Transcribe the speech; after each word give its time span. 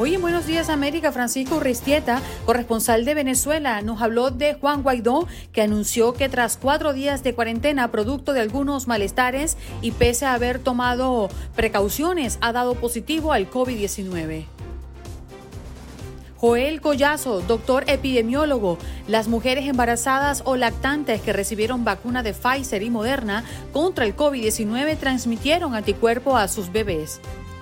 Hoy 0.00 0.14
en 0.14 0.20
Buenos 0.20 0.46
Días 0.46 0.68
América, 0.68 1.10
Francisco 1.10 1.58
Ristieta, 1.58 2.22
corresponsal 2.46 3.04
de 3.04 3.14
Venezuela, 3.14 3.82
nos 3.82 4.00
habló 4.00 4.30
de 4.30 4.54
Juan 4.54 4.84
Guaidó, 4.84 5.26
que 5.52 5.60
anunció 5.60 6.12
que 6.12 6.28
tras 6.28 6.56
cuatro 6.56 6.92
días 6.92 7.24
de 7.24 7.34
cuarentena, 7.34 7.90
producto 7.90 8.32
de 8.32 8.40
algunos 8.40 8.86
malestares 8.86 9.56
y 9.82 9.90
pese 9.90 10.24
a 10.24 10.34
haber 10.34 10.60
tomado 10.60 11.28
precauciones, 11.56 12.38
ha 12.40 12.52
dado 12.52 12.76
positivo 12.76 13.32
al 13.32 13.50
COVID-19. 13.50 14.44
Joel 16.36 16.80
Collazo, 16.80 17.40
doctor 17.40 17.82
epidemiólogo, 17.88 18.78
las 19.08 19.26
mujeres 19.26 19.66
embarazadas 19.66 20.42
o 20.44 20.54
lactantes 20.54 21.20
que 21.22 21.32
recibieron 21.32 21.84
vacuna 21.84 22.22
de 22.22 22.34
Pfizer 22.34 22.84
y 22.84 22.90
Moderna 22.90 23.42
contra 23.72 24.04
el 24.04 24.14
COVID-19 24.14 24.96
transmitieron 24.96 25.74
anticuerpo 25.74 26.36
a 26.36 26.46
sus 26.46 26.70
bebés. 26.70 27.20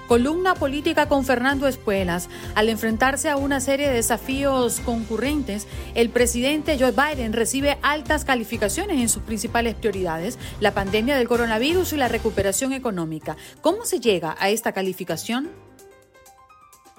Columna 0.08 0.54
política 0.54 1.08
con 1.08 1.24
Fernando 1.24 1.66
Espuelas. 1.66 2.28
Al 2.54 2.68
enfrentarse 2.68 3.28
a 3.28 3.36
una 3.36 3.60
serie 3.60 3.88
de 3.88 3.94
desafíos 3.94 4.80
concurrentes, 4.84 5.66
el 5.94 6.10
presidente 6.10 6.78
Joe 6.78 6.92
Biden 6.92 7.32
recibe 7.32 7.78
altas 7.82 8.24
calificaciones 8.24 9.00
en 9.00 9.08
sus 9.08 9.24
principales 9.24 9.74
prioridades, 9.74 10.38
la 10.60 10.74
pandemia 10.74 11.16
del 11.16 11.26
coronavirus 11.26 11.92
y 11.92 11.96
la 11.96 12.06
recuperación 12.06 12.72
económica. 12.72 13.36
¿Cómo 13.60 13.84
se 13.84 13.98
llega 13.98 14.36
a 14.38 14.50
esta 14.50 14.70
calificación? 14.70 15.65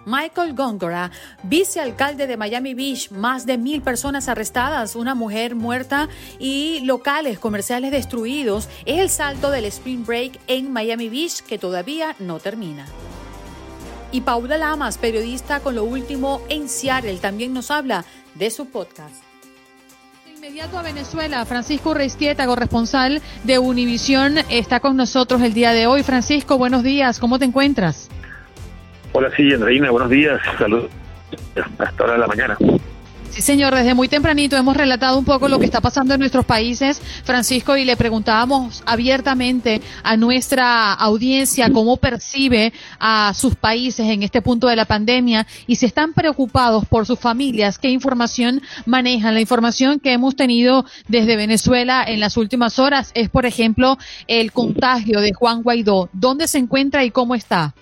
Michael 0.08 0.54
Gongora, 0.54 1.12
vicealcalde 1.44 2.28
de 2.28 2.38
Miami 2.38 2.74
Beach, 2.74 3.12
más 3.12 3.46
de 3.46 3.58
mil 3.58 3.82
personas 3.82 4.30
arrestadas, 4.30 4.96
una 4.96 5.16
mujer 5.16 5.54
muerta 5.54 6.08
y 6.40 6.80
locales 6.86 7.40
comerciales 7.40 7.92
destruidos, 7.92 8.70
es 8.86 9.00
el 9.00 9.10
salto 9.10 9.52
del 9.52 9.66
Spring 9.66 10.06
Break 10.06 10.40
en 10.48 10.72
Miami 10.72 11.10
Beach 11.10 11.42
que 11.42 11.58
todavía 11.58 12.16
no 12.20 12.40
termina. 12.40 12.86
Y 14.14 14.22
Paula 14.22 14.58
Lamas, 14.58 14.98
periodista 14.98 15.60
con 15.60 15.76
lo 15.76 15.84
último 15.84 16.42
en 16.48 16.70
Seattle, 16.70 17.18
también 17.18 17.54
nos 17.54 17.70
habla 17.70 18.06
de 18.36 18.50
su 18.50 18.68
podcast. 18.68 19.14
Inmediato 20.34 20.80
a 20.80 20.84
Venezuela, 20.84 21.44
Francisco 21.46 21.94
Reistieta, 21.94 22.46
corresponsal 22.46 23.22
de 23.44 23.60
Univisión, 23.60 24.38
está 24.50 24.80
con 24.80 24.96
nosotros 24.96 25.42
el 25.42 25.54
día 25.54 25.74
de 25.74 25.86
hoy. 25.86 26.04
Francisco, 26.04 26.58
buenos 26.58 26.84
días, 26.84 27.20
¿cómo 27.20 27.40
te 27.40 27.44
encuentras? 27.44 28.08
Hola, 29.20 29.32
sí, 29.36 29.52
Andreina, 29.52 29.90
buenos 29.90 30.12
días. 30.12 30.40
Saludos. 30.60 30.92
Hasta 31.80 32.04
ahora 32.04 32.14
de 32.14 32.20
la 32.20 32.28
mañana. 32.28 32.56
Sí, 33.32 33.42
señor, 33.42 33.74
desde 33.74 33.96
muy 33.96 34.08
tempranito 34.08 34.56
hemos 34.56 34.78
relatado 34.78 35.18
un 35.18 35.26
poco 35.26 35.48
lo 35.48 35.58
que 35.58 35.66
está 35.66 35.82
pasando 35.82 36.14
en 36.14 36.20
nuestros 36.20 36.46
países, 36.46 37.02
Francisco, 37.24 37.76
y 37.76 37.84
le 37.84 37.98
preguntábamos 37.98 38.84
abiertamente 38.86 39.82
a 40.04 40.18
nuestra 40.18 40.94
audiencia 40.94 41.72
cómo 41.72 41.98
percibe 41.98 42.74
a 43.00 43.34
sus 43.34 43.56
países 43.56 44.06
en 44.06 44.22
este 44.22 44.44
punto 44.44 44.68
de 44.68 44.76
la 44.76 44.86
pandemia 44.86 45.48
y 45.66 45.78
si 45.78 45.88
están 45.88 46.14
preocupados 46.14 46.86
por 46.86 47.08
sus 47.08 47.18
familias, 47.20 47.80
qué 47.80 47.90
información 47.90 48.62
manejan. 48.86 49.34
La 49.34 49.42
información 49.42 50.00
que 50.00 50.14
hemos 50.14 50.36
tenido 50.36 50.86
desde 51.08 51.38
Venezuela 51.38 52.04
en 52.08 52.20
las 52.20 52.38
últimas 52.38 52.78
horas 52.78 53.14
es, 53.16 53.30
por 53.30 53.48
ejemplo, 53.48 53.98
el 54.28 54.52
contagio 54.52 55.22
de 55.22 55.34
Juan 55.34 55.64
Guaidó. 55.64 56.08
¿Dónde 56.14 56.48
se 56.48 56.60
encuentra 56.60 57.04
y 57.04 57.10
cómo 57.10 57.34
está? 57.34 57.74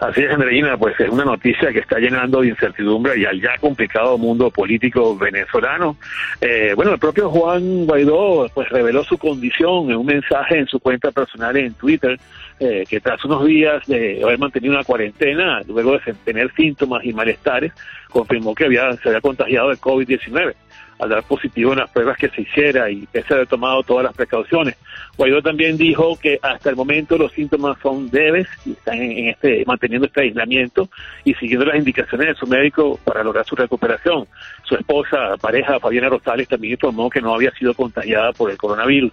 Así 0.00 0.22
es, 0.22 0.30
Andreina, 0.30 0.78
pues 0.78 0.98
es 0.98 1.10
una 1.10 1.26
noticia 1.26 1.70
que 1.72 1.80
está 1.80 1.98
llenando 1.98 2.40
de 2.40 2.48
incertidumbre 2.48 3.18
y 3.18 3.26
al 3.26 3.38
ya 3.38 3.58
complicado 3.58 4.16
mundo 4.16 4.50
político 4.50 5.14
venezolano. 5.14 5.98
Eh, 6.40 6.72
bueno, 6.74 6.92
el 6.92 6.98
propio 6.98 7.28
Juan 7.28 7.84
Guaidó 7.84 8.48
pues 8.54 8.70
reveló 8.70 9.04
su 9.04 9.18
condición 9.18 9.90
en 9.90 9.98
un 9.98 10.06
mensaje 10.06 10.58
en 10.58 10.66
su 10.66 10.80
cuenta 10.80 11.12
personal 11.12 11.54
en 11.58 11.74
Twitter, 11.74 12.18
eh, 12.58 12.84
que 12.88 12.98
tras 13.00 13.22
unos 13.26 13.44
días 13.44 13.86
de 13.86 14.22
haber 14.24 14.38
mantenido 14.38 14.72
una 14.72 14.84
cuarentena, 14.84 15.60
luego 15.68 15.98
de 15.98 16.14
tener 16.24 16.50
síntomas 16.54 17.04
y 17.04 17.12
malestares, 17.12 17.70
confirmó 18.08 18.54
que 18.54 18.64
había, 18.64 18.90
se 18.94 19.10
había 19.10 19.20
contagiado 19.20 19.68
de 19.68 19.76
COVID-19 19.76 20.54
al 21.00 21.08
dar 21.08 21.22
positivo 21.22 21.72
en 21.72 21.78
las 21.78 21.90
pruebas 21.90 22.16
que 22.18 22.28
se 22.28 22.42
hiciera 22.42 22.90
y 22.90 23.06
pese 23.06 23.32
a 23.32 23.36
haber 23.36 23.46
tomado 23.46 23.82
todas 23.82 24.04
las 24.04 24.14
precauciones. 24.14 24.76
Guaidó 25.16 25.42
también 25.42 25.76
dijo 25.76 26.18
que 26.18 26.38
hasta 26.42 26.70
el 26.70 26.76
momento 26.76 27.16
los 27.16 27.32
síntomas 27.32 27.78
son 27.82 28.08
leves 28.12 28.48
y 28.64 28.72
están 28.72 29.00
en, 29.00 29.28
este, 29.28 29.64
manteniendo 29.66 30.06
este 30.06 30.22
aislamiento 30.22 30.88
y 31.24 31.34
siguiendo 31.34 31.66
las 31.66 31.76
indicaciones 31.76 32.28
de 32.28 32.34
su 32.34 32.46
médico 32.46 32.98
para 33.04 33.22
lograr 33.22 33.44
su 33.44 33.56
recuperación. 33.56 34.26
Su 34.64 34.74
esposa, 34.74 35.36
pareja, 35.40 35.80
Fabiana 35.80 36.08
Rosales, 36.08 36.48
también 36.48 36.74
informó 36.74 37.08
que 37.10 37.20
no 37.20 37.34
había 37.34 37.50
sido 37.52 37.74
contagiada 37.74 38.32
por 38.32 38.50
el 38.50 38.56
coronavirus. 38.56 39.12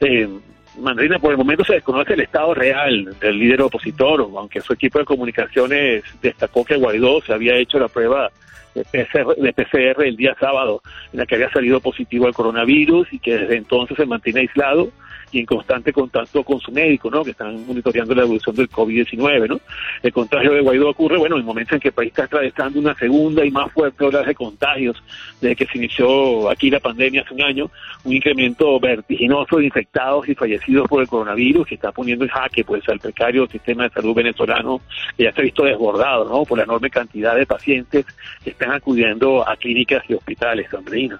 Eh, 0.00 0.28
Mandrina, 0.78 1.18
por 1.18 1.32
el 1.32 1.38
momento 1.38 1.64
se 1.64 1.74
desconoce 1.74 2.14
el 2.14 2.20
estado 2.20 2.52
real 2.52 3.16
del 3.18 3.38
líder 3.38 3.62
opositor, 3.62 4.20
aunque 4.20 4.60
su 4.60 4.74
equipo 4.74 4.98
de 4.98 5.04
comunicaciones 5.04 6.04
destacó 6.20 6.64
que 6.64 6.76
Guaidó 6.76 7.22
se 7.22 7.32
había 7.32 7.56
hecho 7.56 7.78
la 7.78 7.88
prueba 7.88 8.30
de 8.76 9.52
PCR, 9.52 10.02
de 10.02 10.08
el 10.08 10.16
día 10.16 10.36
sábado, 10.38 10.82
en 11.12 11.20
la 11.20 11.26
que 11.26 11.34
había 11.34 11.50
salido 11.50 11.80
positivo 11.80 12.26
al 12.26 12.34
coronavirus 12.34 13.12
y 13.12 13.18
que 13.18 13.38
desde 13.38 13.56
entonces 13.56 13.96
se 13.96 14.06
mantiene 14.06 14.40
aislado 14.40 14.90
y 15.32 15.40
en 15.40 15.46
constante 15.46 15.92
contacto 15.92 16.42
con 16.44 16.60
su 16.60 16.70
médico, 16.72 17.10
¿no? 17.10 17.24
Que 17.24 17.30
están 17.30 17.66
monitoreando 17.66 18.14
la 18.14 18.22
evolución 18.22 18.54
del 18.56 18.70
COVID-19, 18.70 19.48
¿no? 19.48 19.60
El 20.02 20.12
contagio 20.12 20.52
de 20.52 20.60
Guaidó 20.60 20.90
ocurre, 20.90 21.18
bueno, 21.18 21.36
en 21.36 21.40
el 21.40 21.46
momento 21.46 21.74
en 21.74 21.80
que 21.80 21.88
el 21.88 21.94
país 21.94 22.08
está 22.08 22.24
atravesando 22.24 22.78
una 22.78 22.94
segunda 22.94 23.44
y 23.44 23.50
más 23.50 23.72
fuerte 23.72 24.04
ola 24.04 24.22
de 24.22 24.34
contagios 24.34 25.02
desde 25.40 25.56
que 25.56 25.66
se 25.66 25.78
inició 25.78 26.48
aquí 26.48 26.70
la 26.70 26.80
pandemia 26.80 27.22
hace 27.22 27.34
un 27.34 27.42
año, 27.42 27.70
un 28.04 28.12
incremento 28.12 28.78
vertiginoso 28.78 29.56
de 29.56 29.66
infectados 29.66 30.28
y 30.28 30.34
fallecidos 30.34 30.88
por 30.88 31.02
el 31.02 31.08
coronavirus 31.08 31.66
que 31.66 31.74
está 31.74 31.92
poniendo 31.92 32.24
en 32.24 32.30
jaque, 32.30 32.64
pues, 32.64 32.88
al 32.88 33.00
precario 33.00 33.46
sistema 33.46 33.84
de 33.84 33.90
salud 33.90 34.14
venezolano 34.14 34.80
que 35.16 35.24
ya 35.24 35.32
se 35.32 35.40
ha 35.40 35.44
visto 35.44 35.64
desbordado, 35.64 36.28
¿no? 36.28 36.44
Por 36.44 36.58
la 36.58 36.64
enorme 36.64 36.90
cantidad 36.90 37.34
de 37.34 37.46
pacientes 37.46 38.04
que 38.42 38.50
están 38.50 38.72
acudiendo 38.72 39.46
a 39.46 39.56
clínicas 39.56 40.02
y 40.08 40.14
hospitales, 40.14 40.72
Andreina. 40.72 41.18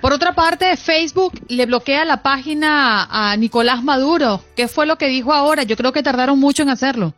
Por 0.00 0.12
otra 0.12 0.32
parte, 0.34 0.76
Facebook 0.76 1.32
le 1.48 1.66
bloquea 1.66 2.04
la 2.04 2.22
página 2.22 3.04
a 3.16 3.36
Nicolás 3.36 3.84
Maduro. 3.84 4.40
¿Qué 4.56 4.66
fue 4.66 4.86
lo 4.86 4.98
que 4.98 5.06
dijo 5.06 5.32
ahora? 5.32 5.62
Yo 5.62 5.76
creo 5.76 5.92
que 5.92 6.02
tardaron 6.02 6.40
mucho 6.40 6.64
en 6.64 6.68
hacerlo. 6.68 7.14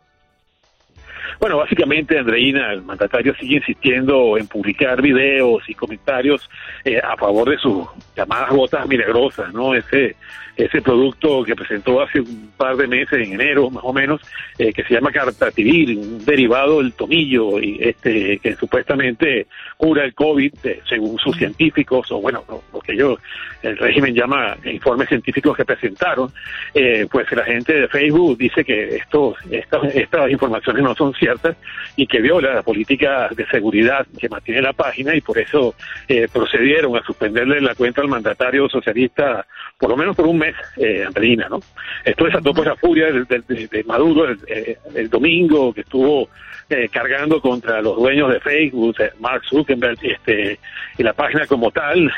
Bueno, 1.39 1.57
básicamente, 1.57 2.17
Andreina, 2.17 2.73
el 2.73 2.81
mandatario 2.81 3.35
sigue 3.35 3.57
insistiendo 3.57 4.37
en 4.37 4.47
publicar 4.47 5.01
videos 5.01 5.63
y 5.69 5.73
comentarios 5.75 6.49
eh, 6.83 6.99
a 7.03 7.15
favor 7.15 7.49
de 7.49 7.57
sus 7.57 7.85
llamadas 8.15 8.49
botas 8.49 8.87
milagrosas, 8.87 9.53
¿no? 9.53 9.75
Ese 9.75 10.15
ese 10.57 10.81
producto 10.81 11.43
que 11.43 11.55
presentó 11.55 12.01
hace 12.01 12.19
un 12.19 12.51
par 12.57 12.75
de 12.75 12.87
meses, 12.87 13.25
en 13.25 13.33
enero 13.33 13.69
más 13.69 13.83
o 13.85 13.93
menos, 13.93 14.21
eh, 14.57 14.73
que 14.73 14.83
se 14.83 14.95
llama 14.95 15.11
Cartativir, 15.11 15.97
un 15.97 16.25
derivado 16.25 16.79
del 16.79 16.93
tomillo, 16.93 17.59
y 17.61 17.77
este 17.79 18.39
que 18.39 18.55
supuestamente 18.55 19.45
cura 19.77 20.03
el 20.03 20.15
COVID, 20.15 20.53
eh, 20.63 20.81
según 20.89 21.19
sus 21.19 21.37
científicos, 21.37 22.11
o 22.11 22.19
bueno, 22.19 22.43
lo 22.73 22.79
que 22.79 22.93
ellos, 22.93 23.19
el 23.61 23.77
régimen 23.77 24.15
llama 24.15 24.57
informes 24.65 25.09
científicos 25.09 25.55
que 25.55 25.63
presentaron, 25.63 26.31
eh, 26.73 27.07
pues 27.09 27.31
la 27.31 27.43
gente 27.43 27.73
de 27.73 27.87
Facebook 27.87 28.37
dice 28.37 28.65
que 28.65 28.95
estos, 28.95 29.37
estas, 29.51 29.95
estas 29.95 30.31
informaciones 30.31 30.81
no 30.81 30.95
son 30.95 31.13
ciertas 31.13 31.26
y 31.95 32.07
que 32.07 32.21
viola 32.21 32.53
la 32.53 32.63
política 32.63 33.29
de 33.35 33.45
seguridad 33.47 34.05
que 34.17 34.29
mantiene 34.29 34.61
la 34.61 34.73
página 34.73 35.15
y 35.15 35.21
por 35.21 35.37
eso 35.37 35.75
procedieron 36.31 36.95
a 36.95 37.03
suspenderle 37.03 37.61
la 37.61 37.75
cuenta 37.75 38.01
al 38.01 38.07
mandatario 38.07 38.69
socialista 38.69 39.45
por 39.77 39.89
lo 39.89 39.97
menos 39.97 40.15
por 40.15 40.25
un 40.25 40.37
mes 40.37 40.55
eh, 40.77 41.03
Andreina, 41.05 41.47
¿no? 41.49 41.59
Esto 42.03 42.25
desató 42.25 42.53
pues 42.53 42.67
la 42.67 42.75
furia 42.75 43.07
de, 43.11 43.83
Maduro 43.85 44.33
eh, 44.47 44.77
el, 44.95 45.09
domingo 45.09 45.73
que 45.73 45.81
estuvo 45.81 46.29
eh, 46.69 46.89
cargando 46.89 47.39
contra 47.39 47.81
los 47.81 47.95
dueños 47.95 48.31
de 48.31 48.39
Facebook, 48.39 48.95
eh, 48.99 49.11
Mark 49.19 49.43
Zuckerberg, 49.47 49.97
este, 50.01 50.59
y 50.97 51.03
la 51.03 51.13
página 51.13 51.45
como 51.45 51.71
tal, 51.71 52.11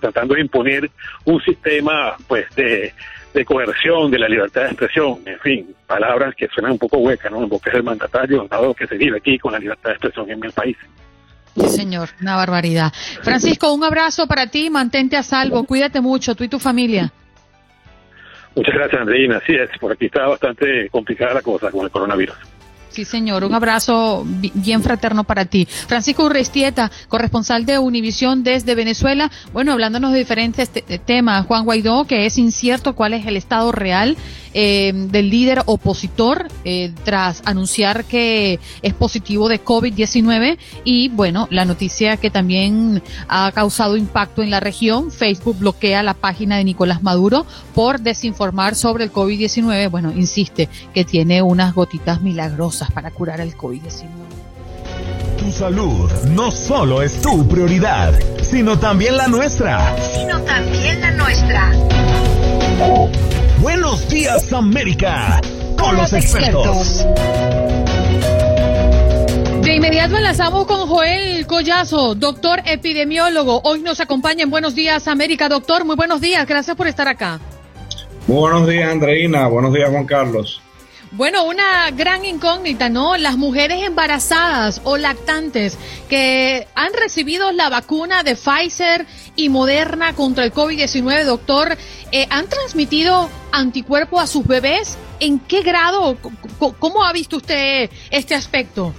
tratando 0.00 0.34
de 0.34 0.42
imponer 0.42 0.90
un 1.24 1.40
sistema 1.42 2.14
pues 2.26 2.46
de, 2.54 2.92
de 3.38 3.44
coerción 3.44 4.10
de 4.10 4.18
la 4.18 4.28
libertad 4.28 4.62
de 4.62 4.66
expresión, 4.68 5.20
en 5.24 5.38
fin, 5.38 5.74
palabras 5.86 6.34
que 6.34 6.48
suenan 6.48 6.72
un 6.72 6.78
poco 6.78 6.98
huecas, 6.98 7.30
¿no? 7.30 7.40
En 7.40 7.48
boca 7.48 7.70
del 7.70 7.84
mandatario, 7.84 8.48
dado 8.50 8.74
que 8.74 8.86
se 8.88 8.96
vive 8.96 9.18
aquí 9.18 9.38
con 9.38 9.52
la 9.52 9.60
libertad 9.60 9.90
de 9.90 9.92
expresión 9.92 10.28
en 10.28 10.42
el 10.42 10.52
país. 10.52 10.76
Sí, 11.56 11.68
señor, 11.68 12.08
una 12.20 12.34
barbaridad. 12.34 12.92
Francisco, 13.22 13.72
un 13.72 13.84
abrazo 13.84 14.26
para 14.26 14.48
ti, 14.48 14.70
mantente 14.70 15.16
a 15.16 15.22
salvo, 15.22 15.64
cuídate 15.64 16.00
mucho, 16.00 16.34
tú 16.34 16.42
y 16.42 16.48
tu 16.48 16.58
familia. 16.58 17.12
Muchas 18.56 18.74
gracias, 18.74 19.00
Andreina. 19.00 19.36
Así 19.36 19.54
es, 19.54 19.70
por 19.78 19.92
aquí 19.92 20.06
está 20.06 20.26
bastante 20.26 20.88
complicada 20.90 21.34
la 21.34 21.42
cosa 21.42 21.70
con 21.70 21.84
el 21.84 21.90
coronavirus. 21.92 22.36
Sí, 22.98 23.04
señor. 23.04 23.44
Un 23.44 23.54
abrazo 23.54 24.26
bien 24.26 24.82
fraterno 24.82 25.22
para 25.22 25.44
ti. 25.44 25.68
Francisco 25.86 26.24
Urrestieta, 26.24 26.90
corresponsal 27.06 27.64
de 27.64 27.78
Univisión 27.78 28.42
desde 28.42 28.74
Venezuela. 28.74 29.30
Bueno, 29.52 29.70
hablándonos 29.70 30.10
de 30.10 30.18
diferentes 30.18 30.68
temas. 31.04 31.46
Juan 31.46 31.64
Guaidó, 31.64 32.06
que 32.06 32.26
es 32.26 32.38
incierto 32.38 32.96
cuál 32.96 33.14
es 33.14 33.24
el 33.24 33.36
estado 33.36 33.70
real 33.70 34.16
eh, 34.60 34.92
del 34.92 35.30
líder 35.30 35.62
opositor 35.66 36.48
eh, 36.64 36.92
tras 37.04 37.42
anunciar 37.44 38.04
que 38.06 38.58
es 38.82 38.92
positivo 38.92 39.48
de 39.48 39.62
COVID-19. 39.62 40.58
Y 40.82 41.10
bueno, 41.10 41.46
la 41.52 41.64
noticia 41.64 42.16
que 42.16 42.28
también 42.28 43.00
ha 43.28 43.52
causado 43.52 43.96
impacto 43.96 44.42
en 44.42 44.50
la 44.50 44.58
región. 44.58 45.12
Facebook 45.12 45.60
bloquea 45.60 46.02
la 46.02 46.14
página 46.14 46.56
de 46.56 46.64
Nicolás 46.64 47.04
Maduro 47.04 47.46
por 47.72 48.00
desinformar 48.00 48.74
sobre 48.74 49.04
el 49.04 49.12
COVID-19. 49.12 49.92
Bueno, 49.92 50.10
insiste 50.10 50.68
que 50.92 51.04
tiene 51.04 51.40
unas 51.40 51.72
gotitas 51.72 52.20
milagrosas 52.20 52.90
para 52.90 53.12
curar 53.12 53.40
el 53.40 53.56
COVID-19. 53.56 54.08
Tu 55.38 55.52
salud 55.52 56.10
no 56.30 56.50
solo 56.50 57.00
es 57.02 57.22
tu 57.22 57.46
prioridad, 57.46 58.12
sino 58.42 58.76
también 58.76 59.16
la 59.16 59.28
nuestra. 59.28 59.94
Sino 60.16 60.40
también 60.40 61.00
la 61.00 61.12
nuestra. 61.12 61.72
Buenos 63.60 64.08
días 64.08 64.52
América, 64.52 65.40
con 65.76 65.96
los 65.96 66.12
expertos. 66.12 67.04
De 69.62 69.74
inmediato 69.74 70.16
enlazamos 70.16 70.64
con 70.66 70.86
Joel 70.86 71.44
Collazo, 71.48 72.14
doctor 72.14 72.60
epidemiólogo. 72.66 73.60
Hoy 73.64 73.80
nos 73.80 73.98
acompaña 73.98 74.44
en 74.44 74.50
Buenos 74.50 74.76
Días 74.76 75.08
América. 75.08 75.48
Doctor, 75.48 75.84
muy 75.84 75.96
buenos 75.96 76.20
días. 76.20 76.46
Gracias 76.46 76.76
por 76.76 76.86
estar 76.86 77.08
acá. 77.08 77.40
Muy 78.28 78.38
buenos 78.38 78.68
días, 78.68 78.92
Andreina. 78.92 79.48
Buenos 79.48 79.74
días, 79.74 79.90
Juan 79.90 80.06
Carlos. 80.06 80.62
Bueno, 81.10 81.44
una 81.44 81.90
gran 81.90 82.24
incógnita, 82.26 82.90
¿no? 82.90 83.16
Las 83.16 83.38
mujeres 83.38 83.82
embarazadas 83.82 84.82
o 84.84 84.98
lactantes 84.98 85.78
que 86.08 86.66
han 86.74 86.92
recibido 86.92 87.50
la 87.52 87.70
vacuna 87.70 88.22
de 88.22 88.36
Pfizer 88.36 89.06
y 89.34 89.48
Moderna 89.48 90.14
contra 90.14 90.44
el 90.44 90.52
COVID-19, 90.52 91.24
doctor, 91.24 91.78
eh, 92.12 92.26
¿han 92.28 92.46
transmitido 92.48 93.30
anticuerpo 93.52 94.20
a 94.20 94.26
sus 94.26 94.46
bebés? 94.46 94.98
¿En 95.18 95.38
qué 95.38 95.62
grado? 95.62 96.18
¿Cómo 96.78 97.02
ha 97.02 97.12
visto 97.12 97.38
usted 97.38 97.90
este 98.10 98.34
aspecto? 98.34 98.92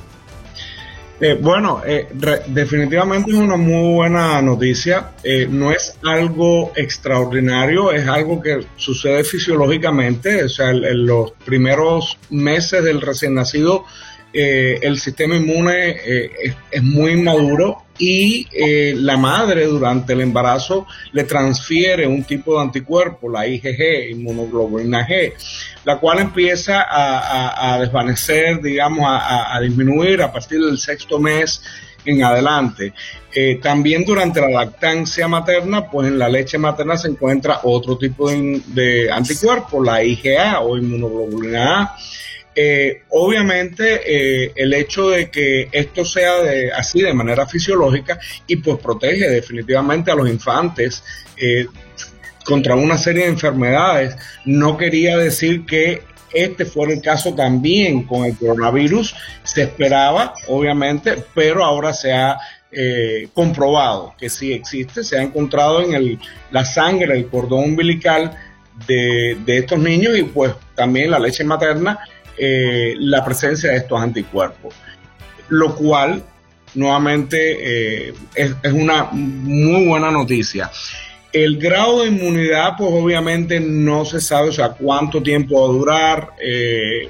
Eh, 1.22 1.38
bueno, 1.40 1.82
eh, 1.86 2.08
definitivamente 2.48 3.32
es 3.32 3.38
una 3.38 3.58
muy 3.58 3.96
buena 3.96 4.42
noticia. 4.42 5.12
Eh, 5.24 5.48
no 5.50 5.72
es 5.72 5.98
algo 6.04 6.72
extraordinario, 6.76 7.92
es 7.92 8.08
algo 8.08 8.42
que 8.42 8.66
sucede 8.78 9.24
fisiológicamente. 9.24 10.46
O 10.46 10.50
sea, 10.50 10.70
en 10.70 11.06
los 11.06 11.32
primeros 11.46 12.18
meses 12.30 12.84
del 12.84 13.02
recién 13.02 13.34
nacido 13.34 13.86
eh, 14.32 14.80
el 14.84 15.00
sistema 15.00 15.36
inmune 15.36 15.90
eh, 15.90 16.54
es, 16.72 16.84
muy 16.84 17.16
maduro 17.16 17.84
y 18.00 18.48
eh, 18.52 18.94
la 18.96 19.18
madre 19.18 19.66
durante 19.68 20.14
el 20.14 20.22
embarazo 20.22 20.88
le 21.12 21.26
transfiere 21.26 22.08
un 22.08 22.24
tipo 22.24 22.56
de 22.56 22.62
anticuerpo, 22.62 23.30
la 23.30 23.46
IgG, 23.46 24.12
inmunoglobulina 24.12 25.06
G, 25.06 25.34
la 25.84 25.98
cual 26.00 26.20
empieza 26.20 26.86
a, 26.90 27.78
desvanecer, 27.80 28.62
digamos, 28.62 29.06
a, 29.06 29.60
disminuir 29.62 30.22
a 30.22 30.32
partir 30.32 30.60
del 30.62 30.78
sexto 30.78 31.20
mes 31.20 31.62
en 32.06 32.24
adelante. 32.24 32.94
también 33.62 34.06
durante 34.06 34.40
la 34.40 34.50
lactancia 34.50 35.28
materna, 35.28 35.90
pues 35.90 36.08
en 36.08 36.18
la 36.18 36.30
leche 36.30 36.58
materna 36.58 36.98
se 36.98 37.10
encuentra 37.10 37.60
otro 37.64 37.98
tipo 37.98 38.30
de, 38.30 38.62
de 38.68 39.12
anticuerpo, 39.12 39.84
la 39.84 40.04
IgA 40.04 40.62
o 40.62 40.78
inmunoglobulina 40.78 41.82
A 41.82 41.96
eh, 42.62 43.04
obviamente 43.12 44.02
eh, 44.06 44.52
el 44.54 44.74
hecho 44.74 45.12
de 45.12 45.32
que 45.32 45.70
esto 45.72 46.04
sea 46.04 46.34
así 46.76 47.02
de 47.02 47.14
manera 47.14 47.48
fisiológica 47.48 48.20
y 48.48 48.58
pues 48.58 48.80
protege 48.80 49.30
definitivamente 49.30 50.12
a 50.12 50.16
los 50.16 50.28
infantes 50.28 51.02
eh, 51.38 51.68
contra 52.44 52.76
una 52.76 52.98
serie 52.98 53.24
de 53.24 53.30
enfermedades, 53.30 54.18
no 54.44 54.76
quería 54.76 55.16
decir 55.16 55.66
que 55.66 56.02
este 56.34 56.66
fuera 56.66 56.92
el 56.92 57.02
caso 57.02 57.34
también 57.34 58.04
con 58.04 58.26
el 58.26 58.36
coronavirus, 58.36 59.16
se 59.44 59.62
esperaba 59.62 60.34
obviamente, 60.48 61.16
pero 61.34 61.64
ahora 61.64 61.94
se 61.94 62.12
ha 62.12 62.38
comprobado 63.34 64.14
que 64.20 64.30
sí 64.30 64.52
existe, 64.52 65.04
se 65.04 65.18
ha 65.18 65.24
encontrado 65.24 65.82
en 65.82 65.94
el, 65.94 66.20
la 66.52 66.66
sangre, 66.66 67.18
el 67.18 67.28
cordón 67.28 67.64
umbilical 67.64 68.38
de, 68.86 69.38
de 69.46 69.58
estos 69.58 69.80
niños 69.80 70.18
y 70.18 70.24
pues 70.24 70.54
también 70.76 71.10
la 71.10 71.20
leche 71.20 71.44
materna 71.44 72.00
eh, 72.42 72.96
la 73.00 73.26
presencia 73.26 73.72
de 73.72 73.78
estos 73.78 74.00
anticuerpos, 74.00 74.74
lo 75.50 75.76
cual 75.76 76.24
nuevamente 76.74 78.08
eh, 78.08 78.14
es, 78.34 78.54
una 78.72 79.10
muy 79.12 79.88
buena 79.88 80.10
noticia. 80.10 80.72
El 81.34 81.58
grado 81.58 82.02
de 82.02 82.08
inmunidad, 82.08 82.76
pues 82.78 82.90
obviamente 82.94 83.60
no 83.60 84.06
se 84.06 84.22
sabe, 84.22 84.50
o 84.50 84.54
sea, 84.54 84.70
cuánto 84.70 85.22
tiempo 85.22 85.62
va 85.62 85.68
a 85.68 85.78
durar, 85.78 86.30
eh, 86.42 87.10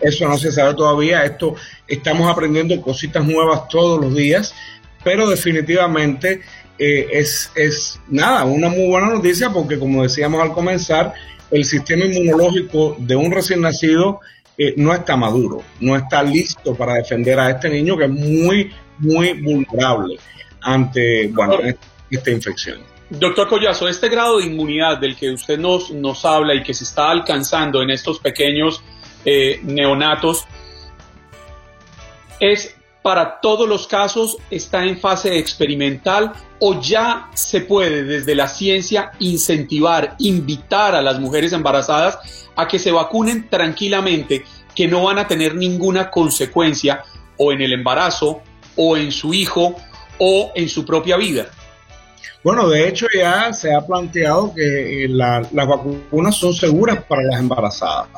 eso 0.00 0.28
no 0.28 0.38
se 0.38 0.52
sabe 0.52 0.74
todavía, 0.74 1.24
esto 1.24 1.56
estamos 1.88 2.30
aprendiendo 2.30 2.80
cositas 2.80 3.26
nuevas 3.26 3.66
todos 3.68 4.00
los 4.00 4.14
días, 4.14 4.54
pero 5.02 5.28
definitivamente 5.28 6.42
es, 6.78 7.50
es 7.56 7.98
nada, 8.08 8.44
una 8.44 8.68
muy 8.68 8.86
buena 8.86 9.08
noticia 9.08 9.50
porque 9.50 9.76
como 9.76 10.04
decíamos 10.04 10.40
al 10.40 10.52
comenzar, 10.52 11.14
el 11.50 11.64
sistema 11.64 12.04
inmunológico 12.04 12.96
de 12.98 13.16
un 13.16 13.32
recién 13.32 13.60
nacido 13.60 14.20
eh, 14.58 14.74
no 14.76 14.92
está 14.92 15.16
maduro, 15.16 15.62
no 15.80 15.96
está 15.96 16.22
listo 16.22 16.74
para 16.74 16.94
defender 16.94 17.38
a 17.38 17.50
este 17.50 17.68
niño 17.68 17.96
que 17.96 18.04
es 18.04 18.10
muy, 18.10 18.72
muy 18.98 19.32
vulnerable 19.34 20.18
ante 20.62 21.28
bueno, 21.28 21.58
esta 22.10 22.30
infección. 22.30 22.80
Doctor 23.10 23.48
Collazo, 23.48 23.88
este 23.88 24.08
grado 24.08 24.38
de 24.38 24.46
inmunidad 24.46 24.98
del 24.98 25.16
que 25.16 25.30
usted 25.30 25.58
nos, 25.58 25.90
nos 25.90 26.24
habla 26.24 26.54
y 26.54 26.62
que 26.62 26.74
se 26.74 26.84
está 26.84 27.10
alcanzando 27.10 27.82
en 27.82 27.90
estos 27.90 28.18
pequeños 28.18 28.82
eh, 29.24 29.60
neonatos, 29.62 30.44
¿es 32.40 32.76
para 33.06 33.40
todos 33.40 33.68
los 33.68 33.86
casos, 33.86 34.36
está 34.50 34.84
en 34.84 34.98
fase 34.98 35.38
experimental 35.38 36.32
o 36.58 36.80
ya 36.80 37.30
se 37.34 37.60
puede 37.60 38.02
desde 38.02 38.34
la 38.34 38.48
ciencia 38.48 39.12
incentivar, 39.20 40.16
invitar 40.18 40.96
a 40.96 41.02
las 41.02 41.20
mujeres 41.20 41.52
embarazadas 41.52 42.48
a 42.56 42.66
que 42.66 42.80
se 42.80 42.90
vacunen 42.90 43.48
tranquilamente, 43.48 44.44
que 44.76 44.86
no 44.86 45.04
van 45.04 45.18
a 45.18 45.26
tener 45.26 45.54
ninguna 45.54 46.10
consecuencia 46.10 47.02
o 47.38 47.50
en 47.50 47.62
el 47.62 47.72
embarazo 47.72 48.42
o 48.76 48.96
en 48.96 49.10
su 49.10 49.34
hijo 49.34 49.74
o 50.18 50.52
en 50.54 50.68
su 50.68 50.84
propia 50.84 51.16
vida. 51.16 51.46
Bueno, 52.44 52.68
de 52.68 52.86
hecho 52.86 53.06
ya 53.12 53.52
se 53.52 53.74
ha 53.74 53.80
planteado 53.80 54.54
que 54.54 55.04
eh, 55.04 55.08
las 55.08 55.50
vacunas 55.52 56.36
son 56.36 56.54
seguras 56.54 57.02
para 57.02 57.22
las 57.22 57.40
embarazadas. 57.40 58.08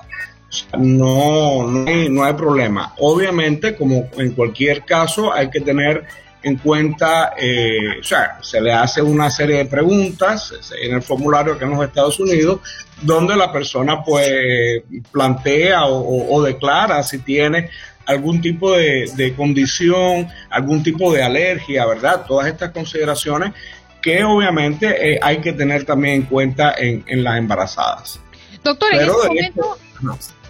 no, 0.76 1.66
no 1.66 1.88
hay, 1.88 2.08
no 2.10 2.24
hay 2.24 2.34
problema. 2.34 2.92
Obviamente, 2.98 3.74
como 3.74 4.08
en 4.18 4.32
cualquier 4.32 4.84
caso, 4.84 5.32
hay 5.32 5.48
que 5.48 5.60
tener 5.60 6.04
en 6.42 6.56
cuenta, 6.56 7.32
eh, 7.36 8.00
o 8.00 8.04
sea, 8.04 8.38
se 8.42 8.60
le 8.60 8.72
hace 8.72 9.02
una 9.02 9.30
serie 9.30 9.56
de 9.56 9.64
preguntas 9.64 10.52
en 10.80 10.94
el 10.94 11.02
formulario 11.02 11.58
que 11.58 11.64
en 11.64 11.70
los 11.70 11.84
Estados 11.84 12.20
Unidos, 12.20 12.60
donde 13.02 13.36
la 13.36 13.52
persona 13.52 14.02
pues 14.02 14.82
plantea 15.10 15.86
o, 15.86 16.42
declara 16.42 17.02
si 17.02 17.18
tiene 17.18 17.70
algún 18.06 18.40
tipo 18.40 18.72
de, 18.72 19.34
condición, 19.36 20.28
algún 20.50 20.82
tipo 20.82 21.12
de 21.12 21.22
alergia, 21.22 21.86
¿verdad? 21.86 22.24
Todas 22.26 22.48
estas 22.48 22.70
consideraciones 22.70 23.52
que 24.00 24.24
obviamente 24.24 25.14
eh, 25.14 25.20
hay 25.20 25.38
que 25.38 25.52
tener 25.52 25.84
también 25.84 26.14
en 26.14 26.22
cuenta 26.22 26.74
en, 26.76 27.22
las 27.22 27.36
embarazadas. 27.36 28.20
Doctor, 28.64 28.94
en 28.94 29.00
este 29.00 29.26
momento, 29.28 29.78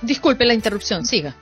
disculpe 0.03 0.45
la 0.45 0.55
interrupción, 0.55 1.05
siga. 1.05 1.35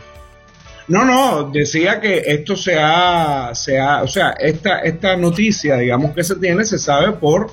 No, 0.89 1.05
no, 1.05 1.51
decía 1.51 2.01
que 2.01 2.23
esto 2.25 2.57
se 2.57 2.79
ha, 2.79 3.51
se 3.55 3.79
ha 3.81 4.03
o 4.03 4.09
sea, 4.09 4.31
esta, 4.39 4.79
esta 4.79 5.17
noticia, 5.17 5.77
digamos 5.77 6.15
que 6.15 6.23
se 6.23 6.37
tiene, 6.37 6.65
se 6.65 6.79
sabe 6.79 7.13
por 7.13 7.53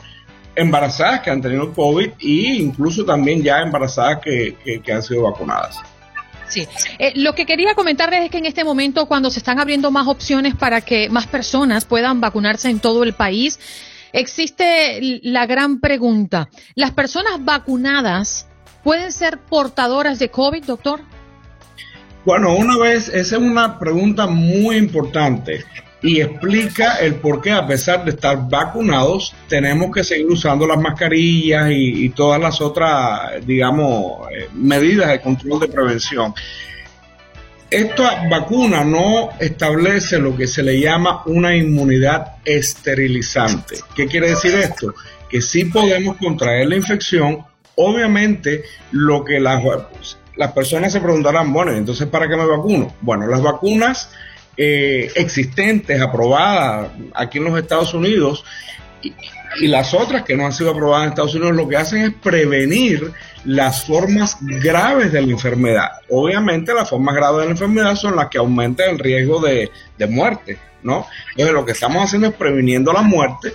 embarazadas 0.56 1.22
que 1.22 1.30
han 1.30 1.42
tenido 1.42 1.74
COVID 1.74 2.12
e 2.20 2.56
incluso 2.60 3.06
también 3.06 3.42
ya 3.42 3.60
embarazadas 3.62 4.20
que, 4.20 4.82
que, 4.84 4.94
han 4.94 5.02
sido 5.02 5.24
vacunadas. 5.24 5.80
Sí, 6.48 6.68
eh, 7.00 7.14
lo 7.16 7.34
que 7.34 7.46
quería 7.46 7.74
comentarles 7.74 8.26
es 8.26 8.30
que 8.30 8.38
en 8.38 8.46
este 8.46 8.64
momento, 8.64 9.08
cuando 9.08 9.30
se 9.30 9.40
están 9.40 9.60
abriendo 9.60 9.90
más 9.92 10.08
opciones 10.08 10.56
para 10.56 10.82
que 10.82 11.10
más 11.10 11.26
personas 11.26 11.86
puedan 11.86 12.22
vacunarse 12.22 12.70
en 12.70 12.80
todo 12.80 13.04
el 13.04 13.14
país, 13.14 13.60
existe 14.12 15.00
la 15.24 15.46
gran 15.46 15.80
pregunta, 15.80 16.50
¿las 16.76 16.92
personas 16.92 17.44
vacunadas 17.44 18.48
pueden 18.84 19.12
ser 19.12 19.40
portadoras 19.40 20.20
de 20.20 20.30
COVID, 20.30 20.64
doctor? 20.66 21.02
Bueno, 22.26 22.56
una 22.56 22.78
vez, 22.78 23.10
esa 23.10 23.36
es 23.36 23.42
una 23.42 23.80
pregunta 23.80 24.28
muy 24.28 24.78
importante 24.78 25.66
y 26.04 26.20
explica 26.20 26.98
el 26.98 27.16
por 27.16 27.42
qué, 27.42 27.52
a 27.52 27.66
pesar 27.66 28.04
de 28.04 28.12
estar 28.12 28.50
vacunados, 28.50 29.34
tenemos 29.48 29.90
que 29.90 30.04
seguir 30.04 30.28
usando 30.28 30.68
las 30.68 30.78
mascarillas 30.78 31.70
y, 31.72 32.10
todas 32.10 32.42
las 32.42 32.60
otras, 32.60 33.44
digamos, 33.46 34.28
eh, 34.32 34.50
medidas 34.54 35.08
de 35.08 35.22
control 35.22 35.62
de 35.62 35.70
prevención. 35.70 36.34
Esta 37.72 38.28
vacuna 38.30 38.84
no 38.84 39.30
establece 39.40 40.20
lo 40.20 40.36
que 40.36 40.46
se 40.46 40.62
le 40.62 40.78
llama 40.78 41.24
una 41.26 41.56
inmunidad 41.56 42.36
esterilizante. 42.44 43.78
¿Qué 43.96 44.06
quiere 44.06 44.30
decir 44.30 44.54
esto? 44.56 44.94
Que 45.30 45.42
sí 45.42 45.66
podemos 45.66 46.18
contraer 46.18 46.68
la 46.68 46.76
infección. 46.76 47.46
Obviamente, 47.76 48.66
lo 48.92 49.24
que 49.24 49.40
las, 49.40 49.64
las 50.36 50.52
personas 50.52 50.92
se 50.92 51.00
preguntarán, 51.00 51.54
bueno, 51.54 51.72
entonces 51.72 52.08
¿para 52.08 52.28
qué 52.28 52.36
me 52.36 52.46
vacuno? 52.46 52.94
Bueno, 53.02 53.26
las 53.26 53.42
vacunas 53.42 54.12
eh, 54.58 55.12
existentes, 55.16 56.02
aprobadas 56.02 56.92
aquí 57.14 57.38
en 57.38 57.46
los 57.46 57.60
Estados 57.60 57.94
Unidos, 57.94 58.46
y, 59.02 59.14
las 59.68 59.94
otras 59.94 60.24
que 60.24 60.36
no 60.36 60.48
han 60.48 60.52
sido 60.52 60.72
aprobadas 60.72 61.06
en 61.06 61.10
Estados 61.10 61.36
Unidos, 61.36 61.56
lo 61.56 61.70
que 61.70 61.78
hacen 61.78 62.02
es 62.02 62.14
prevenir 62.16 63.12
las 63.46 63.86
formas 63.86 64.38
graves 64.42 65.12
de 65.12 65.22
la 65.22 65.32
enfermedad. 65.32 65.90
Obviamente 66.10 66.74
las 66.74 66.90
formas 66.90 67.14
graves 67.14 67.42
de 67.42 67.46
la 67.46 67.52
enfermedad 67.52 67.96
son 67.96 68.16
las 68.16 68.30
que 68.30 68.40
aumentan 68.40 68.90
el 68.90 69.00
riesgo 69.00 69.40
de, 69.40 69.70
muerte, 70.10 70.58
¿no? 70.82 71.06
Entonces 71.32 71.54
lo 71.54 71.66
que 71.66 71.74
estamos 71.74 72.04
haciendo 72.04 72.30
es 72.30 72.34
previniendo 72.34 72.92
la 72.92 73.04
muerte 73.04 73.54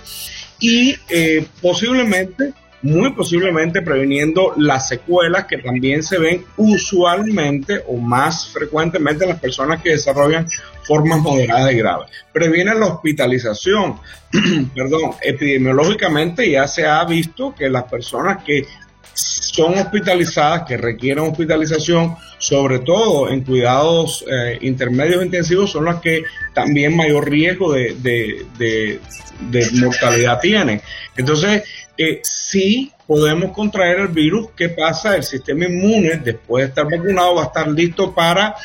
y 0.59 0.95
eh, 1.09 1.45
posiblemente 1.61 2.53
muy 2.81 3.11
posiblemente 3.11 3.81
previniendo 3.81 4.53
las 4.57 4.87
secuelas 4.87 5.45
que 5.45 5.57
también 5.57 6.01
se 6.03 6.17
ven 6.17 6.45
usualmente 6.57 7.83
o 7.87 7.97
más 7.97 8.49
frecuentemente 8.49 9.25
en 9.25 9.31
las 9.31 9.39
personas 9.39 9.81
que 9.81 9.91
desarrollan 9.91 10.47
formas 10.83 11.19
moderadas 11.19 11.71
y 11.71 11.77
graves. 11.77 12.09
Previene 12.31 12.73
la 12.75 12.87
hospitalización, 12.87 13.99
perdón, 14.75 15.11
epidemiológicamente 15.21 16.49
ya 16.49 16.67
se 16.67 16.85
ha 16.85 17.03
visto 17.03 17.53
que 17.53 17.69
las 17.69 17.83
personas 17.83 18.43
que 18.43 18.65
son 19.13 19.77
hospitalizadas, 19.77 20.63
que 20.63 20.77
requieren 20.77 21.25
hospitalización, 21.25 22.15
sobre 22.37 22.79
todo 22.79 23.29
en 23.29 23.43
cuidados 23.43 24.23
eh, 24.31 24.57
intermedios 24.61 25.25
intensivos, 25.25 25.71
son 25.71 25.85
las 25.85 25.99
que 25.99 26.23
también 26.53 26.95
mayor 26.95 27.29
riesgo 27.29 27.73
de, 27.73 27.95
de 27.97 29.69
mortalidad 29.73 30.39
tienen. 30.39 30.81
Entonces, 31.17 31.63
eh, 32.01 32.21
sí 32.23 32.93
podemos 33.05 33.51
contraer 33.51 33.99
el 33.99 34.07
virus. 34.07 34.51
¿Qué 34.55 34.69
pasa? 34.69 35.17
El 35.17 35.23
sistema 35.23 35.65
inmune, 35.65 36.15
después 36.23 36.63
de 36.63 36.69
estar 36.69 36.85
vacunado, 36.85 37.35
va 37.35 37.43
a 37.43 37.45
estar 37.47 37.67
listo 37.67 38.15
para 38.15 38.55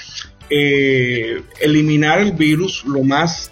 eh, 0.49 1.43
eliminar 1.61 2.21
el 2.21 2.31
virus 2.31 2.85
lo 2.85 3.03
más 3.03 3.51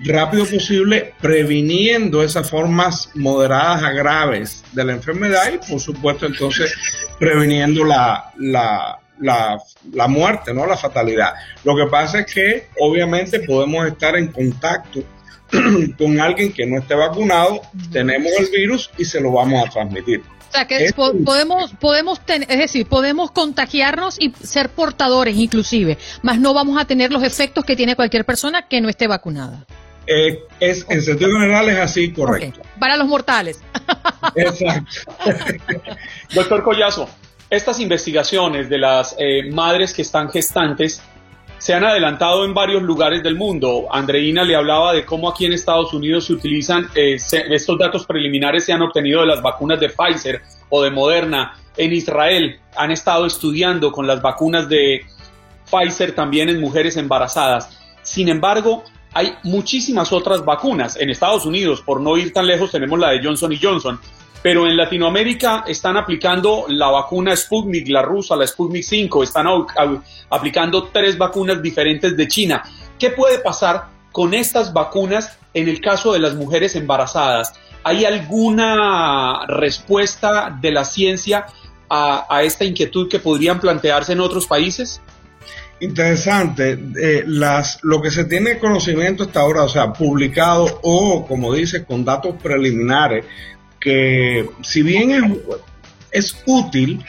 rápido 0.00 0.44
posible, 0.44 1.14
previniendo 1.20 2.24
esas 2.24 2.50
formas 2.50 3.10
moderadas 3.14 3.84
a 3.84 3.92
graves 3.92 4.64
de 4.72 4.84
la 4.84 4.92
enfermedad 4.94 5.52
y, 5.54 5.70
por 5.70 5.78
supuesto, 5.78 6.26
entonces 6.26 6.74
previniendo 7.20 7.84
la, 7.84 8.32
la, 8.38 8.98
la, 9.20 10.08
muerte, 10.08 10.52
¿no? 10.52 10.66
la 10.66 10.76
fatalidad. 10.76 11.34
Lo 11.62 11.76
que 11.76 11.86
pasa 11.86 12.18
es 12.20 12.34
que, 12.34 12.66
obviamente, 12.80 13.38
podemos 13.38 13.86
estar 13.86 14.16
en 14.16 14.32
contacto 14.32 15.04
con 15.98 16.20
alguien 16.20 16.52
que 16.52 16.66
no 16.66 16.78
esté 16.78 16.94
vacunado, 16.94 17.62
tenemos 17.90 18.32
el 18.38 18.48
virus 18.50 18.90
y 18.98 19.04
se 19.04 19.20
lo 19.20 19.32
vamos 19.32 19.66
a 19.66 19.70
transmitir. 19.70 20.22
O 20.48 20.54
sea, 20.54 20.66
que 20.66 20.92
podemos, 21.24 21.72
podemos 21.80 22.20
es 22.26 22.58
decir, 22.58 22.86
podemos 22.86 23.30
contagiarnos 23.30 24.20
y 24.20 24.34
ser 24.42 24.68
portadores 24.68 25.36
inclusive, 25.36 25.96
más 26.22 26.38
no 26.38 26.52
vamos 26.52 26.78
a 26.80 26.84
tener 26.84 27.10
los 27.10 27.22
efectos 27.22 27.64
que 27.64 27.74
tiene 27.74 27.96
cualquier 27.96 28.26
persona 28.26 28.68
que 28.68 28.80
no 28.80 28.90
esté 28.90 29.06
vacunada. 29.06 29.64
Eh, 30.06 30.40
es, 30.60 30.84
en 30.88 31.00
sentido 31.00 31.30
general 31.38 31.68
es 31.68 31.78
así, 31.78 32.12
correcto. 32.12 32.60
Para 32.78 32.96
los 32.96 33.06
mortales. 33.06 33.62
Exacto. 34.34 34.90
Doctor 36.34 36.62
Collazo, 36.62 37.08
estas 37.48 37.80
investigaciones 37.80 38.68
de 38.68 38.78
las 38.78 39.14
eh, 39.18 39.50
madres 39.50 39.94
que 39.94 40.02
están 40.02 40.28
gestantes 40.28 41.02
se 41.62 41.72
han 41.72 41.84
adelantado 41.84 42.44
en 42.44 42.52
varios 42.54 42.82
lugares 42.82 43.22
del 43.22 43.36
mundo. 43.36 43.86
Andreina 43.88 44.42
le 44.42 44.56
hablaba 44.56 44.92
de 44.92 45.04
cómo 45.04 45.28
aquí 45.28 45.46
en 45.46 45.52
Estados 45.52 45.94
Unidos 45.94 46.24
se 46.24 46.32
utilizan, 46.32 46.88
eh, 46.96 47.14
estos 47.14 47.78
datos 47.78 48.04
preliminares 48.04 48.64
se 48.64 48.72
han 48.72 48.82
obtenido 48.82 49.20
de 49.20 49.28
las 49.28 49.40
vacunas 49.40 49.78
de 49.78 49.88
Pfizer 49.88 50.42
o 50.70 50.82
de 50.82 50.90
Moderna. 50.90 51.56
En 51.76 51.92
Israel 51.92 52.58
han 52.76 52.90
estado 52.90 53.26
estudiando 53.26 53.92
con 53.92 54.08
las 54.08 54.20
vacunas 54.20 54.68
de 54.68 55.02
Pfizer 55.70 56.16
también 56.16 56.48
en 56.48 56.60
mujeres 56.60 56.96
embarazadas. 56.96 57.78
Sin 58.02 58.28
embargo, 58.28 58.82
hay 59.14 59.32
muchísimas 59.44 60.12
otras 60.12 60.44
vacunas. 60.44 60.96
En 60.96 61.10
Estados 61.10 61.46
Unidos, 61.46 61.80
por 61.80 62.00
no 62.00 62.16
ir 62.18 62.32
tan 62.32 62.48
lejos, 62.48 62.72
tenemos 62.72 62.98
la 62.98 63.10
de 63.10 63.22
Johnson 63.22 63.52
y 63.52 63.60
Johnson 63.62 64.00
pero 64.42 64.66
en 64.66 64.76
Latinoamérica 64.76 65.64
están 65.66 65.96
aplicando 65.96 66.64
la 66.68 66.88
vacuna 66.88 67.36
Sputnik, 67.36 67.88
la 67.88 68.02
rusa, 68.02 68.34
la 68.34 68.46
Sputnik 68.46 68.82
5, 68.82 69.22
están 69.22 69.46
aplicando 70.30 70.88
tres 70.88 71.16
vacunas 71.16 71.62
diferentes 71.62 72.16
de 72.16 72.26
China. 72.26 72.62
¿Qué 72.98 73.10
puede 73.10 73.38
pasar 73.38 73.86
con 74.10 74.34
estas 74.34 74.72
vacunas 74.72 75.38
en 75.54 75.68
el 75.68 75.80
caso 75.80 76.12
de 76.12 76.18
las 76.18 76.34
mujeres 76.34 76.74
embarazadas? 76.74 77.52
¿Hay 77.84 78.04
alguna 78.04 79.46
respuesta 79.46 80.56
de 80.60 80.72
la 80.72 80.84
ciencia 80.84 81.46
a, 81.88 82.42
esta 82.42 82.64
inquietud 82.64 83.08
que 83.08 83.18
podrían 83.18 83.60
plantearse 83.60 84.12
en 84.12 84.20
otros 84.20 84.46
países? 84.46 85.00
Interesante. 85.80 86.78
Eh, 87.00 87.24
las, 87.26 87.80
lo 87.82 88.00
que 88.00 88.10
se 88.10 88.24
tiene 88.24 88.58
conocimiento 88.58 89.24
hasta 89.24 89.40
ahora, 89.40 89.64
o 89.64 89.68
sea, 89.68 89.92
publicado 89.92 90.80
o, 90.82 91.26
como 91.26 91.52
dice, 91.52 91.84
con 91.84 92.04
datos 92.04 92.36
preliminares, 92.40 93.24
que 93.82 94.48
si 94.62 94.82
bien 94.82 95.42
es, 96.10 96.36
útil 96.46 97.04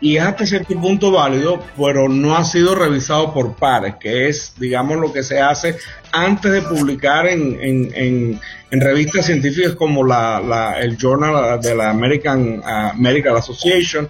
y 0.00 0.16
es 0.16 0.22
hasta 0.22 0.46
cierto 0.46 0.74
punto 0.80 1.10
válido, 1.10 1.62
pero 1.76 2.08
no 2.08 2.36
ha 2.36 2.44
sido 2.44 2.74
revisado 2.74 3.34
por 3.34 3.56
pares, 3.56 3.96
que 4.00 4.28
es, 4.28 4.54
digamos, 4.58 4.98
lo 4.98 5.12
que 5.12 5.22
se 5.22 5.40
hace 5.40 5.76
antes 6.12 6.52
de 6.52 6.62
publicar 6.62 7.26
en, 7.26 7.58
en, 7.60 8.40
en, 8.70 8.80
revistas 8.80 9.26
científicas 9.26 9.74
como 9.74 10.04
la, 10.04 10.76
el 10.80 10.96
Journal 10.96 11.60
de 11.60 11.74
la 11.74 11.90
American 11.90 12.62
Medical 12.96 13.36
Association, 13.36 14.08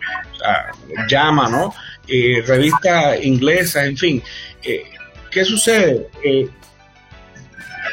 llama, 1.09 1.49
¿no? 1.49 1.75
Eh, 2.09 2.43
revistas 2.47 3.25
inglesas, 3.25 3.85
en 3.87 3.97
fin. 3.97 4.23
Eh, 4.63 4.85
¿Qué 5.31 5.45
sucede? 5.45 6.09
Eh, 6.23 6.49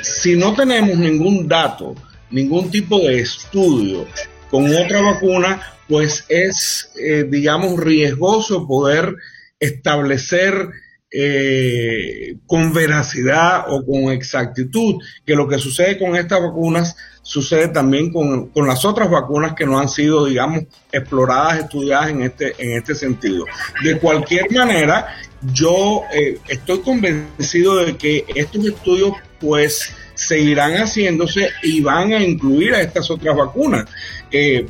si 0.01 0.36
no 0.36 0.53
tenemos 0.53 0.98
ningún 0.98 1.48
dato, 1.48 1.96
ningún 2.34 2.70
tipo 2.70 3.00
de 3.00 3.20
estudio 3.20 4.06
con 4.50 4.66
otra 4.75 5.02
vacuna, 5.02 5.62
pues 5.88 6.25
es, 6.28 6.92
eh, 7.00 7.25
digamos, 7.30 7.80
riesgoso 7.80 8.68
poder 8.68 9.16
establecer 9.60 10.70
eh, 11.15 12.38
con 12.48 12.74
veracidad 12.74 13.65
o 13.67 13.86
con 13.86 14.12
exactitud 14.12 14.96
que 15.24 15.36
lo 15.36 15.48
que 15.48 15.60
sucede 15.60 16.00
con 16.00 16.15
estas 16.15 16.41
vacunas 16.41 16.96
sucede 17.22 17.67
también 17.70 18.12
con, 18.12 18.51
las 18.67 18.84
otras 18.84 19.10
vacunas 19.10 19.53
que 19.53 19.65
no 19.65 19.79
han 19.79 19.89
sido, 19.89 20.25
digamos, 20.25 20.63
exploradas, 20.91 21.60
estudiadas 21.60 22.10
en 22.10 22.24
este, 22.24 22.53
en 22.58 22.77
este 22.77 22.96
sentido. 22.96 23.46
De 23.84 23.98
cualquier 23.98 24.51
manera, 24.51 25.15
yo 25.53 26.01
eh, 26.13 26.38
estoy 26.48 26.79
convencido 26.79 27.77
de 27.77 27.96
que 27.96 28.25
estos 28.36 28.65
estudios, 28.65 29.13
pues, 29.39 29.96
seguirán 30.15 30.74
haciéndose 30.74 31.50
y 31.63 31.82
van 31.82 32.13
a 32.13 32.24
incluir 32.24 32.74
a 32.74 32.82
estas 32.82 33.10
otras 33.10 33.36
vacunas. 33.36 33.86
Eh, 34.32 34.65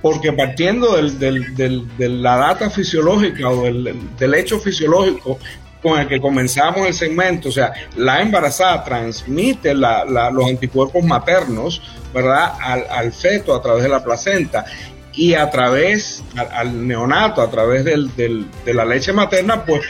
porque 0.00 0.32
partiendo 0.32 0.96
del, 0.96 1.18
de 1.56 2.08
la 2.08 2.36
data 2.36 2.70
fisiológica 2.70 3.48
o 3.48 3.64
del, 3.64 4.34
hecho 4.34 4.60
fisiológico 4.60 5.38
con 5.82 5.98
el 5.98 6.08
que 6.08 6.20
comenzamos 6.20 6.86
el 6.86 6.94
segmento, 6.94 7.48
o 7.48 7.52
sea, 7.52 7.72
la 7.96 8.20
embarazada 8.20 8.84
transmite 8.84 9.74
los 9.74 10.48
anticuerpos 10.48 11.04
maternos, 11.04 11.82
¿verdad?, 12.12 12.52
al, 12.60 13.12
feto 13.12 13.54
a 13.54 13.62
través 13.62 13.84
de 13.84 13.88
la 13.88 14.02
placenta 14.02 14.64
y 15.12 15.34
a 15.34 15.50
través, 15.50 16.22
al, 16.52 16.86
neonato, 16.86 17.42
a 17.42 17.50
través 17.50 17.84
de 17.84 18.74
la 18.74 18.84
leche 18.84 19.12
materna, 19.12 19.64
pues 19.64 19.82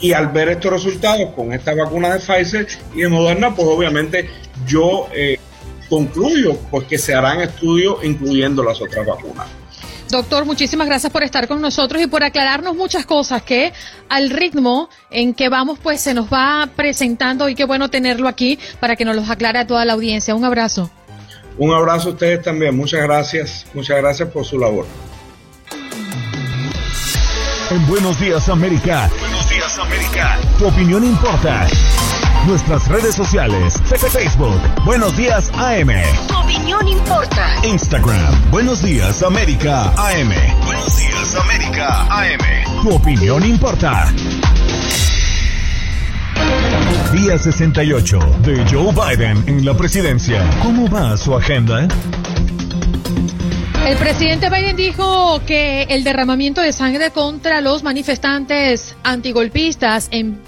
y 0.00 0.12
al 0.12 0.28
ver 0.28 0.48
estos 0.50 0.72
resultados 0.72 1.30
con 1.34 1.52
esta 1.52 1.74
vacuna 1.74 2.14
de 2.14 2.20
Pfizer 2.20 2.66
y 2.94 3.02
de 3.02 3.08
Moderna, 3.08 3.54
pues 3.54 3.66
obviamente 3.68 4.28
yo 4.66 5.08
eh, 5.14 5.38
concluyo 5.88 6.56
pues 6.70 6.86
que 6.86 6.98
se 6.98 7.14
harán 7.14 7.40
estudios 7.40 8.04
incluyendo 8.04 8.62
las 8.62 8.80
otras 8.80 9.06
vacunas. 9.06 9.46
Doctor, 10.10 10.44
muchísimas 10.44 10.86
gracias 10.86 11.12
por 11.12 11.22
estar 11.24 11.48
con 11.48 11.60
nosotros 11.60 12.00
y 12.00 12.06
por 12.06 12.22
aclararnos 12.22 12.76
muchas 12.76 13.06
cosas 13.06 13.42
que 13.42 13.72
al 14.08 14.30
ritmo 14.30 14.88
en 15.10 15.34
que 15.34 15.48
vamos 15.48 15.78
pues 15.82 16.00
se 16.00 16.14
nos 16.14 16.32
va 16.32 16.68
presentando 16.76 17.48
y 17.48 17.54
qué 17.54 17.64
bueno 17.64 17.90
tenerlo 17.90 18.28
aquí 18.28 18.58
para 18.78 18.94
que 18.94 19.04
nos 19.04 19.16
los 19.16 19.28
aclare 19.28 19.58
a 19.58 19.66
toda 19.66 19.84
la 19.84 19.94
audiencia. 19.94 20.34
Un 20.34 20.44
abrazo. 20.44 20.90
Un 21.58 21.72
abrazo 21.72 22.10
a 22.10 22.12
ustedes 22.12 22.42
también. 22.42 22.76
Muchas 22.76 23.02
gracias. 23.02 23.66
Muchas 23.74 23.96
gracias 23.96 24.28
por 24.28 24.44
su 24.44 24.58
labor. 24.58 24.86
En 27.70 27.86
Buenos 27.88 28.20
Días 28.20 28.48
América. 28.48 29.10
Buenos 29.18 29.50
días, 29.50 29.78
América. 29.78 30.38
Tu 30.58 30.66
opinión 30.68 31.02
importa. 31.04 31.66
Nuestras 32.46 32.86
redes 32.86 33.16
sociales. 33.16 33.74
Facebook. 34.12 34.60
Buenos 34.84 35.16
Días 35.16 35.50
AM. 35.54 35.88
Tu 36.28 36.36
opinión 36.38 36.86
importa. 36.86 37.44
Instagram. 37.64 38.50
Buenos 38.52 38.82
Días 38.82 39.20
América 39.24 39.90
AM. 39.96 40.30
Buenos 40.64 40.96
días, 40.96 41.34
América. 41.34 42.06
AM. 42.08 42.82
Tu 42.82 42.94
opinión 42.94 43.44
importa. 43.44 44.12
Día 47.12 47.36
68 47.36 48.18
de 48.44 48.64
Joe 48.70 48.92
Biden 48.92 49.42
en 49.48 49.64
la 49.64 49.74
presidencia. 49.74 50.48
¿Cómo 50.62 50.88
va 50.88 51.16
su 51.16 51.34
agenda? 51.34 51.88
El 53.84 53.96
presidente 53.98 54.50
Biden 54.50 54.76
dijo 54.76 55.40
que 55.44 55.82
el 55.84 56.04
derramamiento 56.04 56.60
de 56.60 56.72
sangre 56.72 57.10
contra 57.10 57.60
los 57.60 57.82
manifestantes 57.82 58.94
antigolpistas 59.02 60.06
en 60.12 60.40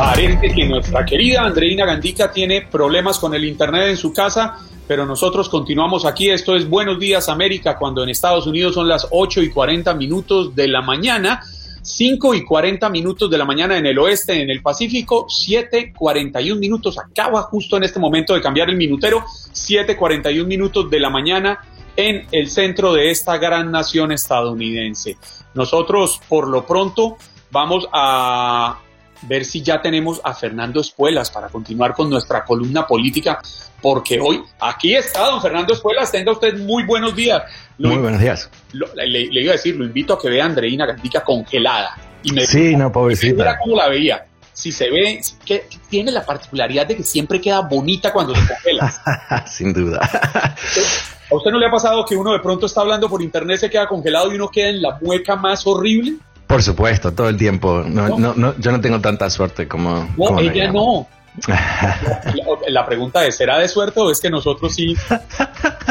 Parece 0.00 0.54
que 0.54 0.66
nuestra 0.66 1.04
querida 1.04 1.42
Andreina 1.42 1.84
Gandica 1.84 2.32
tiene 2.32 2.62
problemas 2.62 3.18
con 3.18 3.34
el 3.34 3.44
internet 3.44 3.88
en 3.88 3.98
su 3.98 4.14
casa, 4.14 4.56
pero 4.88 5.04
nosotros 5.04 5.50
continuamos 5.50 6.06
aquí. 6.06 6.30
Esto 6.30 6.56
es 6.56 6.66
Buenos 6.66 6.98
Días 6.98 7.28
América, 7.28 7.76
cuando 7.76 8.02
en 8.02 8.08
Estados 8.08 8.46
Unidos 8.46 8.72
son 8.72 8.88
las 8.88 9.06
8 9.10 9.42
y 9.42 9.50
40 9.50 9.92
minutos 9.92 10.54
de 10.54 10.68
la 10.68 10.80
mañana. 10.80 11.42
5 11.82 12.34
y 12.34 12.46
40 12.46 12.88
minutos 12.88 13.30
de 13.30 13.36
la 13.36 13.44
mañana 13.44 13.76
en 13.76 13.84
el 13.84 13.98
oeste, 13.98 14.40
en 14.40 14.48
el 14.48 14.62
Pacífico, 14.62 15.26
7, 15.28 15.92
41 15.94 16.58
minutos, 16.58 16.98
acaba 16.98 17.42
justo 17.42 17.76
en 17.76 17.82
este 17.82 18.00
momento 18.00 18.32
de 18.32 18.40
cambiar 18.40 18.70
el 18.70 18.76
minutero, 18.76 19.22
7, 19.52 19.98
41 19.98 20.48
minutos 20.48 20.88
de 20.88 20.98
la 20.98 21.10
mañana 21.10 21.58
en 21.94 22.26
el 22.32 22.48
centro 22.48 22.94
de 22.94 23.10
esta 23.10 23.36
gran 23.36 23.70
nación 23.70 24.12
estadounidense. 24.12 25.18
Nosotros, 25.52 26.22
por 26.26 26.48
lo 26.48 26.64
pronto, 26.64 27.18
vamos 27.50 27.86
a 27.92 28.78
ver 29.22 29.44
si 29.44 29.62
ya 29.62 29.80
tenemos 29.82 30.20
a 30.24 30.34
Fernando 30.34 30.80
Espuelas 30.80 31.30
para 31.30 31.48
continuar 31.48 31.94
con 31.94 32.08
nuestra 32.10 32.44
columna 32.44 32.86
política, 32.86 33.40
porque 33.82 34.18
hoy 34.20 34.42
aquí 34.60 34.94
está 34.94 35.26
don 35.26 35.40
Fernando 35.42 35.72
Espuelas, 35.74 36.10
tenga 36.12 36.32
usted 36.32 36.58
muy 36.58 36.84
buenos 36.84 37.14
días. 37.16 37.42
Lo- 37.78 37.90
Muy 37.90 37.98
buenos 37.98 38.20
días. 38.20 38.50
lo- 38.72 38.94
le, 38.94 39.06
le 39.06 39.40
iba 39.42 39.52
a 39.52 39.56
decir, 39.56 39.76
lo 39.76 39.84
invito 39.84 40.14
a 40.14 40.18
que 40.20 40.28
vea 40.28 40.44
a 40.44 40.46
Andreina 40.46 40.86
Gandica 40.86 41.22
congelada. 41.24 41.96
Y 42.22 42.32
me 42.32 42.44
Sí, 42.46 42.72
no, 42.72 42.76
Mira 42.78 42.92
pobrecita. 42.92 43.58
cómo 43.58 43.76
la 43.76 43.88
veía. 43.88 44.26
Si 44.52 44.72
se 44.72 44.90
ve, 44.90 45.20
si- 45.22 45.36
que 45.44 45.66
tiene 45.88 46.10
la 46.12 46.24
particularidad 46.26 46.86
de 46.86 46.96
que 46.96 47.02
siempre 47.02 47.40
queda 47.40 47.60
bonita 47.60 48.12
cuando 48.12 48.34
se 48.34 48.46
congela. 48.46 49.44
Sin 49.46 49.72
duda. 49.72 50.00
¿A 50.02 51.34
usted 51.34 51.50
no 51.50 51.58
le 51.58 51.66
ha 51.66 51.70
pasado 51.70 52.04
que 52.04 52.16
uno 52.16 52.32
de 52.32 52.40
pronto 52.40 52.66
está 52.66 52.80
hablando 52.82 53.08
por 53.08 53.22
internet, 53.22 53.58
se 53.60 53.70
queda 53.70 53.86
congelado 53.86 54.30
y 54.32 54.34
uno 54.34 54.48
queda 54.50 54.68
en 54.68 54.82
la 54.82 54.98
mueca 55.00 55.36
más 55.36 55.66
horrible? 55.66 56.16
Por 56.50 56.64
supuesto, 56.64 57.12
todo 57.12 57.28
el 57.28 57.36
tiempo. 57.36 57.84
No, 57.86 58.18
no, 58.18 58.34
no, 58.34 58.58
yo 58.58 58.72
no 58.72 58.80
tengo 58.80 59.00
tanta 59.00 59.30
suerte 59.30 59.68
como. 59.68 60.12
No, 60.18 60.24
como 60.26 60.40
ella 60.40 60.72
no. 60.72 61.06
La, 61.46 62.34
la 62.68 62.84
pregunta 62.84 63.24
es, 63.24 63.36
¿será 63.36 63.56
de 63.60 63.68
suerte 63.68 64.00
o 64.00 64.10
es 64.10 64.20
que 64.20 64.28
nosotros 64.28 64.74
sí 64.74 64.96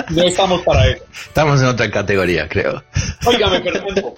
no 0.10 0.24
estamos 0.24 0.62
para 0.64 0.86
eso? 0.90 1.06
Estamos 1.28 1.62
en 1.62 1.68
otra 1.68 1.90
categoría, 1.90 2.50
creo. 2.50 2.84
Óigame, 3.26 3.62
Fernando, 3.62 4.16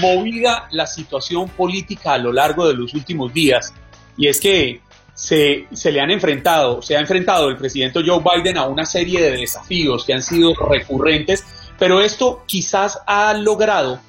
movida 0.00 0.66
la 0.72 0.84
situación 0.84 1.48
política 1.50 2.14
a 2.14 2.18
lo 2.18 2.32
largo 2.32 2.66
de 2.66 2.74
los 2.74 2.92
últimos 2.94 3.32
días, 3.32 3.72
y 4.16 4.26
es 4.26 4.40
que 4.40 4.80
se, 5.14 5.68
se 5.72 5.92
le 5.92 6.00
han 6.00 6.10
enfrentado, 6.10 6.82
se 6.82 6.96
ha 6.96 7.00
enfrentado 7.00 7.48
el 7.48 7.56
presidente 7.56 8.02
Joe 8.04 8.20
Biden 8.20 8.58
a 8.58 8.66
una 8.66 8.84
serie 8.84 9.22
de 9.22 9.36
desafíos 9.36 10.04
que 10.04 10.12
han 10.12 10.24
sido 10.24 10.54
recurrentes, 10.54 11.44
pero 11.78 12.00
esto 12.00 12.42
quizás 12.46 12.98
ha 13.06 13.32
logrado 13.34 14.00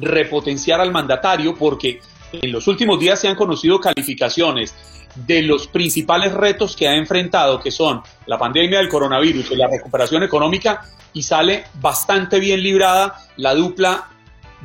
repotenciar 0.00 0.80
al 0.80 0.92
mandatario 0.92 1.54
porque 1.56 2.00
en 2.32 2.52
los 2.52 2.66
últimos 2.66 3.00
días 3.00 3.20
se 3.20 3.28
han 3.28 3.36
conocido 3.36 3.80
calificaciones 3.80 4.74
de 5.14 5.42
los 5.42 5.66
principales 5.66 6.32
retos 6.32 6.76
que 6.76 6.86
ha 6.86 6.94
enfrentado, 6.94 7.60
que 7.60 7.70
son 7.70 8.02
la 8.26 8.38
pandemia 8.38 8.78
del 8.78 8.88
coronavirus 8.88 9.50
y 9.50 9.56
la 9.56 9.68
recuperación 9.68 10.22
económica, 10.22 10.84
y 11.12 11.22
sale 11.22 11.64
bastante 11.80 12.38
bien 12.38 12.62
librada 12.62 13.16
la 13.36 13.54
dupla 13.54 14.08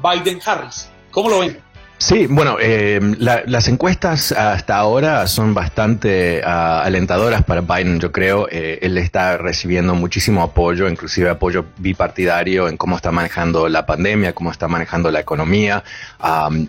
Biden-Harris. 0.01 0.89
¿Cómo 1.11 1.29
lo 1.29 1.39
ven? 1.39 1.72
Sí, 2.05 2.27
bueno, 2.27 2.57
eh, 2.59 2.99
la- 3.17 3.43
las 3.45 3.69
encuestas 3.69 4.33
hasta 4.33 4.75
ahora 4.75 5.25
son 5.25 5.53
bastante 5.53 6.41
ah, 6.43 6.81
alentadoras 6.83 7.43
para 7.45 7.61
Biden, 7.61 8.01
yo 8.01 8.11
creo. 8.11 8.49
Eh, 8.51 8.79
él 8.81 8.97
está 8.97 9.37
recibiendo 9.37 9.95
muchísimo 9.95 10.43
apoyo, 10.43 10.89
inclusive 10.89 11.29
apoyo 11.29 11.63
bipartidario 11.77 12.67
en 12.67 12.75
cómo 12.75 12.97
está 12.97 13.11
manejando 13.13 13.69
la 13.69 13.85
pandemia, 13.85 14.33
cómo 14.33 14.51
está 14.51 14.67
manejando 14.67 15.11
la 15.11 15.21
economía. 15.21 15.85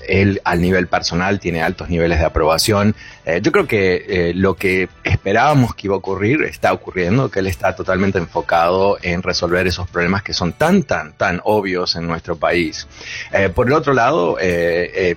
Él, 0.07 0.40
al 0.44 0.61
nivel 0.61 0.87
personal, 0.87 1.40
tiene 1.40 1.62
altos 1.64 1.88
niveles 1.88 2.20
de 2.20 2.27
aprobación. 2.27 2.94
Eh, 3.27 3.40
yo 3.42 3.51
creo 3.51 3.66
que 3.66 4.05
eh, 4.09 4.33
lo 4.37 4.55
que 4.55 4.88
esperábamos 5.03 5.75
que 5.75 5.88
iba 5.88 5.97
a 5.97 5.99
ocurrir 5.99 6.42
está 6.42 6.73
ocurriendo, 6.73 7.29
que 7.29 7.40
él 7.40 7.49
está 7.49 7.75
totalmente 7.75 8.18
enfocado 8.18 8.99
en 9.03 9.20
resolver 9.20 9.66
esos 9.66 9.88
problemas 9.88 10.23
que 10.23 10.33
son 10.33 10.53
tan, 10.53 10.85
tan, 10.85 11.12
tan 11.14 11.40
obvios 11.42 11.97
en 11.97 12.07
nuestro 12.07 12.37
país. 12.37 12.87
Eh, 13.33 13.49
por 13.49 13.66
el 13.66 13.73
otro 13.73 13.94
lado, 13.94 14.37
eh, 14.40 15.16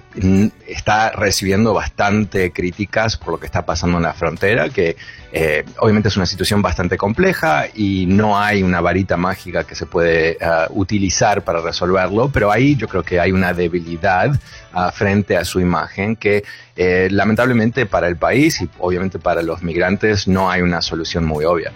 está 0.68 1.12
recibiendo 1.12 1.74
bastante 1.74 2.52
críticas 2.52 3.18
por 3.18 3.34
lo 3.34 3.40
que 3.40 3.46
está 3.46 3.66
pasando 3.66 3.98
en 3.98 4.04
la 4.04 4.14
frontera, 4.14 4.70
que 4.70 4.96
eh, 5.32 5.64
obviamente 5.80 6.10
es 6.10 6.18
una 6.18 6.26
situación 6.26 6.62
bastante 6.62 6.98
compleja 6.98 7.66
y 7.74 8.06
no 8.08 8.40
hay 8.40 8.64
una 8.64 8.82
varita 8.82 9.18
mágica 9.18 9.64
que 9.64 9.76
se 9.76 9.86
puede 9.86 10.38
ah, 10.42 10.68
utilizar 10.70 11.44
para 11.44 11.62
resolverlo, 11.62 12.30
pero 12.30 12.52
ahí 12.52 12.76
yo 12.76 12.88
creo 12.88 13.04
que 13.04 13.20
hay 13.20 13.32
una 13.32 13.54
debilidad 13.54 14.32
ah, 14.74 14.92
frente 14.92 15.38
a 15.38 15.46
su 15.46 15.60
imagen 15.60 16.16
que 16.16 16.44
eh, 16.76 17.10
lamentablemente 17.12 17.86
para 17.86 18.08
el 18.08 18.18
país 18.18 18.62
y 18.62 18.70
obviamente 18.80 19.20
para 19.20 19.44
los 19.44 19.62
migrantes 19.62 20.28
no 20.28 20.50
hay 20.50 20.62
una 20.62 20.82
solución 20.82 21.26
muy 21.26 21.46
obvia. 21.46 21.72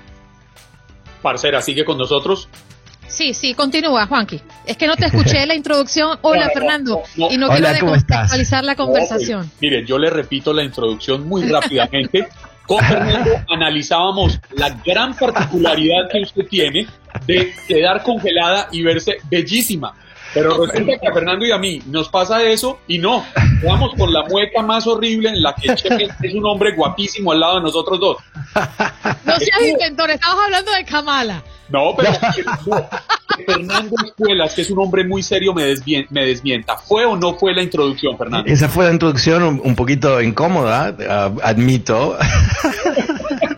Parcera, 1.21 1.61
sigue 1.61 1.85
con 1.85 1.97
nosotros. 1.97 2.49
Sí, 3.11 3.33
sí, 3.33 3.53
continúa, 3.53 4.07
Juanqui. 4.07 4.41
Es 4.65 4.77
que 4.77 4.87
no 4.87 4.95
te 4.95 5.05
escuché 5.07 5.45
la 5.45 5.53
introducción. 5.53 6.17
Hola, 6.21 6.45
No, 6.45 6.51
Fernando. 6.53 7.01
no, 7.17 7.27
no. 7.27 7.33
Y 7.33 7.37
no 7.37 7.47
Hola, 7.47 7.55
quiero 7.73 7.91
descontextualizar 7.91 8.63
la 8.63 8.75
conversación. 8.75 9.41
No, 9.45 9.51
mire, 9.59 9.85
yo 9.85 9.97
le 9.99 10.09
repito 10.09 10.53
la 10.53 10.63
introducción 10.63 11.27
muy 11.27 11.43
rápidamente. 11.43 12.27
Con 12.65 12.79
Fernando 12.85 13.31
analizábamos 13.49 14.39
la 14.55 14.69
gran 14.85 15.13
particularidad 15.15 16.09
que 16.09 16.21
usted 16.21 16.45
tiene 16.47 16.87
de 17.25 17.53
quedar 17.67 18.01
congelada 18.01 18.69
y 18.71 18.81
verse 18.81 19.17
bellísima. 19.29 19.93
Pero 20.33 20.65
resulta 20.65 20.97
que 20.99 21.07
a 21.07 21.13
Fernando 21.13 21.45
y 21.45 21.51
a 21.51 21.57
mí 21.57 21.81
nos 21.87 22.07
pasa 22.09 22.41
eso 22.43 22.79
y 22.87 22.99
no, 22.99 23.25
quedamos 23.61 23.93
con 23.95 24.13
la 24.13 24.23
mueca 24.23 24.61
más 24.61 24.87
horrible 24.87 25.29
en 25.29 25.41
la 25.43 25.53
que 25.55 25.75
Chepe 25.75 26.07
es 26.23 26.33
un 26.33 26.45
hombre 26.45 26.73
guapísimo 26.73 27.31
al 27.33 27.39
lado 27.41 27.55
de 27.57 27.61
nosotros 27.63 27.99
dos. 27.99 28.17
No 29.25 29.39
seas 29.39 29.61
inventor, 29.69 30.09
estamos 30.11 30.39
hablando 30.45 30.71
de 30.71 30.85
Kamala. 30.85 31.43
No, 31.69 31.95
pero 31.95 32.11
Fernando 33.45 33.95
Escuelas, 34.05 34.53
que 34.53 34.61
es 34.61 34.69
un 34.71 34.79
hombre 34.79 35.05
muy 35.05 35.23
serio, 35.23 35.53
me, 35.53 35.63
desvien- 35.73 36.05
me 36.09 36.25
desmienta. 36.25 36.75
¿Fue 36.77 37.05
o 37.05 37.15
no 37.15 37.35
fue 37.35 37.53
la 37.53 37.63
introducción, 37.63 38.17
Fernando? 38.17 38.51
Esa 38.51 38.67
fue 38.67 38.85
la 38.85 38.91
introducción 38.91 39.41
un, 39.43 39.61
un 39.63 39.75
poquito 39.75 40.21
incómoda, 40.21 40.93
ah, 41.09 41.31
admito. 41.43 42.17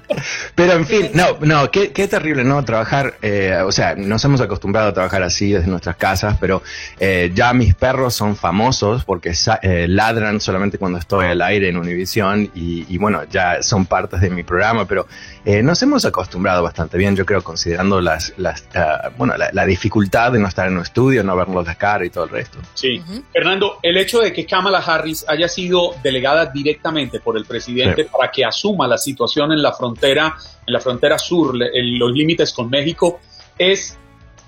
Pero 0.55 0.73
en 0.73 0.85
fin, 0.85 1.09
no, 1.13 1.37
no, 1.41 1.71
qué, 1.71 1.91
qué 1.91 2.07
terrible, 2.07 2.43
¿no? 2.43 2.63
Trabajar, 2.63 3.15
eh, 3.21 3.57
o 3.65 3.71
sea, 3.71 3.95
nos 3.95 4.23
hemos 4.23 4.39
acostumbrado 4.39 4.89
a 4.89 4.93
trabajar 4.93 5.23
así 5.23 5.51
desde 5.51 5.67
nuestras 5.67 5.95
casas, 5.95 6.37
pero 6.39 6.61
eh, 6.99 7.31
ya 7.33 7.53
mis 7.53 7.73
perros 7.73 8.13
son 8.13 8.35
famosos 8.35 9.03
porque 9.03 9.33
sa- 9.33 9.59
eh, 9.63 9.87
ladran 9.87 10.39
solamente 10.39 10.77
cuando 10.77 10.99
estoy 10.99 11.25
al 11.25 11.41
aire 11.41 11.69
en 11.69 11.77
Univisión 11.77 12.51
y, 12.53 12.85
y 12.87 12.97
bueno, 12.99 13.23
ya 13.31 13.63
son 13.63 13.85
partes 13.87 14.21
de 14.21 14.29
mi 14.29 14.43
programa, 14.43 14.85
pero 14.85 15.07
eh, 15.43 15.63
nos 15.63 15.81
hemos 15.81 16.05
acostumbrado 16.05 16.61
bastante 16.61 16.97
bien, 16.97 17.15
yo 17.15 17.25
creo, 17.25 17.43
considerando 17.43 17.99
las, 17.99 18.33
las 18.37 18.63
ah, 18.75 19.09
bueno, 19.17 19.35
la, 19.37 19.49
la 19.53 19.65
dificultad 19.65 20.31
de 20.33 20.39
no 20.39 20.47
estar 20.47 20.67
en 20.67 20.75
un 20.77 20.83
estudio, 20.83 21.23
no 21.23 21.35
verlos 21.35 21.65
la 21.65 21.75
cara 21.75 22.05
y 22.05 22.09
todo 22.11 22.25
el 22.25 22.29
resto. 22.29 22.59
Sí. 22.75 23.01
Fernando, 23.31 23.79
el 23.81 23.97
hecho 23.97 24.19
de 24.19 24.31
que 24.31 24.45
Kamala 24.45 24.79
Harris 24.79 25.25
haya 25.27 25.47
sido 25.47 25.95
delegada 26.03 26.45
directamente 26.45 27.19
por 27.19 27.37
el 27.37 27.45
presidente 27.45 28.03
Sí. 28.03 28.09
para 28.15 28.31
que 28.31 28.45
asuma 28.45 28.87
la 28.87 28.97
situación 28.97 29.51
en 29.51 29.61
la 29.61 29.73
frontera, 29.73 30.35
en 30.65 30.73
la 30.73 30.79
frontera 30.79 31.17
sur, 31.17 31.55
en 31.55 31.99
los 31.99 32.11
límites 32.11 32.53
con 32.53 32.69
México, 32.69 33.19
es 33.57 33.97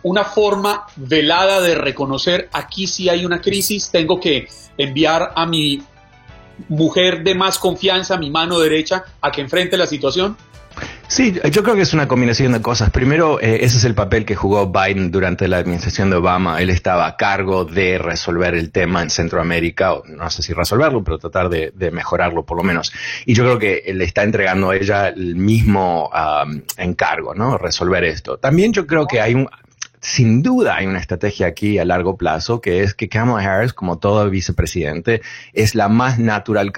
una 0.03 0.23
forma 0.23 0.85
velada 0.95 1.61
de 1.61 1.75
reconocer 1.75 2.47
aquí 2.53 2.85
sí 2.85 3.09
hay 3.09 3.25
una 3.25 3.41
crisis, 3.41 3.89
tengo 3.89 4.19
que 4.19 4.47
enviar 4.77 5.31
a 5.35 5.47
mi 5.47 5.81
mujer 6.69 7.23
de 7.23 7.35
más 7.35 7.57
confianza, 7.57 8.17
mi 8.17 8.29
mano 8.29 8.59
derecha, 8.59 9.03
a 9.21 9.31
que 9.31 9.41
enfrente 9.41 9.77
la 9.77 9.87
situación. 9.87 10.37
Sí, 11.07 11.39
yo 11.51 11.63
creo 11.63 11.75
que 11.75 11.81
es 11.81 11.93
una 11.93 12.07
combinación 12.07 12.53
de 12.53 12.61
cosas. 12.61 12.89
Primero, 12.89 13.39
eh, 13.39 13.59
ese 13.61 13.77
es 13.77 13.83
el 13.83 13.93
papel 13.93 14.25
que 14.25 14.35
jugó 14.35 14.71
Biden 14.71 15.11
durante 15.11 15.47
la 15.47 15.57
administración 15.57 16.09
de 16.09 16.15
Obama. 16.15 16.61
Él 16.61 16.69
estaba 16.69 17.05
a 17.05 17.15
cargo 17.15 17.63
de 17.63 17.97
resolver 17.97 18.55
el 18.55 18.71
tema 18.71 19.03
en 19.03 19.09
Centroamérica, 19.09 19.93
o 19.93 20.03
no 20.07 20.29
sé 20.29 20.41
si 20.41 20.53
resolverlo, 20.53 21.03
pero 21.03 21.19
tratar 21.19 21.49
de, 21.49 21.71
mejorarlo 21.91 22.43
por 22.43 22.57
lo 22.57 22.63
menos. 22.63 22.91
Y 23.25 23.33
yo 23.35 23.43
creo 23.43 23.59
que 23.59 23.93
le 23.93 24.03
está 24.03 24.23
entregando 24.23 24.71
a 24.71 24.75
ella 24.75 25.09
el 25.09 25.35
mismo 25.35 26.09
encargo, 26.77 27.35
¿no? 27.35 27.57
Resolver 27.57 28.03
esto. 28.03 28.37
También 28.37 28.73
yo 28.73 28.87
creo 28.87 29.05
que 29.05 29.21
hay 29.21 29.35
un, 29.35 29.47
sin 30.05 30.43
duda 30.43 30.75
hay 30.75 30.85
una 30.85 30.99
estrategia 30.99 31.47
aquí 31.47 31.79
a 31.79 31.85
largo 31.85 32.15
plazo 32.15 32.61
que 32.61 32.83
es 32.83 32.93
que 32.93 33.09
Kamala 33.09 33.43
Harris, 33.43 33.73
como 33.73 33.97
todo 33.97 34.29
vicepresidente, 34.29 35.23
es 35.51 35.73
la 35.73 35.89
más 35.89 36.19
natural, 36.19 36.71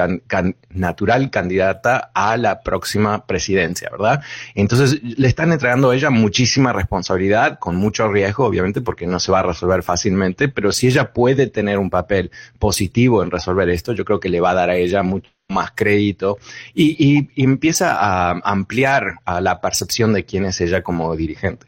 candidata 1.29 2.09
a 2.13 2.37
la 2.37 2.61
próxima 2.61 3.25
presidencia, 3.25 3.89
¿verdad? 3.91 4.21
Entonces 4.55 5.03
le 5.03 5.27
están 5.27 5.51
entregando 5.51 5.89
a 5.89 5.95
ella 5.95 6.09
muchísima 6.09 6.71
responsabilidad, 6.71 7.59
con 7.59 7.75
mucho 7.75 8.09
riesgo, 8.09 8.45
obviamente, 8.45 8.79
porque 8.79 9.07
no 9.07 9.19
se 9.19 9.33
va 9.33 9.39
a 9.39 9.43
resolver 9.43 9.83
fácilmente, 9.83 10.47
pero 10.47 10.71
si 10.71 10.87
ella 10.87 11.11
puede 11.11 11.47
tener 11.47 11.79
un 11.79 11.89
papel 11.89 12.31
positivo 12.59 13.23
en 13.23 13.31
resolver 13.31 13.67
esto, 13.69 13.91
yo 13.91 14.05
creo 14.05 14.21
que 14.21 14.29
le 14.29 14.39
va 14.39 14.51
a 14.51 14.53
dar 14.55 14.69
a 14.69 14.77
ella 14.77 15.03
mucho 15.03 15.29
más 15.49 15.71
crédito 15.75 16.37
y, 16.73 16.95
y 17.35 17.43
empieza 17.43 17.93
a 17.99 18.39
ampliar 18.45 19.15
a 19.25 19.41
la 19.41 19.59
percepción 19.59 20.13
de 20.13 20.23
quién 20.23 20.45
es 20.45 20.61
ella 20.61 20.81
como 20.81 21.13
dirigente. 21.17 21.67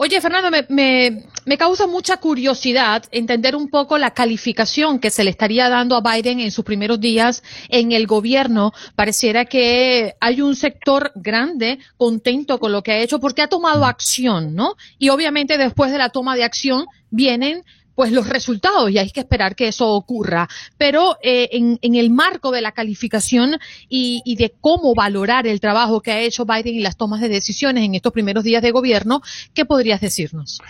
Oye, 0.00 0.20
Fernando, 0.20 0.48
me, 0.68 1.24
me, 1.44 1.58
causa 1.58 1.88
mucha 1.88 2.18
curiosidad 2.18 3.02
entender 3.10 3.56
un 3.56 3.68
poco 3.68 3.98
la 3.98 4.12
calificación 4.12 5.00
que 5.00 5.10
se 5.10 5.24
le 5.24 5.30
estaría 5.30 5.68
dando 5.68 5.96
a 5.96 6.00
Biden 6.00 6.38
en 6.38 6.52
sus 6.52 6.64
primeros 6.64 7.00
días 7.00 7.42
en 7.68 7.90
el 7.90 8.06
gobierno. 8.06 8.72
Pareciera 8.94 9.44
que 9.44 10.14
hay 10.20 10.40
un 10.40 10.54
sector 10.54 11.10
grande 11.16 11.80
contento 11.96 12.60
con 12.60 12.70
lo 12.70 12.84
que 12.84 12.92
ha 12.92 12.98
hecho 12.98 13.18
porque 13.18 13.42
ha 13.42 13.48
tomado 13.48 13.84
acción, 13.84 14.54
¿no? 14.54 14.76
Y 15.00 15.08
obviamente 15.08 15.58
después 15.58 15.90
de 15.90 15.98
la 15.98 16.10
toma 16.10 16.36
de 16.36 16.44
acción 16.44 16.86
vienen 17.10 17.64
pues 17.98 18.12
los 18.12 18.28
resultados 18.28 18.92
y 18.92 18.98
hay 18.98 19.10
que 19.10 19.18
esperar 19.18 19.56
que 19.56 19.66
eso 19.66 19.88
ocurra. 19.88 20.48
Pero 20.76 21.16
eh, 21.20 21.48
en, 21.50 21.78
el 21.82 22.10
marco 22.10 22.52
de 22.52 22.60
la 22.60 22.70
calificación 22.70 23.58
y, 23.88 24.36
de 24.38 24.54
cómo 24.60 24.94
valorar 24.94 25.48
el 25.48 25.58
trabajo 25.58 26.00
que 26.00 26.12
ha 26.12 26.20
hecho 26.20 26.46
Biden 26.46 26.76
y 26.76 26.80
las 26.80 26.96
tomas 26.96 27.20
de 27.20 27.28
decisiones 27.28 27.82
en 27.82 27.96
estos 27.96 28.12
primeros 28.12 28.44
días 28.44 28.62
de 28.62 28.70
gobierno, 28.70 29.20
¿qué 29.52 29.64
podrías 29.64 30.00
decirnos? 30.00 30.62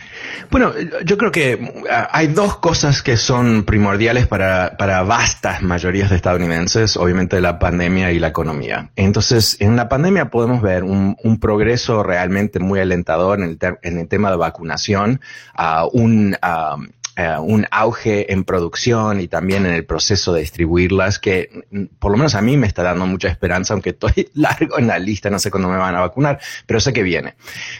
Bueno, 0.50 0.72
yo 1.04 1.18
creo 1.18 1.30
que 1.30 1.84
ah, 1.90 2.08
hay 2.12 2.28
dos 2.28 2.56
cosas 2.56 3.02
que 3.02 3.18
son 3.18 3.64
primordiales 3.64 4.26
para, 4.26 4.74
vastas 5.02 5.60
mayorías 5.60 6.08
de 6.08 6.16
estadounidenses, 6.16 6.96
obviamente 6.96 7.42
la 7.42 7.58
pandemia 7.58 8.10
y 8.10 8.20
la 8.20 8.28
economía. 8.28 8.90
Entonces, 8.96 9.58
en 9.60 9.76
la 9.76 9.90
pandemia 9.90 10.30
podemos 10.30 10.62
ver 10.62 10.82
un, 10.82 11.14
un 11.22 11.38
progreso 11.38 12.02
realmente 12.02 12.58
muy 12.58 12.80
alentador 12.80 13.38
en 13.38 13.50
el, 13.50 13.58
en 13.82 13.98
el 13.98 14.08
tema 14.08 14.30
de 14.30 14.38
vacunación, 14.38 15.20
uh, 15.58 15.90
un... 15.92 16.34
Uh, 16.42 16.97
eh, 17.20 17.36
un 17.36 17.66
auge 17.72 18.32
en 18.32 18.44
producción 18.44 19.20
y 19.20 19.26
también 19.26 19.66
en 19.66 19.72
el 19.72 19.84
proceso 19.84 20.32
de 20.32 20.42
distribuirlas 20.42 21.18
que 21.18 21.64
mm, 21.68 21.96
por 21.98 22.12
lo 22.12 22.16
menos 22.16 22.36
a 22.36 22.42
mí 22.42 22.56
me 22.56 22.68
está 22.68 22.84
dando 22.84 23.06
mucha 23.06 23.26
esperanza, 23.26 23.74
aunque 23.74 23.90
estoy 23.90 24.30
largo 24.34 24.78
en 24.78 24.86
la 24.86 25.00
lista, 25.00 25.28
no 25.28 25.40
sé 25.40 25.50
cuándo 25.50 25.68
me 25.68 25.78
van 25.78 25.96
a 25.96 26.00
vacunar, 26.00 26.38
pero 26.64 26.78
sé 26.78 26.92
que 26.92 27.02
viene. 27.02 27.34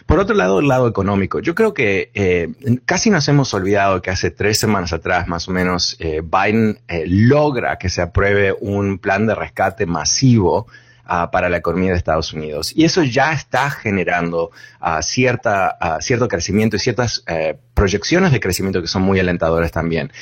Por 0.07 0.18
otro 0.18 0.35
lado, 0.35 0.59
el 0.59 0.66
lado 0.66 0.88
económico. 0.88 1.38
Yo 1.38 1.55
creo 1.55 1.72
que 1.72 2.11
eh, 2.14 2.48
casi 2.85 3.11
nos 3.11 3.29
hemos 3.29 3.55
olvidado 3.55 4.03
que 4.03 4.11
hace 4.11 4.33
tres 4.33 4.59
semanas 4.59 4.92
atrás, 4.92 5.29
más 5.29 5.46
o 5.46 5.53
menos, 5.53 5.96
eh, 6.01 6.20
Biden 6.20 6.81
logra 7.07 7.79
que 7.79 7.90
se 7.90 8.03
apruebe 8.03 8.57
un 8.59 8.98
plan 8.98 9.29
de 9.29 9.37
rescate 9.37 9.87
masivo 9.87 10.66
Ah, 11.11 11.31
para 11.31 11.49
la 11.49 11.57
economía 11.57 11.92
de 11.92 11.97
Estados 11.97 12.35
Unidos. 12.35 12.71
Y 12.77 12.85
eso 12.85 13.03
ya 13.03 13.33
está 13.33 13.71
generando 13.71 14.51
uh, 14.83 15.01
cierta, 15.01 15.79
uh, 15.81 16.03
cierto 16.03 16.29
crecimiento 16.29 16.77
y 16.77 16.81
ciertas 16.81 17.25
eh, 17.27 17.57
proyecciones 17.73 18.31
de 18.31 18.40
crecimiento 18.40 18.83
que 18.83 18.88
son 18.88 19.01
muy 19.01 19.18
alentadoras 19.18 19.73
también. 19.73 20.12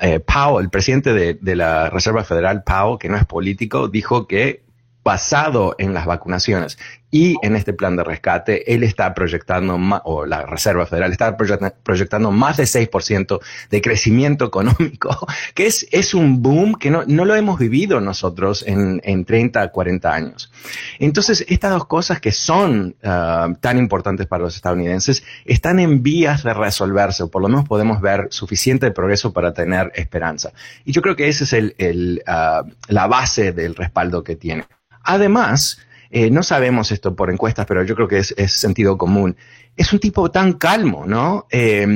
Eh, 0.00 0.20
Powell, 0.20 0.64
el 0.64 0.68
presidente 0.68 1.14
de, 1.14 1.38
de 1.40 1.56
la 1.56 1.88
Reserva 1.88 2.24
Federal, 2.24 2.62
Powell, 2.62 2.98
que 2.98 3.08
no 3.08 3.16
es 3.16 3.24
político, 3.24 3.88
dijo 3.88 4.26
que 4.26 4.62
basado 5.02 5.76
en 5.78 5.94
las 5.94 6.04
vacunaciones 6.04 6.76
y 7.14 7.36
en 7.42 7.54
este 7.56 7.74
plan 7.74 7.94
de 7.94 8.04
rescate, 8.04 8.72
él 8.72 8.82
está 8.82 9.12
proyectando, 9.12 9.78
o 10.04 10.24
la 10.24 10.46
Reserva 10.46 10.86
Federal 10.86 11.12
está 11.12 11.36
proyectando 11.36 12.30
más 12.30 12.56
de 12.56 12.64
6% 12.64 13.38
de 13.68 13.82
crecimiento 13.82 14.46
económico, 14.46 15.26
que 15.54 15.66
es, 15.66 15.86
es 15.92 16.14
un 16.14 16.42
boom 16.42 16.74
que 16.74 16.90
no, 16.90 17.04
no 17.06 17.26
lo 17.26 17.36
hemos 17.36 17.58
vivido 17.58 18.00
nosotros 18.00 18.64
en, 18.66 19.02
en 19.04 19.26
30, 19.26 19.68
40 19.68 20.10
años. 20.10 20.50
Entonces, 20.98 21.44
estas 21.48 21.72
dos 21.72 21.84
cosas 21.84 22.18
que 22.18 22.32
son 22.32 22.96
uh, 23.04 23.54
tan 23.60 23.76
importantes 23.76 24.26
para 24.26 24.44
los 24.44 24.56
estadounidenses 24.56 25.22
están 25.44 25.80
en 25.80 26.02
vías 26.02 26.42
de 26.42 26.54
resolverse, 26.54 27.24
o 27.24 27.30
por 27.30 27.42
lo 27.42 27.48
menos 27.48 27.68
podemos 27.68 28.00
ver 28.00 28.28
suficiente 28.30 28.90
progreso 28.90 29.34
para 29.34 29.52
tener 29.52 29.92
esperanza. 29.96 30.52
Y 30.86 30.92
yo 30.92 31.02
creo 31.02 31.14
que 31.14 31.28
esa 31.28 31.44
es 31.44 31.52
el, 31.52 32.22
uh, 32.26 32.66
la 32.88 33.06
base 33.06 33.52
del 33.52 33.74
respaldo 33.74 34.24
que 34.24 34.34
tiene. 34.34 34.64
Además, 35.02 35.78
eh, 36.14 36.30
no 36.30 36.42
sabemos 36.42 36.92
esto 36.92 37.16
por 37.16 37.30
encuestas, 37.30 37.64
pero 37.64 37.82
yo 37.84 37.94
creo 37.94 38.06
que 38.06 38.18
es, 38.18 38.34
sentido 38.52 38.98
común. 38.98 39.34
Es 39.74 39.94
un 39.94 39.98
tipo 39.98 40.30
tan 40.30 40.52
calmo, 40.52 41.06
¿no? 41.06 41.46
Eh, 41.50 41.86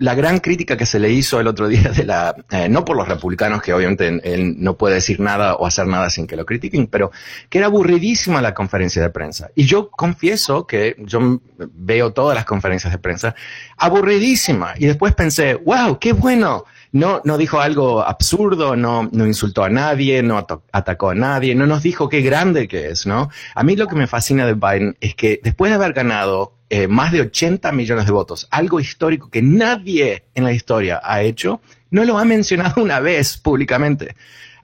la 0.00 0.14
gran 0.14 0.38
crítica 0.38 0.78
que 0.78 0.86
se 0.86 0.98
le 0.98 1.10
hizo 1.10 1.38
el 1.38 1.46
otro 1.46 1.68
día 1.68 1.90
de 1.90 2.04
la, 2.04 2.34
eh, 2.50 2.70
no 2.70 2.86
por 2.86 2.96
los 2.96 3.06
republicanos, 3.06 3.60
que 3.60 3.74
obviamente 3.74 4.18
él 4.24 4.54
no 4.58 4.78
puede 4.78 4.94
decir 4.94 5.20
nada 5.20 5.56
o 5.56 5.66
hacer 5.66 5.86
nada 5.86 6.08
sin 6.08 6.26
que 6.26 6.36
lo 6.36 6.46
critiquen, 6.46 6.86
pero 6.86 7.10
que 7.50 7.58
era 7.58 7.66
aburridísima 7.66 8.40
la 8.40 8.54
conferencia 8.54 9.02
de 9.02 9.10
prensa. 9.10 9.50
Y 9.54 9.66
yo 9.66 9.90
confieso 9.90 10.66
que 10.66 10.96
yo 11.00 11.42
veo 11.58 12.14
todas 12.14 12.34
las 12.34 12.46
conferencias 12.46 12.90
de 12.94 12.98
prensa 12.98 13.34
aburridísima. 13.76 14.72
Y 14.78 14.86
después 14.86 15.14
pensé, 15.14 15.54
wow, 15.54 15.98
qué 15.98 16.14
bueno 16.14 16.64
no, 16.92 17.20
no 17.24 17.38
dijo 17.38 17.60
algo 17.60 18.02
absurdo, 18.02 18.76
no, 18.76 19.08
no 19.12 19.26
insultó 19.26 19.64
a 19.64 19.68
nadie, 19.68 20.22
no 20.22 20.38
atacó 20.38 21.10
a 21.10 21.14
nadie, 21.14 21.54
no 21.54 21.66
nos 21.66 21.82
dijo 21.82 22.08
qué 22.08 22.20
grande 22.20 22.68
que 22.68 22.88
es, 22.88 23.06
¿no? 23.06 23.30
A 23.54 23.62
mí 23.62 23.76
lo 23.76 23.86
que 23.86 23.96
me 23.96 24.06
fascina 24.06 24.46
de 24.46 24.54
Biden 24.54 24.96
es 25.00 25.14
que 25.14 25.40
después 25.42 25.70
de 25.70 25.76
haber 25.76 25.92
ganado 25.92 26.54
eh, 26.68 26.88
más 26.88 27.12
de 27.12 27.20
80 27.20 27.70
millones 27.72 28.06
de 28.06 28.12
votos, 28.12 28.48
algo 28.50 28.80
histórico 28.80 29.30
que 29.30 29.42
nadie 29.42 30.24
en 30.34 30.44
la 30.44 30.52
historia 30.52 31.00
ha 31.02 31.22
hecho, 31.22 31.60
no 31.90 32.04
lo 32.04 32.18
ha 32.18 32.24
mencionado 32.24 32.82
una 32.82 33.00
vez 33.00 33.38
públicamente. 33.38 34.16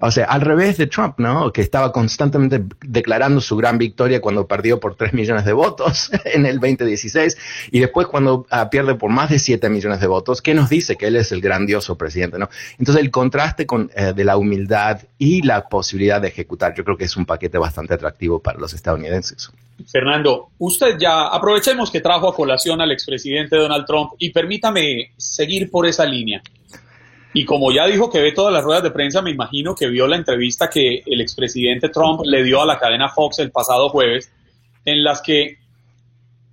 O 0.04 0.10
sea, 0.10 0.24
al 0.24 0.40
revés 0.40 0.78
de 0.78 0.88
Trump, 0.88 1.20
¿no? 1.20 1.52
Que 1.52 1.60
estaba 1.60 1.92
constantemente 1.92 2.64
declarando 2.80 3.40
su 3.40 3.56
gran 3.56 3.78
victoria 3.78 4.20
cuando 4.20 4.48
perdió 4.48 4.80
por 4.80 4.96
3 4.96 5.12
millones 5.12 5.44
de 5.44 5.52
votos 5.52 6.10
en 6.24 6.44
el 6.44 6.58
2016 6.58 7.38
y 7.70 7.78
después 7.78 8.08
cuando 8.08 8.44
ah, 8.50 8.68
pierde 8.68 8.96
por 8.96 9.12
más 9.12 9.30
de 9.30 9.38
7 9.38 9.68
millones 9.68 10.00
de 10.00 10.08
votos, 10.08 10.42
¿qué 10.42 10.54
nos 10.54 10.68
dice? 10.68 10.96
Que 10.96 11.06
él 11.06 11.14
es 11.14 11.30
el 11.30 11.40
grandioso 11.40 11.96
presidente, 11.96 12.36
¿no? 12.36 12.48
Entonces 12.80 13.00
el 13.00 13.12
contraste 13.12 13.64
con, 13.64 13.92
eh, 13.94 14.12
de 14.12 14.24
la 14.24 14.36
humildad 14.36 15.02
y 15.18 15.42
la 15.42 15.68
posibilidad 15.68 16.20
de 16.20 16.28
ejecutar, 16.28 16.74
yo 16.74 16.82
creo 16.82 16.96
que 16.96 17.04
es 17.04 17.16
un 17.16 17.24
paquete 17.24 17.58
bastante 17.58 17.94
atractivo 17.94 18.40
para 18.40 18.58
los 18.58 18.74
estadounidenses. 18.74 19.52
Fernando, 19.86 20.48
usted 20.58 20.98
ya 20.98 21.28
aprovechemos 21.28 21.92
que 21.92 22.00
trajo 22.00 22.28
a 22.28 22.34
colación 22.34 22.80
al 22.80 22.90
expresidente 22.90 23.54
Donald 23.54 23.86
Trump 23.86 24.14
y 24.18 24.30
permítame 24.30 25.12
seguir 25.16 25.70
por 25.70 25.86
esa 25.86 26.04
línea. 26.04 26.42
Y 27.34 27.44
como 27.44 27.72
ya 27.72 27.86
dijo 27.86 28.10
que 28.10 28.20
ve 28.20 28.32
todas 28.32 28.52
las 28.52 28.62
ruedas 28.62 28.82
de 28.82 28.90
prensa, 28.90 29.22
me 29.22 29.30
imagino 29.30 29.74
que 29.74 29.88
vio 29.88 30.06
la 30.06 30.16
entrevista 30.16 30.68
que 30.68 31.02
el 31.06 31.20
expresidente 31.20 31.88
Trump 31.88 32.20
le 32.24 32.42
dio 32.44 32.60
a 32.60 32.66
la 32.66 32.78
cadena 32.78 33.08
Fox 33.08 33.38
el 33.38 33.50
pasado 33.50 33.88
jueves, 33.88 34.30
en 34.84 35.02
las 35.02 35.22
que 35.22 35.58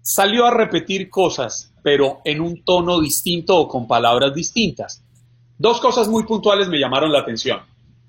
salió 0.02 0.46
a 0.46 0.52
repetir 0.52 1.10
cosas, 1.10 1.74
pero 1.84 2.22
en 2.24 2.40
un 2.40 2.64
tono 2.64 3.02
distinto 3.02 3.58
o 3.58 3.68
con 3.68 3.88
palabras 3.88 4.34
distintas. 4.34 5.04
Dos 5.58 5.82
cosas 5.82 6.08
muy 6.08 6.24
puntuales 6.24 6.70
me 6.70 6.80
llamaron 6.80 7.12
la 7.12 7.20
atención. 7.20 7.60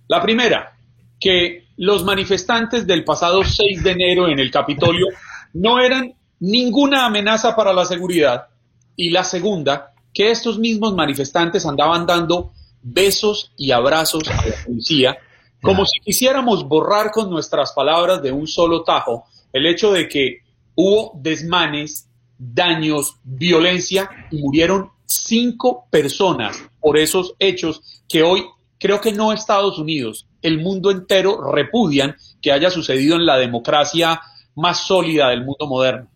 La 0.06 0.22
primera, 0.22 0.76
que 1.18 1.64
los 1.76 2.04
manifestantes 2.04 2.86
del 2.86 3.04
pasado 3.04 3.42
6 3.42 3.82
de 3.82 3.90
enero 3.90 4.28
en 4.28 4.38
el 4.38 4.50
Capitolio 4.50 5.06
no 5.54 5.80
eran 5.80 6.14
ninguna 6.38 7.06
amenaza 7.06 7.56
para 7.56 7.72
la 7.72 7.84
seguridad. 7.84 8.46
Y 8.94 9.10
la 9.10 9.24
segunda, 9.24 9.92
que 10.14 10.30
estos 10.30 10.58
mismos 10.58 10.94
manifestantes 10.94 11.66
andaban 11.66 12.06
dando 12.06 12.52
besos 12.82 13.52
y 13.56 13.70
abrazos 13.70 14.28
a 14.28 14.46
la 14.46 14.54
policía, 14.64 15.18
como 15.62 15.84
si 15.84 16.00
quisiéramos 16.00 16.66
borrar 16.66 17.10
con 17.10 17.30
nuestras 17.30 17.72
palabras 17.72 18.22
de 18.22 18.32
un 18.32 18.46
solo 18.46 18.82
tajo 18.82 19.24
el 19.52 19.66
hecho 19.66 19.92
de 19.92 20.08
que 20.08 20.38
hubo 20.74 21.12
desmanes, 21.20 22.08
daños, 22.38 23.16
violencia 23.24 24.08
y 24.30 24.38
murieron 24.38 24.90
cinco 25.04 25.86
personas 25.90 26.62
por 26.80 26.96
esos 26.96 27.34
hechos 27.38 28.02
que 28.08 28.22
hoy 28.22 28.44
creo 28.78 29.00
que 29.00 29.12
no 29.12 29.32
Estados 29.32 29.78
Unidos, 29.78 30.26
el 30.40 30.58
mundo 30.58 30.90
entero 30.90 31.52
repudian 31.52 32.16
que 32.40 32.52
haya 32.52 32.70
sucedido 32.70 33.16
en 33.16 33.26
la 33.26 33.36
democracia 33.36 34.20
más 34.54 34.86
sólida 34.86 35.28
del 35.28 35.44
mundo 35.44 35.66
moderno. 35.66 36.08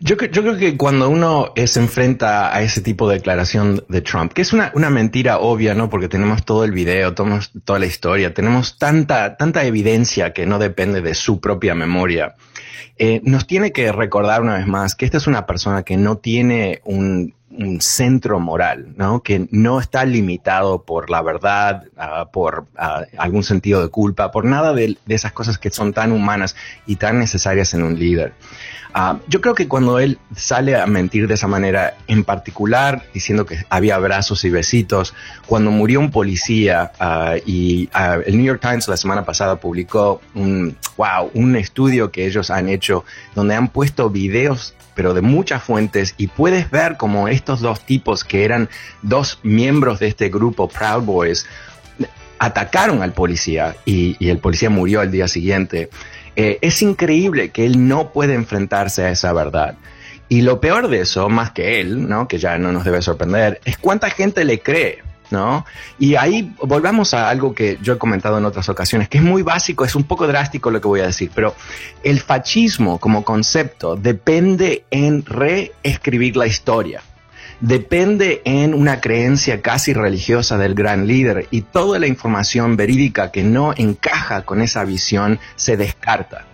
Yo, 0.00 0.16
yo, 0.16 0.42
creo 0.42 0.56
que 0.56 0.76
cuando 0.76 1.08
uno 1.08 1.52
se 1.66 1.80
enfrenta 1.80 2.54
a 2.54 2.62
ese 2.62 2.80
tipo 2.80 3.08
de 3.08 3.16
declaración 3.16 3.84
de 3.88 4.00
Trump, 4.00 4.32
que 4.32 4.42
es 4.42 4.52
una, 4.52 4.70
una 4.74 4.90
mentira 4.90 5.38
obvia, 5.38 5.74
¿no? 5.74 5.90
Porque 5.90 6.08
tenemos 6.08 6.44
todo 6.44 6.64
el 6.64 6.70
video, 6.70 7.14
tenemos 7.14 7.50
toda 7.64 7.80
la 7.80 7.86
historia, 7.86 8.32
tenemos 8.32 8.78
tanta, 8.78 9.36
tanta 9.36 9.64
evidencia 9.64 10.32
que 10.32 10.46
no 10.46 10.60
depende 10.60 11.00
de 11.00 11.14
su 11.14 11.40
propia 11.40 11.74
memoria. 11.74 12.36
Eh, 12.96 13.20
nos 13.24 13.46
tiene 13.46 13.72
que 13.72 13.90
recordar 13.90 14.42
una 14.42 14.54
vez 14.54 14.66
más 14.66 14.94
que 14.94 15.04
esta 15.04 15.18
es 15.18 15.26
una 15.26 15.46
persona 15.46 15.82
que 15.82 15.96
no 15.96 16.18
tiene 16.18 16.80
un, 16.84 17.34
un 17.58 17.80
centro 17.80 18.38
moral, 18.38 18.94
¿no? 18.96 19.22
Que 19.22 19.48
no 19.50 19.80
está 19.80 20.04
limitado 20.04 20.82
por 20.82 21.10
la 21.10 21.22
verdad, 21.22 21.84
uh, 21.96 22.30
por 22.30 22.66
uh, 22.78 23.04
algún 23.18 23.42
sentido 23.42 23.82
de 23.82 23.88
culpa, 23.88 24.30
por 24.30 24.44
nada 24.44 24.72
de, 24.72 24.96
de, 25.04 25.14
esas 25.14 25.32
cosas 25.32 25.58
que 25.58 25.70
son 25.70 25.92
tan 25.92 26.12
humanas 26.12 26.54
y 26.86 26.96
tan 26.96 27.18
necesarias 27.18 27.74
en 27.74 27.82
un 27.82 27.98
líder. 27.98 28.32
Uh, 28.94 29.18
yo 29.28 29.40
creo 29.40 29.54
que 29.54 29.68
cuando 29.68 29.98
él 29.98 30.18
sale 30.34 30.76
a 30.76 30.86
mentir 30.86 31.26
de 31.26 31.34
esa 31.34 31.48
manera, 31.48 31.94
en 32.06 32.24
particular 32.24 33.02
diciendo 33.12 33.44
que 33.44 33.58
había 33.68 33.96
abrazos 33.96 34.44
y 34.44 34.50
besitos, 34.50 35.12
cuando 35.46 35.70
murió 35.70 36.00
un 36.00 36.10
policía 36.10 36.92
y 37.44 37.90
el 38.24 38.36
New 38.36 38.46
York 38.46 38.60
Times 38.62 38.88
la 38.88 38.96
semana 38.96 39.24
pasada 39.24 39.56
publicó 39.56 40.20
un, 40.34 40.76
wow, 40.96 41.30
un 41.34 41.56
estudio 41.56 42.10
que 42.10 42.26
ellos 42.26 42.50
han 42.50 42.68
hecho 42.68 43.04
donde 43.34 43.56
han 43.56 43.68
puesto 43.68 44.08
videos 44.08 44.74
pero 44.98 45.14
de 45.14 45.22
muchas 45.22 45.62
fuentes 45.62 46.16
y 46.18 46.26
puedes 46.26 46.72
ver 46.72 46.96
como 46.96 47.28
estos 47.48 47.60
dos 47.62 47.80
tipos 47.80 48.24
que 48.24 48.44
eran 48.44 48.68
dos 49.00 49.40
miembros 49.42 50.00
de 50.00 50.08
este 50.08 50.28
grupo 50.28 50.68
Proud 50.68 51.04
Boys 51.04 51.46
atacaron 52.38 53.02
al 53.02 53.14
policía 53.14 53.74
y, 53.86 54.16
y 54.18 54.28
el 54.28 54.36
policía 54.36 54.68
murió 54.68 55.00
al 55.00 55.10
día 55.10 55.28
siguiente. 55.28 55.88
Eh, 56.36 56.58
es 56.60 56.82
increíble 56.82 57.48
que 57.48 57.64
él 57.64 57.88
no 57.88 58.12
puede 58.12 58.34
enfrentarse 58.34 59.02
a 59.02 59.10
esa 59.10 59.32
verdad. 59.32 59.76
Y 60.28 60.42
lo 60.42 60.60
peor 60.60 60.88
de 60.88 61.00
eso, 61.00 61.30
más 61.30 61.52
que 61.52 61.80
él, 61.80 62.06
¿no? 62.06 62.28
que 62.28 62.36
ya 62.36 62.58
no 62.58 62.70
nos 62.70 62.84
debe 62.84 63.00
sorprender, 63.00 63.62
es 63.64 63.78
cuánta 63.78 64.10
gente 64.10 64.44
le 64.44 64.60
cree. 64.60 65.02
¿No? 65.30 65.66
Y 65.98 66.14
ahí 66.14 66.54
volvamos 66.62 67.12
a 67.12 67.28
algo 67.28 67.54
que 67.54 67.76
yo 67.82 67.92
he 67.92 67.98
comentado 67.98 68.38
en 68.38 68.46
otras 68.46 68.70
ocasiones, 68.70 69.10
que 69.10 69.18
es 69.18 69.24
muy 69.24 69.42
básico, 69.42 69.84
es 69.84 69.94
un 69.94 70.04
poco 70.04 70.26
drástico 70.26 70.70
lo 70.70 70.80
que 70.80 70.88
voy 70.88 71.00
a 71.00 71.06
decir, 71.06 71.30
pero 71.34 71.54
el 72.02 72.18
fascismo 72.20 72.98
como 72.98 73.24
concepto 73.24 73.94
depende 73.94 74.84
en 74.90 75.26
reescribir 75.26 76.34
la 76.34 76.46
historia 76.46 77.02
depende 77.60 78.42
en 78.44 78.74
una 78.74 79.00
creencia 79.00 79.60
casi 79.60 79.92
religiosa 79.92 80.58
del 80.58 80.74
gran 80.74 81.06
líder 81.06 81.46
y 81.50 81.62
toda 81.62 81.98
la 81.98 82.06
información 82.06 82.76
verídica 82.76 83.30
que 83.30 83.42
no 83.42 83.74
encaja 83.76 84.42
con 84.42 84.62
esa 84.62 84.84
visión 84.84 85.38
se 85.56 85.76
descarta. 85.76 86.44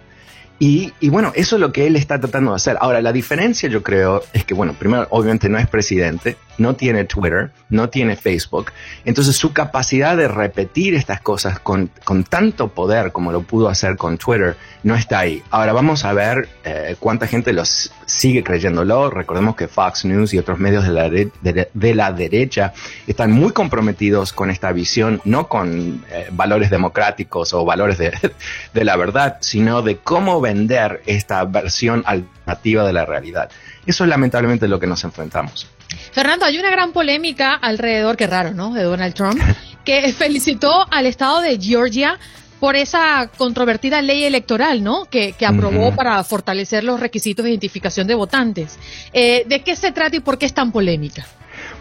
Y, 0.59 0.93
y, 1.01 1.09
bueno, 1.09 1.33
eso 1.35 1.57
es 1.57 1.61
lo 1.61 1.73
que 1.73 1.87
él 1.87 1.97
está 1.97 2.21
tratando 2.21 2.53
de 2.53 2.57
hacer. 2.57 2.77
Ahora, 2.81 3.03
la 3.03 3.13
diferencia 3.13 3.69
yo 3.69 3.83
creo 3.83 4.23
es 4.33 4.45
que, 4.45 4.55
bueno, 4.55 4.73
primero, 4.75 5.07
obviamente 5.11 5.49
no 5.49 5.59
es 5.59 5.67
presidente, 5.67 6.37
no 6.59 6.77
tiene 6.77 7.05
Twitter, 7.05 7.51
no 7.71 7.89
tiene 7.89 8.17
Facebook. 8.17 8.73
Entonces 9.05 9.37
su 9.37 9.53
capacidad 9.53 10.17
de 10.17 10.29
repetir 10.29 10.95
estas 10.95 11.21
cosas 11.21 11.59
con, 11.59 11.91
con 12.05 12.25
tanto 12.25 12.69
poder 12.69 13.13
como 13.13 13.33
lo 13.33 13.43
pudo 13.43 13.69
hacer 13.69 13.97
con 13.97 14.19
Twitter 14.19 14.57
no 14.85 14.95
está 14.95 15.21
ahí. 15.21 15.43
Ahora 15.51 15.73
vamos 15.73 16.05
a 16.05 16.13
ver 16.13 16.49
eh, 16.63 16.95
cuánta 17.01 17.27
gente 17.27 17.53
los 17.53 17.91
sigue 18.05 18.45
creyéndolo. 18.45 19.11
Recordemos 19.11 19.57
que 19.57 19.67
Fox 19.67 20.05
News 20.05 20.35
y 20.35 20.39
otros 20.39 20.59
medios 20.59 20.85
de 20.85 20.93
la, 20.93 21.09
de, 21.09 21.95
la 21.95 22.13
derecha 22.13 22.75
están 23.07 23.33
muy 23.33 23.53
comprometidos 23.53 24.33
con 24.33 24.51
esta 24.51 24.73
visión, 24.73 25.23
no 25.25 25.49
con 25.49 26.05
eh, 26.11 26.29
valores 26.31 26.71
democráticos 26.71 27.55
o 27.55 27.65
valores 27.65 27.97
de, 27.97 28.13
de 28.75 28.85
la 28.85 28.97
verdad, 28.97 29.39
sino 29.41 29.81
de 29.83 29.97
cómo 29.97 30.41
vender 30.41 31.03
esta 31.07 31.45
versión 31.45 32.03
alternativa 32.07 32.85
de 32.85 32.93
la 32.93 33.07
realidad. 33.07 33.51
Eso 33.87 34.05
es 34.05 34.11
lamentablemente 34.11 34.69
lo 34.69 34.79
que 34.81 34.87
nos 34.87 35.05
enfrentamos. 35.05 35.67
Fernando, 36.13 36.45
hay 36.47 36.59
una 36.59 36.71
gran 36.71 36.93
polémica 36.93 37.55
alrededor, 37.55 38.17
qué 38.17 38.27
raro, 38.27 38.53
¿no? 38.53 38.73
De 38.73 38.83
Donald 38.83 39.15
Trump, 39.15 39.41
que 39.85 40.13
felicitó 40.13 40.87
al 40.91 41.07
estado 41.07 41.41
de 41.41 41.59
Georgia 41.61 42.19
por 42.61 42.77
esa 42.77 43.31
controvertida 43.37 44.01
ley 44.01 44.25
electoral, 44.25 44.83
¿no? 44.83 45.05
Que, 45.07 45.33
que 45.33 45.45
aprobó 45.45 45.89
uh 45.89 45.91
-huh. 45.91 45.97
para 45.97 46.25
fortalecer 46.25 46.83
los 46.85 46.99
requisitos 46.99 47.45
de 47.45 47.51
identificación 47.51 48.07
de 48.07 48.15
votantes. 48.15 48.79
Eh, 49.13 49.45
¿De 49.47 49.61
qué 49.63 49.77
se 49.77 49.93
trata 49.93 50.17
y 50.17 50.21
por 50.21 50.39
qué 50.39 50.47
es 50.47 50.55
tan 50.55 50.73
polémica? 50.73 51.27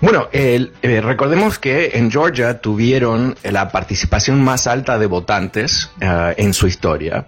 Bueno, 0.03 0.27
eh, 0.33 0.69
eh, 0.81 0.99
recordemos 0.99 1.59
que 1.59 1.91
en 1.93 2.11
Georgia 2.11 2.59
tuvieron 2.59 3.37
la 3.41 3.69
participación 3.69 4.43
más 4.43 4.67
alta 4.67 4.99
de 4.99 5.05
votantes 5.05 5.91
uh, 6.01 6.33
en 6.35 6.53
su 6.53 6.67
historia, 6.67 7.25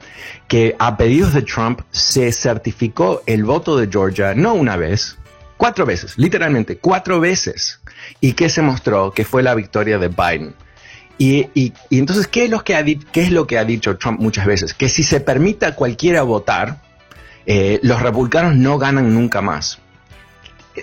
que 0.49 0.75
a 0.77 0.97
pedidos 0.97 1.33
de 1.33 1.43
Trump 1.43 1.79
se 1.91 2.33
certificó 2.33 3.23
el 3.27 3.45
voto 3.45 3.77
de 3.77 3.87
Georgia 3.89 4.35
no 4.35 4.55
una 4.55 4.75
vez, 4.75 5.17
cuatro 5.55 5.85
veces, 5.85 6.17
literalmente 6.17 6.77
cuatro 6.77 7.21
veces, 7.21 7.79
y 8.19 8.33
que 8.33 8.49
se 8.49 8.61
mostró 8.61 9.11
que 9.11 9.23
fue 9.23 9.41
la 9.41 9.55
victoria 9.55 9.97
de 9.97 10.09
Biden. 10.09 10.53
Y, 11.17 11.47
y, 11.53 11.71
y 11.89 11.97
entonces, 11.97 12.27
¿qué 12.27 12.43
es, 12.43 12.49
lo 12.49 12.61
que 12.65 12.75
ha 12.75 12.83
¿qué 12.83 13.21
es 13.21 13.31
lo 13.31 13.47
que 13.47 13.57
ha 13.57 13.63
dicho 13.63 13.97
Trump 13.97 14.19
muchas 14.19 14.45
veces? 14.45 14.73
Que 14.73 14.89
si 14.89 15.03
se 15.03 15.21
permite 15.21 15.65
a 15.65 15.75
cualquiera 15.75 16.23
votar, 16.23 16.81
eh, 17.45 17.79
los 17.83 18.01
republicanos 18.01 18.53
no 18.57 18.77
ganan 18.77 19.13
nunca 19.13 19.41
más. 19.41 19.79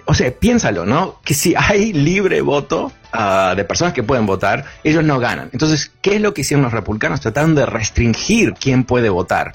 O 0.06 0.14
sea, 0.14 0.30
piénsalo, 0.32 0.86
¿no? 0.86 1.20
Que 1.24 1.34
si 1.34 1.54
hay 1.56 1.92
libre 1.92 2.40
voto 2.40 2.92
uh, 3.14 3.54
de 3.54 3.64
personas 3.64 3.92
que 3.92 4.02
pueden 4.02 4.26
votar, 4.26 4.64
ellos 4.84 5.04
no 5.04 5.18
ganan. 5.18 5.50
Entonces, 5.52 5.92
¿qué 6.00 6.16
es 6.16 6.20
lo 6.20 6.34
que 6.34 6.42
hicieron 6.42 6.62
los 6.62 6.72
republicanos? 6.72 7.20
Trataron 7.20 7.54
de 7.54 7.66
restringir 7.66 8.54
quién 8.54 8.84
puede 8.84 9.10
votar 9.10 9.54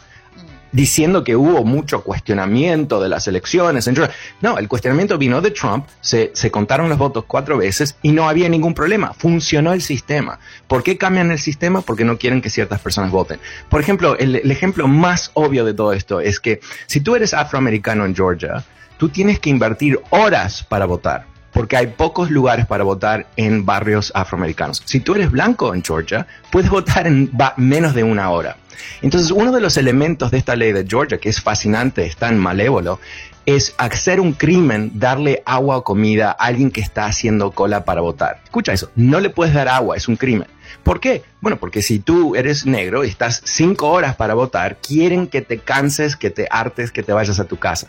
diciendo 0.71 1.23
que 1.23 1.36
hubo 1.36 1.63
mucho 1.63 2.04
cuestionamiento 2.04 3.02
de 3.02 3.10
las 3.10 3.28
elecciones. 3.28 3.89
No, 4.41 4.58
el 4.58 4.67
cuestionamiento 4.67 5.17
vino 5.17 5.41
de 5.41 5.52
Trump, 5.52 5.88
se, 6.02 6.32
se, 6.34 6.52
contaron 6.52 6.89
los 6.89 6.97
votos 6.97 7.26
cuatro 7.28 7.58
veces 7.58 7.97
y 8.02 8.12
no 8.12 8.30
había 8.30 8.50
ningún 8.50 8.73
problema. 8.73 9.13
Funcionó 9.13 9.73
el 9.73 9.82
sistema. 9.82 10.39
¿Por 10.67 10.84
qué 10.84 10.97
cambian 10.97 11.32
el 11.32 11.39
sistema? 11.39 11.82
Porque 11.82 12.06
no 12.06 12.17
quieren 12.17 12.41
que 12.41 12.50
ciertas 12.50 12.80
personas 12.80 13.12
voten. 13.12 13.39
Por 13.69 13.82
ejemplo, 13.82 14.17
el, 14.17 14.36
el 14.36 14.52
ejemplo 14.52 14.88
más 14.88 15.32
obvio 15.34 15.65
de 15.65 15.73
todo 15.73 15.93
esto 15.93 16.19
es 16.21 16.39
que 16.39 16.60
si 16.86 17.02
tú 17.02 17.15
eres 17.15 17.34
afroamericano 17.34 18.06
en 18.06 18.15
Georgia, 18.15 18.63
tú 18.98 19.10
tienes 19.10 19.40
que 19.40 19.50
invertir 19.50 20.00
horas 20.10 20.64
para 20.64 20.86
votar 20.86 21.26
porque 21.58 21.76
hay 21.76 21.88
pocos 21.88 22.30
lugares 22.30 22.68
para 22.68 22.84
votar 22.84 23.26
en 23.36 23.66
barrios 23.66 24.12
afroamericanos. 24.14 24.84
Si 24.86 25.00
tú 25.00 25.16
eres 25.16 25.32
blanco 25.32 25.74
en 25.74 25.84
Georgia, 25.84 26.28
puedes 26.52 26.70
votar 26.78 27.08
en 27.08 27.32
menos 27.56 27.96
de 27.96 28.04
una 28.04 28.30
hora. 28.30 28.58
Entonces, 29.02 29.32
uno 29.32 29.52
de 29.52 29.60
los 29.60 29.76
elementos 29.76 30.30
de 30.30 30.38
esta 30.38 30.56
ley 30.56 30.72
de 30.72 30.86
Georgia, 30.88 31.18
que 31.18 31.30
es 31.30 31.42
fascinante, 31.42 32.06
es 32.06 32.16
tan 32.16 32.38
malévolo, 32.38 33.00
es 33.48 33.74
hacer 33.80 34.20
un 34.20 34.34
crimen, 34.34 34.92
darle 34.96 35.42
agua 35.46 35.78
o 35.78 35.84
comida 35.84 36.30
a 36.30 36.46
alguien 36.46 36.70
que 36.70 36.82
está 36.82 37.06
haciendo 37.06 37.50
cola 37.50 37.86
para 37.86 38.02
votar. 38.02 38.42
Escucha 38.44 38.74
eso, 38.74 38.92
no 38.96 39.20
le 39.20 39.32
puedes 39.32 39.56
dar 39.56 39.68
agua, 39.68 39.98
es 39.98 40.08
un 40.08 40.16
crimen. 40.16 40.48
¿Por 40.84 41.00
qué? 41.00 41.24
Bueno, 41.42 41.58
porque 41.58 41.82
si 41.82 41.98
tú 41.98 42.36
eres 42.36 42.66
negro 42.66 43.04
y 43.04 43.08
estás 43.08 43.42
cinco 43.46 43.90
horas 43.90 44.16
para 44.16 44.36
votar, 44.36 44.78
quieren 44.78 45.28
que 45.28 45.42
te 45.42 45.58
canses, 45.58 46.16
que 46.16 46.30
te 46.30 46.48
hartes, 46.52 46.92
que 46.92 47.04
te 47.04 47.14
vayas 47.14 47.40
a 47.40 47.46
tu 47.46 47.58
casa. 47.58 47.88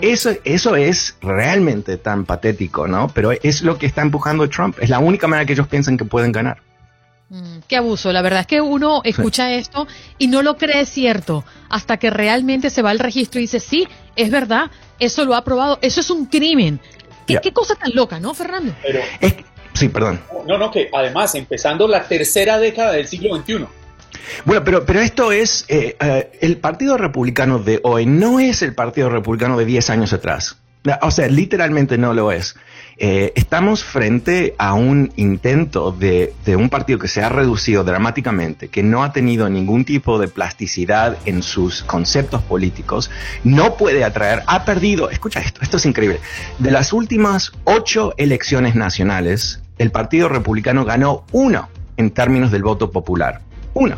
Eso, 0.00 0.30
eso 0.44 0.76
es 0.76 1.16
realmente 1.20 1.96
tan 1.96 2.24
patético, 2.24 2.86
¿no? 2.86 3.10
Pero 3.14 3.32
es 3.32 3.62
lo 3.62 3.78
que 3.78 3.86
está 3.86 4.02
empujando 4.02 4.48
Trump. 4.48 4.76
Es 4.80 4.90
la 4.90 4.98
única 4.98 5.26
manera 5.26 5.46
que 5.46 5.52
ellos 5.52 5.68
piensan 5.68 5.96
que 5.96 6.04
pueden 6.04 6.32
ganar. 6.32 6.58
Mm, 7.30 7.58
qué 7.68 7.76
abuso. 7.76 8.12
La 8.12 8.22
verdad 8.22 8.40
es 8.40 8.46
que 8.46 8.60
uno 8.60 9.00
escucha 9.04 9.48
sí. 9.48 9.54
esto 9.54 9.86
y 10.18 10.28
no 10.28 10.42
lo 10.42 10.56
cree 10.56 10.86
cierto 10.86 11.44
hasta 11.68 11.96
que 11.96 12.10
realmente 12.10 12.70
se 12.70 12.82
va 12.82 12.90
al 12.90 12.98
registro 12.98 13.40
y 13.40 13.44
dice, 13.44 13.60
sí, 13.60 13.88
es 14.16 14.30
verdad, 14.30 14.70
eso 14.98 15.24
lo 15.24 15.34
ha 15.34 15.38
aprobado, 15.38 15.78
eso 15.82 16.00
es 16.00 16.10
un 16.10 16.26
crimen. 16.26 16.80
¿Qué, 17.26 17.34
yeah. 17.34 17.40
qué 17.40 17.52
cosa 17.52 17.74
tan 17.74 17.94
loca, 17.94 18.20
¿no, 18.20 18.34
Fernando? 18.34 18.74
Pero, 18.82 19.00
es, 19.20 19.34
sí, 19.72 19.88
perdón. 19.88 20.20
No, 20.46 20.58
no, 20.58 20.70
que 20.70 20.90
además, 20.92 21.34
empezando 21.34 21.88
la 21.88 22.06
tercera 22.06 22.58
década 22.58 22.92
del 22.92 23.06
siglo 23.06 23.36
XXI. 23.36 23.66
Bueno, 24.44 24.62
pero, 24.64 24.84
pero 24.84 25.00
esto 25.00 25.32
es, 25.32 25.64
eh, 25.68 25.96
eh, 26.00 26.30
el 26.40 26.58
Partido 26.58 26.96
Republicano 26.96 27.58
de 27.58 27.80
hoy 27.82 28.06
no 28.06 28.40
es 28.40 28.62
el 28.62 28.74
Partido 28.74 29.08
Republicano 29.10 29.56
de 29.58 29.64
10 29.64 29.90
años 29.90 30.12
atrás. 30.12 30.56
O 31.00 31.10
sea, 31.10 31.28
literalmente 31.28 31.96
no 31.96 32.12
lo 32.12 32.30
es. 32.30 32.56
Eh, 32.98 33.32
estamos 33.34 33.82
frente 33.82 34.54
a 34.58 34.74
un 34.74 35.12
intento 35.16 35.90
de, 35.90 36.34
de, 36.44 36.56
un 36.56 36.68
partido 36.68 36.98
que 36.98 37.08
se 37.08 37.22
ha 37.22 37.28
reducido 37.28 37.82
dramáticamente, 37.82 38.68
que 38.68 38.82
no 38.82 39.02
ha 39.02 39.12
tenido 39.12 39.48
ningún 39.48 39.84
tipo 39.84 40.18
de 40.18 40.28
plasticidad 40.28 41.16
en 41.24 41.42
sus 41.42 41.82
conceptos 41.82 42.42
políticos, 42.42 43.10
no 43.42 43.76
puede 43.76 44.04
atraer, 44.04 44.42
ha 44.46 44.64
perdido, 44.64 45.10
escucha 45.10 45.40
esto, 45.40 45.60
esto 45.62 45.78
es 45.78 45.86
increíble, 45.86 46.20
de 46.58 46.70
las 46.70 46.92
últimas 46.92 47.50
ocho 47.64 48.14
elecciones 48.16 48.76
nacionales, 48.76 49.60
el 49.78 49.90
Partido 49.90 50.28
Republicano 50.28 50.84
ganó 50.84 51.24
uno 51.32 51.68
en 51.96 52.10
términos 52.12 52.52
del 52.52 52.62
voto 52.62 52.92
popular. 52.92 53.40
Uno. 53.74 53.96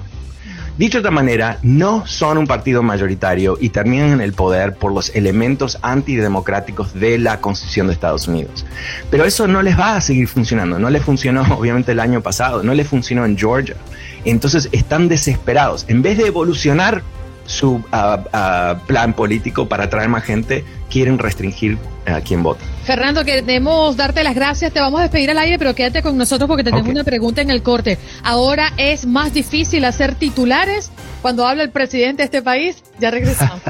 Dicho 0.78 0.98
de 0.98 1.00
otra 1.00 1.10
manera, 1.10 1.58
no 1.62 2.06
son 2.06 2.36
un 2.36 2.46
partido 2.46 2.82
mayoritario 2.82 3.56
y 3.58 3.70
terminan 3.70 4.10
en 4.12 4.20
el 4.20 4.34
poder 4.34 4.74
por 4.74 4.92
los 4.92 5.14
elementos 5.14 5.78
antidemocráticos 5.80 6.92
de 6.92 7.18
la 7.18 7.40
Constitución 7.40 7.86
de 7.86 7.94
Estados 7.94 8.28
Unidos. 8.28 8.66
Pero 9.10 9.24
eso 9.24 9.48
no 9.48 9.62
les 9.62 9.78
va 9.78 9.96
a 9.96 10.02
seguir 10.02 10.28
funcionando. 10.28 10.78
No 10.78 10.90
les 10.90 11.02
funcionó, 11.02 11.42
obviamente, 11.58 11.92
el 11.92 12.00
año 12.00 12.20
pasado. 12.20 12.62
No 12.62 12.74
les 12.74 12.86
funcionó 12.86 13.24
en 13.24 13.38
Georgia. 13.38 13.76
Entonces 14.26 14.68
están 14.72 15.08
desesperados. 15.08 15.86
En 15.88 16.02
vez 16.02 16.18
de 16.18 16.26
evolucionar, 16.26 17.02
su 17.46 17.82
ah, 17.92 18.24
ah, 18.32 18.76
plan 18.86 19.14
político 19.14 19.68
para 19.68 19.84
atraer 19.84 20.08
más 20.08 20.24
gente, 20.24 20.64
quieren 20.90 21.18
restringir 21.18 21.78
a 22.06 22.20
quien 22.20 22.42
vota. 22.42 22.64
Fernando, 22.84 23.24
queremos 23.24 23.96
darte 23.96 24.22
las 24.22 24.34
gracias. 24.34 24.72
Te 24.72 24.80
vamos 24.80 25.00
a 25.00 25.04
despedir 25.04 25.30
al 25.30 25.38
aire, 25.38 25.58
pero 25.58 25.74
quédate 25.74 26.02
con 26.02 26.16
nosotros 26.16 26.48
porque 26.48 26.64
tenemos 26.64 26.88
una 26.88 27.04
pregunta 27.04 27.42
en 27.42 27.50
el 27.50 27.62
corte. 27.62 27.98
Ahora 28.22 28.72
es 28.76 29.06
más 29.06 29.32
difícil 29.32 29.84
hacer 29.84 30.14
titulares 30.14 30.90
cuando 31.22 31.46
habla 31.46 31.62
el 31.62 31.70
presidente 31.70 32.22
de 32.22 32.24
este 32.24 32.42
país. 32.42 32.82
Ya 32.98 33.10
regresamos. 33.10 33.60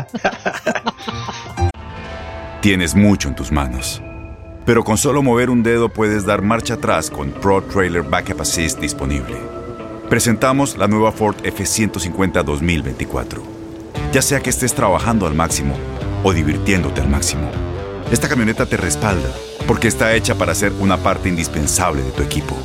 Tienes 2.60 2.94
mucho 2.94 3.28
en 3.28 3.34
tus 3.34 3.52
manos. 3.52 4.02
Pero 4.64 4.82
con 4.82 4.98
solo 4.98 5.22
mover 5.22 5.48
un 5.48 5.62
dedo 5.62 5.88
puedes 5.88 6.26
dar 6.26 6.42
marcha 6.42 6.74
atrás 6.74 7.08
con 7.08 7.30
Pro 7.30 7.62
Trailer 7.62 8.02
Backup 8.02 8.40
Assist 8.40 8.80
disponible. 8.80 9.36
Presentamos 10.10 10.76
la 10.76 10.88
nueva 10.88 11.12
Ford 11.12 11.36
F150 11.44 12.42
2024. 12.42 13.55
Ya 14.16 14.22
sea 14.22 14.40
que 14.40 14.48
estés 14.48 14.72
trabajando 14.72 15.26
al 15.26 15.34
máximo 15.34 15.74
o 16.24 16.32
divirtiéndote 16.32 17.02
al 17.02 17.08
máximo, 17.10 17.50
esta 18.10 18.30
camioneta 18.30 18.64
te 18.64 18.78
respalda 18.78 19.28
porque 19.66 19.88
está 19.88 20.14
hecha 20.14 20.36
para 20.36 20.54
ser 20.54 20.72
una 20.80 20.96
parte 20.96 21.28
indispensable 21.28 22.00
de 22.00 22.12
tu 22.12 22.22
equipo. 22.22 22.56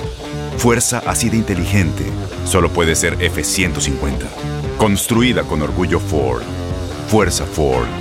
Fuerza 0.58 1.04
así 1.06 1.30
de 1.30 1.36
inteligente 1.36 2.06
solo 2.46 2.70
puede 2.70 2.96
ser 2.96 3.18
F150. 3.18 4.78
Construida 4.78 5.44
con 5.44 5.62
orgullo 5.62 6.00
Ford. 6.00 6.44
Fuerza 7.10 7.46
Ford. 7.46 8.01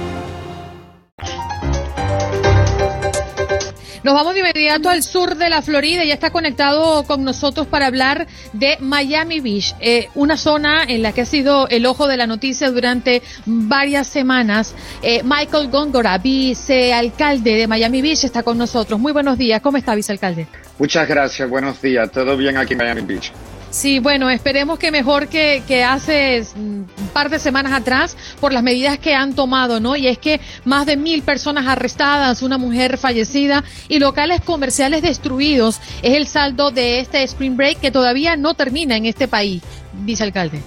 Nos 4.03 4.15
vamos 4.15 4.33
de 4.33 4.41
inmediato 4.41 4.89
al 4.89 5.03
sur 5.03 5.37
de 5.37 5.51
la 5.51 5.61
Florida. 5.61 6.05
Ya 6.05 6.15
está 6.15 6.31
conectado 6.31 7.05
con 7.05 7.23
nosotros 7.23 7.67
para 7.67 7.87
hablar 7.87 8.27
de 8.55 8.79
Miami 8.81 9.41
Beach, 9.41 9.75
eh, 9.81 10.09
una 10.15 10.39
zona 10.39 10.85
en 10.85 11.03
la 11.03 11.13
que 11.13 11.21
ha 11.21 11.27
sido 11.27 11.69
el 11.69 11.85
ojo 11.85 12.07
de 12.07 12.17
la 12.17 12.27
noticia 12.27 12.71
durante 12.71 13.23
varias 13.45 14.07
semanas. 14.07 14.75
Eh, 15.03 15.23
Michael 15.23 15.69
Góngora, 15.69 16.17
vicealcalde 16.17 17.57
de 17.57 17.67
Miami 17.67 18.01
Beach, 18.01 18.25
está 18.25 18.43
con 18.43 18.57
nosotros. 18.57 18.99
Muy 18.99 19.13
buenos 19.13 19.37
días. 19.37 19.61
¿Cómo 19.61 19.77
está, 19.77 19.95
vicealcalde? 19.95 20.47
Muchas 20.79 21.07
gracias. 21.07 21.49
Buenos 21.51 21.83
días. 21.83 22.11
¿Todo 22.11 22.39
bien 22.39 22.57
aquí 22.57 22.73
en 22.73 22.79
Miami 22.79 23.03
Beach? 23.03 23.31
Sí, 23.71 24.01
bueno, 24.01 24.29
esperemos 24.31 24.81
que 24.81 24.91
mejor 24.91 25.29
que, 25.29 25.63
que, 25.67 25.85
hace 25.85 26.45
un 26.57 26.89
par 27.13 27.31
de 27.31 27.39
semanas 27.39 27.73
atrás 27.73 28.17
por 28.41 28.53
las 28.53 28.65
medidas 28.65 28.99
que 28.99 29.15
han 29.15 29.35
tomado, 29.35 29.79
¿no? 29.79 29.95
Y 29.95 30.09
es 30.09 30.19
que 30.19 30.41
más 30.65 30.87
de 30.87 30.97
mil 30.97 31.23
personas 31.23 31.69
arrestadas, 31.69 32.43
una 32.43 32.59
mujer 32.59 32.99
fallecida 32.99 33.63
y 33.89 34.01
locales 34.01 34.41
comerciales 34.41 35.03
destruidos 35.03 35.81
es 36.03 36.15
el 36.15 36.27
saldo 36.27 36.73
de 36.73 36.99
este 36.99 37.23
Spring 37.23 37.57
Break 37.57 37.79
que 37.79 37.93
todavía 37.93 38.37
no 38.37 38.55
termina 38.55 38.97
en 38.97 39.07
este 39.07 39.29
país, 39.29 39.63
vicealcalde. 39.93 40.61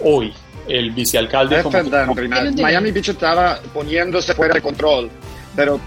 Hoy, 0.00 0.32
el 0.66 0.90
vicealcalde... 0.90 1.60
Es 1.60 1.70
verdad, 1.70 2.08
Miami 2.60 2.90
Beach 2.90 3.10
estaba 3.10 3.60
poniéndose 3.72 4.34
fuera 4.34 4.54
de 4.54 4.62
control, 4.62 5.10
pero 5.54 5.80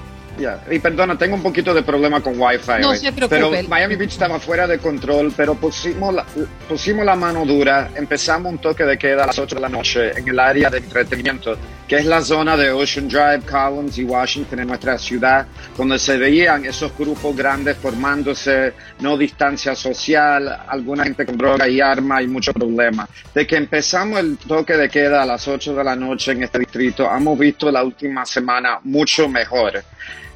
y 0.71 0.79
perdona, 0.79 1.17
tengo 1.17 1.35
un 1.35 1.43
poquito 1.43 1.73
de 1.73 1.83
problema 1.83 2.21
con 2.21 2.39
Wi-Fi. 2.39 2.81
No 2.81 2.95
se 2.95 3.11
preocupe. 3.11 3.35
Pero 3.35 3.51
Miami 3.67 3.95
Beach 3.95 4.11
estaba 4.11 4.39
fuera 4.39 4.67
de 4.67 4.79
control, 4.79 5.33
pero 5.35 5.55
pusimos 5.55 6.13
la, 6.13 6.25
pusimos 6.67 7.05
la 7.05 7.15
mano 7.15 7.45
dura. 7.45 7.89
Empezamos 7.95 8.51
un 8.51 8.57
toque 8.59 8.83
de 8.83 8.97
queda 8.97 9.23
a 9.23 9.27
las 9.27 9.39
8 9.39 9.55
de 9.55 9.61
la 9.61 9.69
noche 9.69 10.11
en 10.17 10.27
el 10.27 10.39
área 10.39 10.69
de 10.69 10.77
entretenimiento, 10.77 11.57
que 11.87 11.97
es 11.97 12.05
la 12.05 12.21
zona 12.21 12.55
de 12.55 12.71
Ocean 12.71 13.07
Drive, 13.07 13.41
Collins 13.49 13.97
y 13.97 14.03
Washington 14.03 14.59
en 14.59 14.67
nuestra 14.67 14.97
ciudad, 14.97 15.45
donde 15.77 15.99
se 15.99 16.17
veían 16.17 16.65
esos 16.65 16.95
grupos 16.97 17.35
grandes 17.35 17.77
formándose, 17.77 18.73
no 18.99 19.17
distancia 19.17 19.75
social, 19.75 20.63
alguna 20.67 21.03
gente 21.03 21.25
con 21.25 21.37
droga 21.37 21.67
y 21.67 21.81
arma 21.81 22.21
y 22.21 22.27
mucho 22.27 22.53
problema. 22.53 23.07
De 23.33 23.45
que 23.45 23.57
empezamos 23.57 24.19
el 24.19 24.37
toque 24.37 24.77
de 24.77 24.89
queda 24.89 25.23
a 25.23 25.25
las 25.25 25.47
8 25.47 25.75
de 25.75 25.83
la 25.83 25.95
noche 25.95 26.31
en 26.31 26.43
este 26.43 26.59
distrito, 26.59 27.09
hemos 27.09 27.37
visto 27.37 27.71
la 27.71 27.83
última 27.83 28.25
semana 28.25 28.79
mucho 28.83 29.27
mejor 29.27 29.83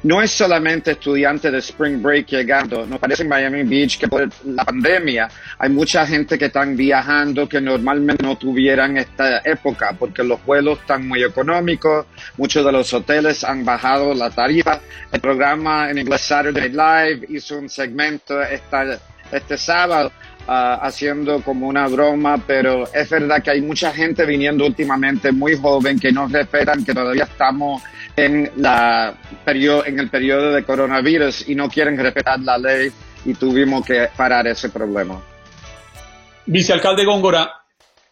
no 0.04 0.20
es 0.20 0.30
solamente 0.30 0.92
estudiantes 0.92 1.50
de 1.50 1.58
Spring 1.58 2.02
Break 2.02 2.28
llegando, 2.28 2.86
nos 2.86 2.98
parece 2.98 3.22
en 3.22 3.28
Miami 3.30 3.62
Beach 3.62 3.98
que 3.98 4.06
por 4.06 4.28
la 4.44 4.62
pandemia 4.62 5.28
hay 5.58 5.70
mucha 5.70 6.06
gente 6.06 6.38
que 6.38 6.46
están 6.46 6.76
viajando 6.76 7.48
que 7.48 7.58
normalmente 7.58 8.22
no 8.22 8.36
tuvieran 8.36 8.98
esta 8.98 9.38
época 9.38 9.96
porque 9.98 10.22
los 10.22 10.44
vuelos 10.44 10.78
están 10.80 11.08
muy 11.08 11.24
económicos, 11.24 12.04
muchos 12.36 12.64
de 12.64 12.70
los 12.70 12.92
hoteles 12.92 13.44
han 13.44 13.64
bajado 13.64 14.12
la 14.14 14.28
tarifa. 14.28 14.80
El 15.10 15.20
programa 15.20 15.90
en 15.90 15.98
inglés 15.98 16.20
Saturday 16.20 16.68
Live 16.68 17.26
hizo 17.30 17.58
un 17.58 17.70
segmento 17.70 18.42
esta, 18.42 18.98
este 19.32 19.56
sábado 19.56 20.12
haciendo 20.46 21.40
como 21.42 21.66
una 21.66 21.88
broma, 21.88 22.42
pero 22.46 22.84
es 22.92 23.08
verdad 23.08 23.42
que 23.42 23.50
hay 23.50 23.62
mucha 23.62 23.92
gente 23.92 24.26
viniendo 24.26 24.66
últimamente 24.66 25.32
muy 25.32 25.56
joven 25.56 25.98
que 25.98 26.12
no 26.12 26.26
respetan 26.28 26.84
que 26.84 26.92
todavía 26.92 27.24
estamos 27.24 27.82
en, 28.16 28.50
la 28.56 29.14
en 29.46 29.98
el 29.98 30.08
periodo 30.10 30.52
de 30.52 30.64
coronavirus 30.64 31.48
y 31.48 31.54
no 31.54 31.68
quieren 31.68 31.96
respetar 31.98 32.40
la 32.40 32.58
ley 32.58 32.92
y 33.24 33.34
tuvimos 33.34 33.84
que 33.84 34.08
parar 34.16 34.46
ese 34.46 34.68
problema. 34.68 35.20
Vicealcalde 36.46 37.04
Góngora, 37.04 37.50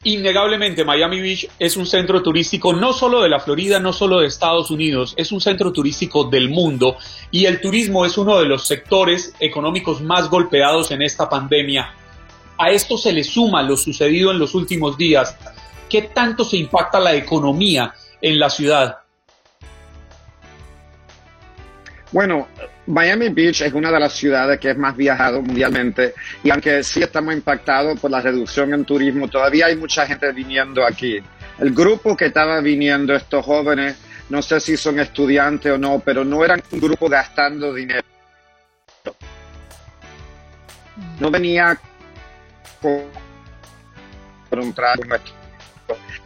innegablemente 0.04 0.84
Miami 0.84 1.20
Beach 1.20 1.48
es 1.58 1.76
un 1.76 1.86
centro 1.86 2.22
turístico 2.22 2.72
no 2.72 2.92
solo 2.92 3.22
de 3.22 3.28
la 3.28 3.40
Florida, 3.40 3.78
no 3.78 3.92
solo 3.92 4.20
de 4.20 4.26
Estados 4.26 4.70
Unidos, 4.70 5.14
es 5.16 5.32
un 5.32 5.40
centro 5.40 5.72
turístico 5.72 6.24
del 6.24 6.48
mundo 6.48 6.96
y 7.30 7.44
el 7.44 7.60
turismo 7.60 8.06
es 8.06 8.16
uno 8.16 8.38
de 8.38 8.46
los 8.46 8.66
sectores 8.66 9.34
económicos 9.38 10.00
más 10.00 10.30
golpeados 10.30 10.90
en 10.90 11.02
esta 11.02 11.28
pandemia. 11.28 11.94
A 12.62 12.70
esto 12.70 12.96
se 12.96 13.12
le 13.12 13.24
suma 13.24 13.60
lo 13.60 13.76
sucedido 13.76 14.30
en 14.30 14.38
los 14.38 14.54
últimos 14.54 14.96
días. 14.96 15.36
¿Qué 15.90 16.02
tanto 16.02 16.44
se 16.44 16.58
impacta 16.58 17.00
la 17.00 17.12
economía 17.12 17.92
en 18.20 18.38
la 18.38 18.48
ciudad? 18.48 18.98
Bueno, 22.12 22.46
Miami 22.86 23.30
Beach 23.30 23.62
es 23.62 23.72
una 23.72 23.90
de 23.90 23.98
las 23.98 24.12
ciudades 24.12 24.60
que 24.60 24.70
es 24.70 24.78
más 24.78 24.96
viajado 24.96 25.42
mundialmente 25.42 26.14
y 26.44 26.50
aunque 26.50 26.84
sí 26.84 27.02
estamos 27.02 27.34
impactados 27.34 27.98
por 27.98 28.12
la 28.12 28.20
reducción 28.20 28.72
en 28.72 28.84
turismo, 28.84 29.26
todavía 29.26 29.66
hay 29.66 29.74
mucha 29.74 30.06
gente 30.06 30.30
viniendo 30.30 30.86
aquí. 30.86 31.18
El 31.58 31.74
grupo 31.74 32.16
que 32.16 32.26
estaba 32.26 32.60
viniendo, 32.60 33.12
estos 33.12 33.44
jóvenes, 33.44 33.96
no 34.28 34.40
sé 34.40 34.60
si 34.60 34.76
son 34.76 35.00
estudiantes 35.00 35.72
o 35.72 35.78
no, 35.78 35.98
pero 35.98 36.24
no 36.24 36.44
eran 36.44 36.62
un 36.70 36.78
grupo 36.78 37.08
gastando 37.08 37.74
dinero. 37.74 38.06
No 41.18 41.28
venía 41.28 41.76
con 42.80 44.58
un 44.58 44.72
trago 44.72 45.02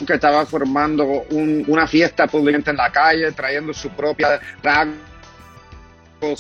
que 0.07 0.13
estaba 0.13 0.45
formando 0.45 1.25
una 1.31 1.87
fiesta 1.87 2.27
pública 2.27 2.71
en 2.71 2.77
la 2.77 2.91
calle, 2.91 3.33
trayendo 3.33 3.73
su 3.73 3.91
propia 3.91 4.41
trago 4.61 4.93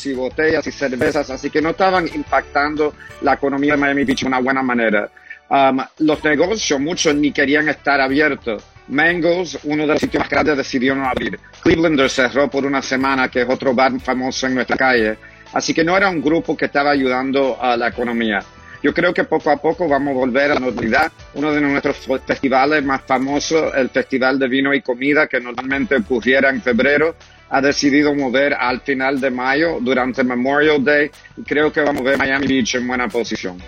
y 0.04 0.12
botellas 0.14 0.66
y 0.66 0.72
cervezas, 0.72 1.30
así 1.30 1.50
que 1.50 1.61
no 1.61 1.70
estaban 1.70 2.09
impactando 2.09 2.94
la 3.20 3.35
economía 3.35 3.74
de 3.74 3.78
Miami 3.78 4.04
Beach 4.04 4.22
de 4.22 4.26
una 4.26 4.40
buena 4.40 4.62
manera. 4.62 5.09
Um, 5.48 5.78
los 5.98 6.24
negocios, 6.24 6.80
muchos 6.80 7.14
ni 7.14 7.30
querían 7.30 7.68
estar 7.68 8.00
abiertos. 8.00 8.64
Mangos, 8.88 9.59
uno 9.64 9.82
de 9.82 9.88
los 9.88 10.00
sitios 10.00 10.22
más 10.22 10.30
grandes, 10.30 10.56
decidió 10.56 10.94
no 10.94 11.09
abrir. 11.09 11.38
Clevelander 11.62 12.11
cerró 12.11 12.48
por 12.48 12.64
una 12.64 12.82
semana, 12.82 13.28
que 13.28 13.42
es 13.42 13.48
otro 13.48 13.74
bar 13.74 13.98
famoso 14.00 14.46
en 14.46 14.54
nuestra 14.54 14.76
calle. 14.76 15.18
Así 15.52 15.72
que 15.72 15.85
no 15.85 15.96
era 15.96 16.09
un 16.09 16.20
grupo 16.20 16.56
que 16.56 16.64
estaba 16.64 16.90
ayudando 16.90 17.59
a 17.61 17.76
la 17.76 17.88
economía. 17.88 18.40
Yo 18.82 18.92
creo 18.94 19.12
que 19.12 19.24
poco 19.24 19.50
a 19.50 19.56
poco 19.56 19.88
vamos 19.88 20.12
a 20.12 20.18
volver 20.18 20.50
a 20.50 20.54
la 20.54 20.60
normalidad. 20.60 21.12
Uno 21.34 21.52
de 21.52 21.60
nuestros 21.60 21.96
festivales 22.24 22.84
más 22.84 23.02
famosos, 23.02 23.72
el 23.74 23.90
Festival 23.90 24.38
de 24.38 24.48
Vino 24.48 24.72
y 24.74 24.82
Comida, 24.82 25.26
que 25.26 25.40
normalmente 25.40 25.96
ocurriera 25.96 26.50
en 26.50 26.62
febrero, 26.62 27.14
ha 27.48 27.60
decidido 27.60 28.14
mover 28.14 28.54
al 28.54 28.80
final 28.80 29.20
de 29.20 29.30
mayo 29.30 29.78
durante 29.80 30.24
Memorial 30.24 30.82
Day 30.84 31.10
y 31.36 31.42
creo 31.42 31.72
que 31.72 31.80
vamos 31.80 32.02
a 32.02 32.04
ver 32.04 32.18
Miami 32.18 32.46
Beach 32.46 32.74
en 32.74 32.86
buena 32.88 33.08
posición. 33.08 33.58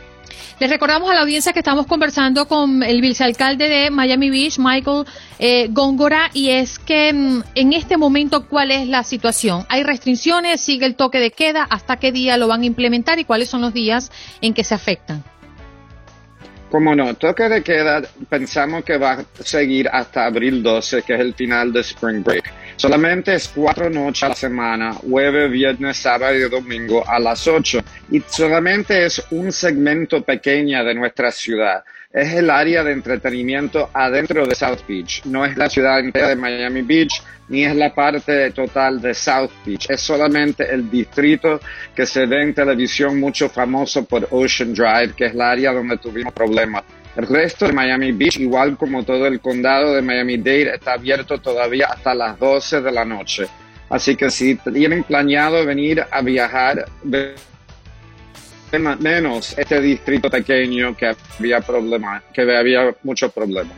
Les 0.61 0.69
recordamos 0.69 1.11
a 1.11 1.15
la 1.15 1.21
audiencia 1.21 1.53
que 1.53 1.61
estamos 1.61 1.87
conversando 1.87 2.49
con 2.49 2.83
el 2.83 3.01
vicealcalde 3.01 3.69
de 3.69 3.91
Miami 3.91 4.31
Beach, 4.31 4.59
Michael 4.59 5.05
eh, 5.39 5.69
Góngora, 5.71 6.31
y 6.35 6.51
es 6.51 6.79
que 6.79 7.13
mm, 7.13 7.43
en 7.55 7.73
este 7.73 7.97
momento, 7.97 8.47
¿cuál 8.47 8.71
es 8.71 8.89
la 8.89 9.03
situación? 9.05 9.65
¿Hay 9.69 9.83
restricciones? 9.83 10.61
¿Sigue 10.61 10.87
el 10.87 10.97
toque 10.97 11.19
de 11.19 11.31
queda? 11.31 11.63
¿Hasta 11.63 11.99
qué 11.99 12.13
día 12.13 12.37
lo 12.37 12.49
van 12.49 12.63
a 12.63 12.67
implementar 12.67 13.19
y 13.19 13.25
cuáles 13.25 13.49
son 13.49 13.61
los 13.61 13.73
días 13.73 14.11
en 14.41 14.55
que 14.55 14.65
se 14.65 14.75
afectan? 14.75 15.23
Como 16.71 16.95
no, 16.95 17.15
toque 17.15 17.49
de 17.49 17.63
queda 17.63 18.03
pensamos 18.29 18.85
que 18.85 18.99
va 18.99 19.13
a 19.13 19.25
seguir 19.43 19.89
hasta 19.89 20.27
abril 20.27 20.63
12, 20.63 21.03
que 21.03 21.15
es 21.15 21.21
el 21.21 21.35
final 21.35 21.73
de 21.73 21.81
Spring 21.81 22.23
Break. 22.23 22.53
Solamente 22.79 23.35
es 23.35 23.49
cuatro 23.49 23.91
noches 23.91 24.23
a 24.23 24.29
la 24.29 24.35
semana, 24.37 24.93
jueves, 24.93 25.51
viernes, 25.51 25.97
sábado 25.97 26.37
y 26.37 26.49
domingo 26.49 27.03
a 27.09 27.19
las 27.19 27.49
8. 27.49 27.81
Y 28.13 28.23
solamente 28.29 29.05
es 29.05 29.21
un 29.33 29.51
segmento 29.51 30.23
pequeño 30.23 30.85
de 30.85 30.95
nuestra 30.95 31.33
ciudad. 31.33 31.83
Es 32.13 32.35
el 32.35 32.49
área 32.49 32.85
de 32.85 32.93
entretenimiento 32.93 33.91
adentro 33.93 34.47
de 34.47 34.55
South 34.55 34.79
Beach. 34.87 35.25
No 35.25 35.45
es 35.45 35.57
la 35.57 35.69
ciudad 35.69 35.99
entera 35.99 36.29
de 36.29 36.37
Miami 36.37 36.83
Beach, 36.83 37.21
ni 37.49 37.65
es 37.65 37.75
la 37.75 37.93
parte 37.93 38.53
total 38.53 39.01
de 39.01 39.13
South 39.13 39.51
Beach. 39.67 39.91
Es 39.91 40.01
solamente 40.01 40.73
el 40.73 40.89
distrito 40.89 41.61
que 41.97 42.07
se 42.07 42.27
ve 42.27 42.45
en 42.45 42.55
televisión 42.55 43.19
mucho 43.19 43.49
famoso 43.49 44.05
por 44.05 44.29
Ocean 44.31 44.73
Drive, 44.73 45.15
que 45.17 45.27
es 45.27 45.35
el 45.35 45.41
área 45.41 45.73
donde 45.73 45.99
tuvimos 45.99 46.33
problemas 46.33 46.85
El 47.19 47.27
resto 47.27 47.67
de 47.67 47.73
Miami 47.73 48.13
Beach, 48.13 48.39
igual 48.39 48.77
como 48.77 49.03
todo 49.03 49.27
el 49.27 49.41
condado 49.41 49.93
de 49.93 50.03
Miami-Dade, 50.03 50.77
está 50.77 50.93
abierto 50.93 51.39
todavía 51.39 51.87
hasta 51.87 52.15
las 52.15 52.39
12 52.39 52.81
de 52.81 52.93
la 52.93 53.05
noche. 53.05 53.49
Así 53.91 54.15
que 54.15 54.31
si 54.31 54.55
tienen 54.55 55.03
planeado 55.03 55.67
venir 55.67 56.05
a 56.09 56.23
viajar, 56.23 56.87
menos 59.01 59.59
este 59.59 59.81
distrito 59.81 60.31
pequeño 60.31 60.97
que 60.97 61.13
había 61.41 61.61
problema, 61.61 62.23
que 62.33 62.43
había 62.57 62.95
muchos 63.03 63.33
problemas. 63.33 63.77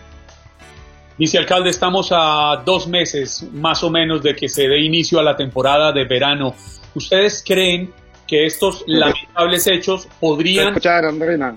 Vicealcalde, 1.17 1.71
estamos 1.71 2.11
a 2.13 2.63
dos 2.63 2.89
meses 2.89 3.49
más 3.55 3.83
o 3.83 3.89
menos 3.89 4.23
de 4.23 4.37
que 4.37 4.51
se 4.51 4.69
dé 4.69 4.81
inicio 4.81 5.19
a 5.19 5.23
la 5.23 5.35
temporada 5.35 5.93
de 5.93 6.05
verano. 6.05 6.55
¿Ustedes 6.95 7.43
creen 7.47 7.91
que 8.27 8.45
estos 8.45 8.85
lamentables 8.87 9.67
hechos 9.67 10.07
podrían... 10.21 10.69
escuchar, 10.69 11.07
Andrina? 11.07 11.57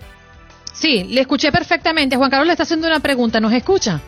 Sí, 0.74 1.06
le 1.06 1.22
escuché 1.22 1.52
perfectamente. 1.52 2.18
Juan 2.18 2.30
Carlos 2.30 2.48
le 2.48 2.54
está 2.54 2.64
haciendo 2.64 2.88
una 2.88 3.00
pregunta. 3.00 3.40
¿Nos 3.40 3.54
escucha? 3.54 4.02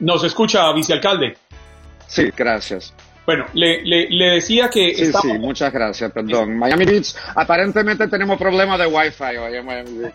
¿Nos 0.00 0.24
escucha, 0.24 0.72
vicealcalde? 0.72 1.36
Sí, 2.08 2.30
gracias. 2.36 2.92
Bueno, 3.24 3.46
le, 3.54 3.82
le, 3.84 4.30
decía 4.30 4.68
que... 4.68 4.94
Sí, 4.96 5.12
sí, 5.22 5.32
muchas 5.38 5.72
gracias, 5.72 6.10
perdón. 6.10 6.58
Miami 6.58 6.84
Beach, 6.84 7.14
aparentemente 7.36 8.08
tenemos 8.08 8.36
problemas 8.36 8.80
de 8.80 8.86
Wi-Fi 8.86 9.36
hoy 9.36 9.56
en 9.56 9.64
Miami 9.64 9.98
Beach. 9.98 10.14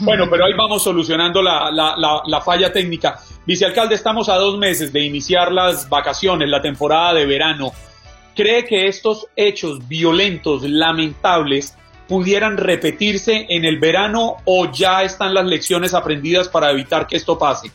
Bueno, 0.00 0.26
pero 0.30 0.46
ahí 0.46 0.54
vamos 0.56 0.82
solucionando 0.82 1.42
la, 1.42 1.70
la, 1.70 2.22
la, 2.26 2.40
falla 2.40 2.72
técnica. 2.72 3.18
Vicealcalde, 3.46 3.94
estamos 3.94 4.30
a 4.30 4.36
dos 4.36 4.56
meses 4.58 4.90
de 4.90 5.00
iniciar 5.00 5.52
las 5.52 5.86
vacaciones, 5.90 6.48
la 6.48 6.62
temporada 6.62 7.12
de 7.12 7.26
verano. 7.26 7.72
¿Cree 8.34 8.64
que 8.64 8.86
estos 8.86 9.26
hechos 9.36 9.86
violentos, 9.86 10.62
lamentables, 10.62 11.76
pudieran 12.08 12.56
repetirse 12.56 13.46
en 13.48 13.64
el 13.64 13.78
verano 13.78 14.36
o 14.44 14.70
ya 14.72 15.02
están 15.02 15.34
las 15.34 15.46
lecciones 15.46 15.94
aprendidas 15.94 16.48
para 16.48 16.70
evitar 16.70 17.06
que 17.06 17.16
esto 17.16 17.38
pase? 17.38 17.70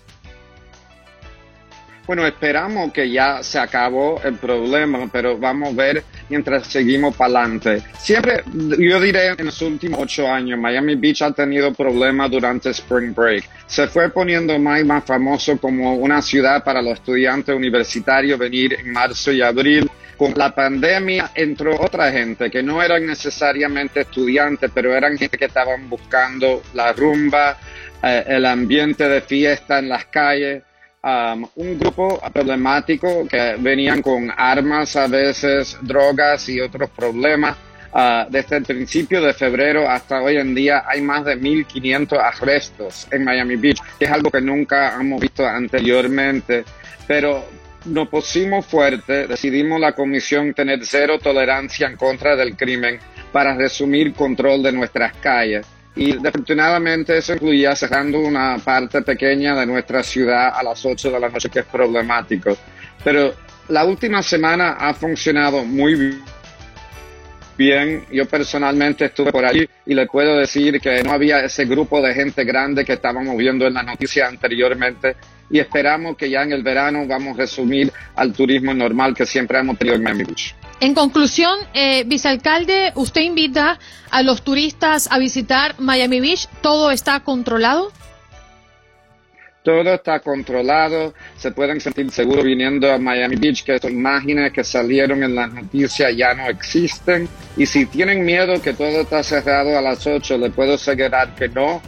Bueno, 2.10 2.26
esperamos 2.26 2.92
que 2.92 3.08
ya 3.08 3.44
se 3.44 3.60
acabó 3.60 4.20
el 4.24 4.34
problema, 4.34 5.08
pero 5.12 5.38
vamos 5.38 5.70
a 5.70 5.76
ver 5.76 6.04
mientras 6.28 6.66
seguimos 6.66 7.16
para 7.16 7.42
adelante. 7.42 7.84
Siempre, 8.00 8.44
yo 8.80 9.00
diré, 9.00 9.28
en 9.38 9.46
los 9.46 9.62
últimos 9.62 10.00
ocho 10.02 10.28
años, 10.28 10.58
Miami 10.58 10.96
Beach 10.96 11.22
ha 11.22 11.32
tenido 11.32 11.72
problemas 11.72 12.32
durante 12.32 12.72
Spring 12.72 13.14
Break. 13.14 13.48
Se 13.68 13.88
fue 13.88 14.10
poniendo 14.10 14.58
más 14.58 14.82
y 14.82 14.86
más 14.86 15.04
famoso 15.04 15.60
como 15.60 15.98
una 15.98 16.20
ciudad 16.24 16.64
para 16.64 16.82
los 16.82 16.94
estudiantes 16.94 17.56
universitarios 17.56 18.40
venir 18.40 18.74
en 18.74 18.92
marzo 18.92 19.32
y 19.32 19.44
abril. 19.44 19.88
Con 20.20 20.34
la 20.36 20.54
pandemia 20.54 21.32
entró 21.34 21.82
otra 21.82 22.12
gente 22.12 22.52
que 22.52 22.62
no 22.62 22.84
eran 22.84 23.08
necesariamente 23.08 24.02
estudiantes, 24.02 24.70
pero 24.72 24.96
eran 24.96 25.18
gente 25.18 25.38
que 25.38 25.46
estaban 25.46 25.90
buscando 25.90 26.62
la 26.76 26.94
rumba, 26.94 27.58
eh, 28.04 28.26
el 28.28 28.46
ambiente 28.46 29.10
de 29.10 29.22
fiesta 29.22 29.80
en 29.80 29.90
las 29.90 30.06
calles 30.06 30.62
Um, 31.02 31.48
un 31.56 31.80
grupo 31.80 32.20
problemático 32.34 33.26
que 33.26 33.56
venían 33.58 34.02
con 34.02 34.30
armas, 34.36 34.98
a 34.98 35.08
veces 35.08 35.78
drogas 35.82 36.50
y 36.50 36.60
otros 36.60 36.90
problemas. 36.90 37.56
Uh, 37.92 38.30
desde 38.30 38.58
el 38.58 38.66
principio 38.66 39.22
de 39.22 39.34
febrero 39.34 39.90
hasta 39.90 40.22
hoy 40.22 40.38
en 40.38 40.54
día 40.54 40.84
hay 40.86 41.02
más 41.02 41.24
de 41.26 41.40
1.500 41.40 42.20
arrestos 42.22 43.08
en 43.12 43.24
Miami 43.24 43.56
Beach, 43.56 43.80
que 43.98 44.06
es 44.06 44.12
algo 44.12 44.30
que 44.30 44.42
nunca 44.42 44.94
hemos 45.00 45.22
visto 45.22 45.48
anteriormente. 45.48 46.66
Pero 47.08 47.46
nos 47.90 48.08
pusimos 48.10 48.66
fuerte, 48.66 49.28
decidimos 49.28 49.80
la 49.80 49.94
comisión 49.94 50.54
tener 50.54 50.86
cero 50.86 51.20
tolerancia 51.22 51.88
en 51.88 51.98
contra 51.98 52.36
del 52.36 52.56
crimen 52.56 53.00
para 53.32 53.56
resumir 53.56 54.14
control 54.14 54.64
de 54.64 54.72
nuestras 54.72 55.14
calles 55.18 55.66
y 55.96 56.14
desafortunadamente 56.14 57.18
eso 57.18 57.34
incluía 57.34 57.76
cerrando 57.76 58.20
una 58.20 58.58
parte 58.64 59.02
pequeña 59.02 59.56
de 59.56 59.66
nuestra 59.66 60.04
ciudad 60.04 60.54
a 60.56 60.64
las 60.64 60.86
8 60.86 61.12
de 61.12 61.20
la 61.20 61.30
noche, 61.30 61.50
que 61.50 61.60
es 61.60 61.66
problemático. 61.66 62.56
Pero 63.04 63.34
la 63.68 63.84
última 63.84 64.24
semana 64.24 64.78
ha 64.80 64.94
funcionado 64.94 65.66
muy 65.66 66.18
bien. 67.58 68.06
Yo 68.12 68.26
personalmente 68.28 69.06
estuve 69.06 69.32
por 69.32 69.44
allí 69.44 69.68
y 69.86 69.94
le 69.94 70.06
puedo 70.06 70.38
decir 70.38 70.80
que 70.80 71.04
no 71.04 71.12
había 71.12 71.44
ese 71.44 71.66
grupo 71.66 72.02
de 72.02 72.14
gente 72.14 72.46
grande 72.46 72.86
que 72.86 72.94
estábamos 72.94 73.36
viendo 73.36 73.68
en 73.68 73.74
la 73.74 73.84
noticia 73.84 74.28
anteriormente 74.28 75.18
y 75.50 75.60
esperamos 75.60 76.16
que 76.18 76.30
ya 76.30 76.44
en 76.44 76.52
el 76.52 76.64
verano 76.64 77.06
vamos 77.08 77.36
a 77.36 77.42
resumir 77.42 77.92
al 78.16 78.34
turismo 78.34 78.74
normal 78.74 79.14
que 79.14 79.26
siempre 79.26 79.60
hemos 79.60 79.78
tenido 79.78 79.96
en 79.96 80.04
Miami 80.04 80.24
Beach. 80.24 80.56
En 80.80 80.94
conclusión, 80.94 81.58
eh, 81.74 82.04
vicealcalde, 82.06 82.94
usted 82.96 83.22
invita 83.22 83.80
a 84.12 84.24
los 84.24 84.44
turistas 84.44 85.12
a 85.12 85.20
visitar 85.20 85.76
Miami 85.80 86.22
Beach. 86.22 86.48
¿Todo 86.62 86.92
está 86.92 87.20
controlado? 87.20 87.92
Todo 89.62 89.94
está 89.94 90.22
controlado, 90.22 91.14
se 91.36 91.52
pueden 91.52 91.82
sentir 91.82 92.10
seguros 92.12 92.46
viniendo 92.46 92.90
a 92.92 92.98
Miami 92.98 93.36
Beach, 93.36 93.66
que 93.66 93.76
esas 93.76 93.92
imágenes 93.92 94.54
que 94.54 94.64
salieron 94.64 95.22
en 95.22 95.36
las 95.36 95.52
noticias 95.52 96.16
ya 96.16 96.34
no 96.34 96.48
existen. 96.48 97.28
Y 97.58 97.66
si 97.66 97.86
tienen 97.86 98.24
miedo 98.24 98.62
que 98.62 98.74
todo 98.74 99.02
está 99.02 99.22
cerrado 99.22 99.78
a 99.78 99.82
las 99.82 100.08
8, 100.08 100.38
le 100.38 100.50
puedo 100.50 100.76
asegurar 100.76 101.36
que 101.36 101.50
no. 101.50 101.82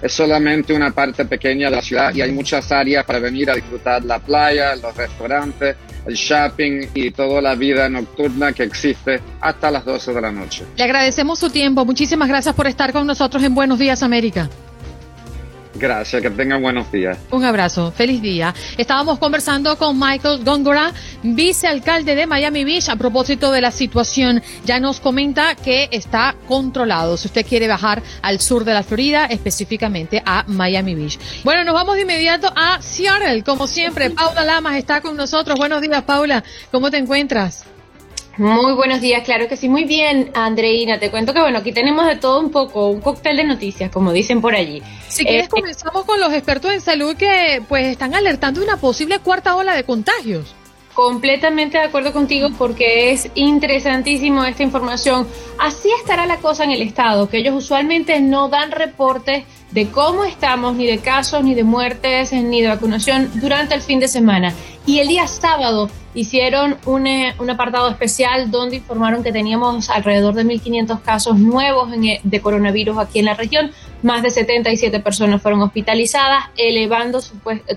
Es 0.00 0.12
solamente 0.12 0.72
una 0.72 0.90
parte 0.92 1.24
pequeña 1.24 1.70
de 1.70 1.76
la 1.76 1.82
ciudad 1.82 2.14
y 2.14 2.20
hay 2.20 2.32
muchas 2.32 2.70
áreas 2.70 3.04
para 3.04 3.18
venir 3.18 3.50
a 3.50 3.54
disfrutar 3.54 4.04
la 4.04 4.18
playa, 4.18 4.76
los 4.76 4.96
restaurantes, 4.96 5.76
el 6.06 6.14
shopping 6.14 6.88
y 6.94 7.10
toda 7.10 7.40
la 7.40 7.54
vida 7.54 7.88
nocturna 7.88 8.52
que 8.52 8.62
existe 8.62 9.20
hasta 9.40 9.70
las 9.70 9.84
12 9.84 10.14
de 10.14 10.20
la 10.20 10.32
noche. 10.32 10.64
Le 10.76 10.84
agradecemos 10.84 11.38
su 11.38 11.50
tiempo. 11.50 11.84
Muchísimas 11.84 12.28
gracias 12.28 12.54
por 12.54 12.66
estar 12.66 12.92
con 12.92 13.06
nosotros 13.06 13.42
en 13.42 13.54
Buenos 13.54 13.78
Días 13.78 14.02
América. 14.02 14.48
Gracias, 15.78 16.20
que 16.20 16.30
tengan 16.30 16.60
buenos 16.60 16.90
días. 16.90 17.18
Un 17.30 17.44
abrazo, 17.44 17.92
feliz 17.92 18.20
día. 18.20 18.54
Estábamos 18.76 19.18
conversando 19.18 19.76
con 19.78 19.98
Michael 19.98 20.44
Góngora, 20.44 20.92
vicealcalde 21.22 22.14
de 22.14 22.26
Miami 22.26 22.64
Beach, 22.64 22.88
a 22.88 22.96
propósito 22.96 23.52
de 23.52 23.60
la 23.60 23.70
situación. 23.70 24.42
Ya 24.64 24.80
nos 24.80 25.00
comenta 25.00 25.54
que 25.54 25.88
está 25.92 26.34
controlado. 26.46 27.16
Si 27.16 27.28
usted 27.28 27.46
quiere 27.46 27.68
bajar 27.68 28.02
al 28.22 28.40
sur 28.40 28.64
de 28.64 28.74
la 28.74 28.82
Florida, 28.82 29.26
específicamente 29.26 30.22
a 30.26 30.44
Miami 30.48 30.94
Beach. 30.94 31.18
Bueno, 31.44 31.64
nos 31.64 31.74
vamos 31.74 31.94
de 31.94 32.02
inmediato 32.02 32.52
a 32.54 32.82
Seattle, 32.82 33.42
como 33.44 33.66
siempre. 33.66 34.10
Paula 34.10 34.44
Lamas 34.44 34.76
está 34.76 35.00
con 35.00 35.16
nosotros. 35.16 35.58
Buenos 35.58 35.80
días, 35.80 36.02
Paula. 36.02 36.42
¿Cómo 36.70 36.90
te 36.90 36.96
encuentras? 36.96 37.64
Muy 38.38 38.72
buenos 38.74 39.00
días, 39.00 39.24
claro 39.24 39.48
que 39.48 39.56
sí, 39.56 39.68
muy 39.68 39.82
bien, 39.82 40.30
Andreina. 40.32 41.00
Te 41.00 41.10
cuento 41.10 41.34
que 41.34 41.40
bueno, 41.40 41.58
aquí 41.58 41.72
tenemos 41.72 42.06
de 42.06 42.14
todo 42.14 42.38
un 42.38 42.52
poco, 42.52 42.88
un 42.88 43.00
cóctel 43.00 43.36
de 43.36 43.42
noticias, 43.42 43.90
como 43.90 44.12
dicen 44.12 44.40
por 44.40 44.54
allí. 44.54 44.80
Si 45.08 45.24
quieres, 45.24 45.46
eh, 45.46 45.48
comenzamos 45.48 46.04
con 46.04 46.20
los 46.20 46.32
expertos 46.32 46.70
en 46.72 46.80
salud 46.80 47.16
que 47.16 47.60
pues 47.68 47.86
están 47.86 48.14
alertando 48.14 48.60
de 48.60 48.66
una 48.66 48.76
posible 48.76 49.18
cuarta 49.18 49.56
ola 49.56 49.74
de 49.74 49.82
contagios. 49.82 50.54
Completamente 50.94 51.78
de 51.78 51.84
acuerdo 51.84 52.12
contigo 52.12 52.50
porque 52.56 53.10
es 53.10 53.28
interesantísimo 53.34 54.44
esta 54.44 54.62
información. 54.62 55.26
Así 55.58 55.88
estará 56.00 56.24
la 56.24 56.36
cosa 56.36 56.62
en 56.62 56.70
el 56.70 56.82
Estado, 56.82 57.28
que 57.28 57.38
ellos 57.38 57.56
usualmente 57.56 58.20
no 58.20 58.48
dan 58.48 58.70
reportes 58.70 59.46
de 59.70 59.88
cómo 59.88 60.24
estamos, 60.24 60.76
ni 60.76 60.86
de 60.86 60.98
casos, 60.98 61.44
ni 61.44 61.54
de 61.54 61.64
muertes, 61.64 62.32
ni 62.32 62.62
de 62.62 62.68
vacunación 62.68 63.30
durante 63.34 63.74
el 63.74 63.82
fin 63.82 64.00
de 64.00 64.08
semana. 64.08 64.54
Y 64.86 65.00
el 65.00 65.08
día 65.08 65.26
sábado 65.26 65.90
hicieron 66.14 66.78
un, 66.86 67.06
eh, 67.06 67.34
un 67.38 67.50
apartado 67.50 67.88
especial 67.90 68.50
donde 68.50 68.76
informaron 68.76 69.22
que 69.22 69.32
teníamos 69.32 69.90
alrededor 69.90 70.34
de 70.34 70.44
1.500 70.44 71.02
casos 71.02 71.38
nuevos 71.38 71.92
eh, 71.92 72.20
de 72.22 72.40
coronavirus 72.40 72.96
aquí 72.98 73.18
en 73.18 73.26
la 73.26 73.34
región. 73.34 73.70
Más 74.02 74.22
de 74.22 74.30
77 74.30 75.00
personas 75.00 75.42
fueron 75.42 75.60
hospitalizadas, 75.60 76.44
elevando 76.56 77.20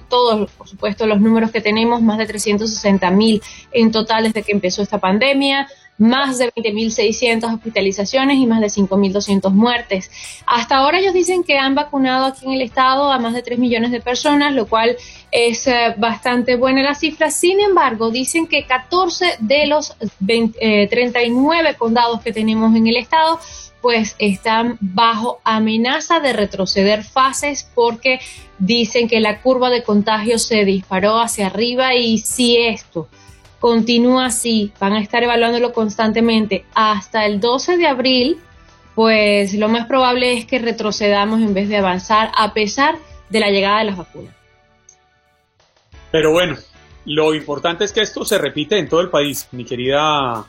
todos, 0.07 0.49
por 0.51 0.67
supuesto, 0.67 1.05
los 1.05 1.19
números 1.19 1.51
que 1.51 1.61
tenemos, 1.61 2.01
más 2.01 2.17
de 2.17 2.27
360.000 2.27 3.41
en 3.73 3.91
total 3.91 4.23
desde 4.23 4.43
que 4.43 4.53
empezó 4.53 4.81
esta 4.81 4.99
pandemia 4.99 5.67
más 6.01 6.39
de 6.39 6.51
20.600 6.51 7.53
hospitalizaciones 7.53 8.37
y 8.37 8.47
más 8.47 8.59
de 8.59 8.67
5.200 8.67 9.51
muertes. 9.51 10.09
Hasta 10.47 10.77
ahora 10.77 10.97
ellos 10.97 11.13
dicen 11.13 11.43
que 11.43 11.59
han 11.59 11.75
vacunado 11.75 12.25
aquí 12.25 12.45
en 12.45 12.53
el 12.53 12.63
estado 12.63 13.11
a 13.11 13.19
más 13.19 13.35
de 13.35 13.43
3 13.43 13.59
millones 13.59 13.91
de 13.91 14.01
personas, 14.01 14.55
lo 14.55 14.67
cual 14.67 14.97
es 15.29 15.67
eh, 15.67 15.93
bastante 15.97 16.55
buena 16.55 16.81
la 16.81 16.95
cifra. 16.95 17.29
Sin 17.29 17.59
embargo, 17.59 18.09
dicen 18.09 18.47
que 18.47 18.65
14 18.65 19.35
de 19.39 19.67
los 19.67 19.95
39 20.25 21.69
eh, 21.69 21.75
condados 21.77 22.21
que 22.21 22.33
tenemos 22.33 22.75
en 22.75 22.87
el 22.87 22.97
estado 22.97 23.39
pues 23.79 24.15
están 24.19 24.77
bajo 24.79 25.39
amenaza 25.43 26.19
de 26.19 26.33
retroceder 26.33 27.03
fases 27.03 27.67
porque 27.73 28.19
dicen 28.59 29.07
que 29.07 29.19
la 29.19 29.41
curva 29.41 29.71
de 29.71 29.81
contagio 29.81 30.37
se 30.37 30.65
disparó 30.65 31.19
hacia 31.19 31.47
arriba 31.47 31.95
y 31.95 32.19
si 32.19 32.57
esto 32.57 33.07
continúa 33.61 34.25
así, 34.25 34.73
van 34.79 34.93
a 34.93 34.99
estar 34.99 35.23
evaluándolo 35.23 35.71
constantemente 35.71 36.65
hasta 36.73 37.27
el 37.27 37.39
12 37.39 37.77
de 37.77 37.87
abril, 37.87 38.39
pues 38.95 39.53
lo 39.53 39.69
más 39.69 39.85
probable 39.85 40.33
es 40.33 40.47
que 40.47 40.57
retrocedamos 40.57 41.41
en 41.41 41.53
vez 41.53 41.69
de 41.69 41.77
avanzar 41.77 42.31
a 42.35 42.53
pesar 42.55 42.95
de 43.29 43.39
la 43.39 43.51
llegada 43.51 43.79
de 43.79 43.85
las 43.85 43.97
vacunas. 43.97 44.33
Pero 46.11 46.31
bueno, 46.31 46.57
lo 47.05 47.35
importante 47.35 47.85
es 47.85 47.93
que 47.93 48.01
esto 48.01 48.25
se 48.25 48.39
repite 48.39 48.79
en 48.79 48.89
todo 48.89 48.99
el 48.99 49.09
país, 49.09 49.47
mi 49.51 49.63
querida 49.63 50.43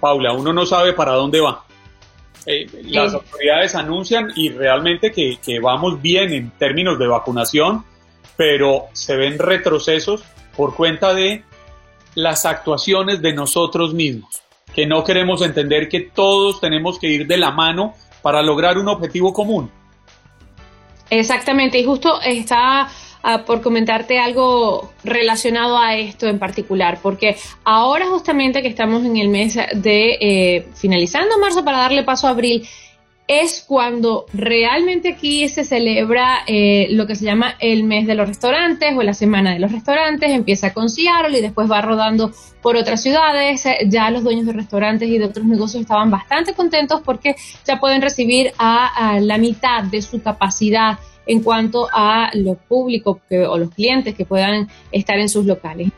Paula. 0.00 0.32
Uno 0.32 0.52
no 0.52 0.66
sabe 0.66 0.92
para 0.92 1.12
dónde 1.12 1.40
va. 1.40 1.64
eh, 2.46 2.66
las 2.82 3.14
autoridades 3.14 3.76
anuncian 3.76 4.32
y 4.34 4.50
realmente 4.50 5.12
que, 5.12 5.38
que 5.40 5.60
vamos 5.60 6.02
bien 6.02 6.32
en 6.32 6.50
términos 6.50 6.98
de 6.98 7.06
vacunación, 7.06 7.84
pero 8.36 8.86
se 8.92 9.14
ven 9.14 9.38
retrocesos 9.38 10.24
por 10.56 10.74
cuenta 10.74 11.14
de 11.14 11.44
las 12.16 12.46
actuaciones 12.46 13.22
de 13.22 13.32
nosotros 13.32 13.94
mismos, 13.94 14.42
que 14.74 14.86
no 14.86 15.04
queremos 15.04 15.42
entender 15.42 15.88
que 15.88 16.00
todos 16.00 16.60
tenemos 16.60 16.98
que 16.98 17.08
ir 17.08 17.26
de 17.26 17.36
la 17.36 17.52
mano 17.52 17.94
para 18.22 18.42
lograr 18.42 18.78
un 18.78 18.88
objetivo 18.88 19.32
común. 19.32 19.70
Exactamente, 21.10 21.78
y 21.78 21.84
justo 21.84 22.20
está 22.22 22.88
ah, 23.22 23.44
por 23.44 23.60
comentarte 23.60 24.18
algo 24.18 24.90
relacionado 25.04 25.78
a 25.78 25.94
esto 25.94 26.26
en 26.26 26.38
particular, 26.38 26.98
porque 27.02 27.36
ahora 27.64 28.06
justamente 28.06 28.62
que 28.62 28.68
estamos 28.68 29.04
en 29.04 29.18
el 29.18 29.28
mes 29.28 29.56
de 29.74 30.18
eh, 30.20 30.68
finalizando 30.74 31.38
marzo 31.38 31.64
para 31.64 31.78
darle 31.78 32.02
paso 32.02 32.26
a 32.26 32.30
abril, 32.30 32.66
es 33.28 33.64
cuando 33.66 34.26
realmente 34.32 35.08
aquí 35.08 35.48
se 35.48 35.64
celebra 35.64 36.44
eh, 36.46 36.86
lo 36.90 37.06
que 37.06 37.16
se 37.16 37.24
llama 37.24 37.56
el 37.58 37.82
mes 37.82 38.06
de 38.06 38.14
los 38.14 38.28
restaurantes 38.28 38.94
o 38.96 39.02
la 39.02 39.14
semana 39.14 39.52
de 39.52 39.58
los 39.58 39.72
restaurantes. 39.72 40.30
Empieza 40.30 40.72
con 40.72 40.88
Seattle 40.88 41.36
y 41.36 41.42
después 41.42 41.70
va 41.70 41.80
rodando 41.80 42.30
por 42.62 42.76
otras 42.76 43.02
ciudades. 43.02 43.66
Eh, 43.66 43.78
ya 43.88 44.10
los 44.10 44.22
dueños 44.22 44.46
de 44.46 44.52
restaurantes 44.52 45.08
y 45.08 45.18
de 45.18 45.24
otros 45.24 45.44
negocios 45.44 45.82
estaban 45.82 46.10
bastante 46.10 46.54
contentos 46.54 47.00
porque 47.04 47.34
ya 47.64 47.80
pueden 47.80 48.00
recibir 48.00 48.52
a, 48.58 49.18
la 49.20 49.38
mitad 49.38 49.82
de 49.82 50.02
su 50.02 50.22
capacidad 50.22 50.98
en 51.26 51.42
cuanto 51.42 51.88
a 51.92 52.30
los 52.34 52.56
públicos 52.56 53.18
o 53.48 53.58
los 53.58 53.70
clientes 53.70 54.14
que 54.14 54.24
puedan 54.24 54.68
estar 54.92 55.18
en 55.18 55.28
sus 55.28 55.44
locales. 55.44 55.90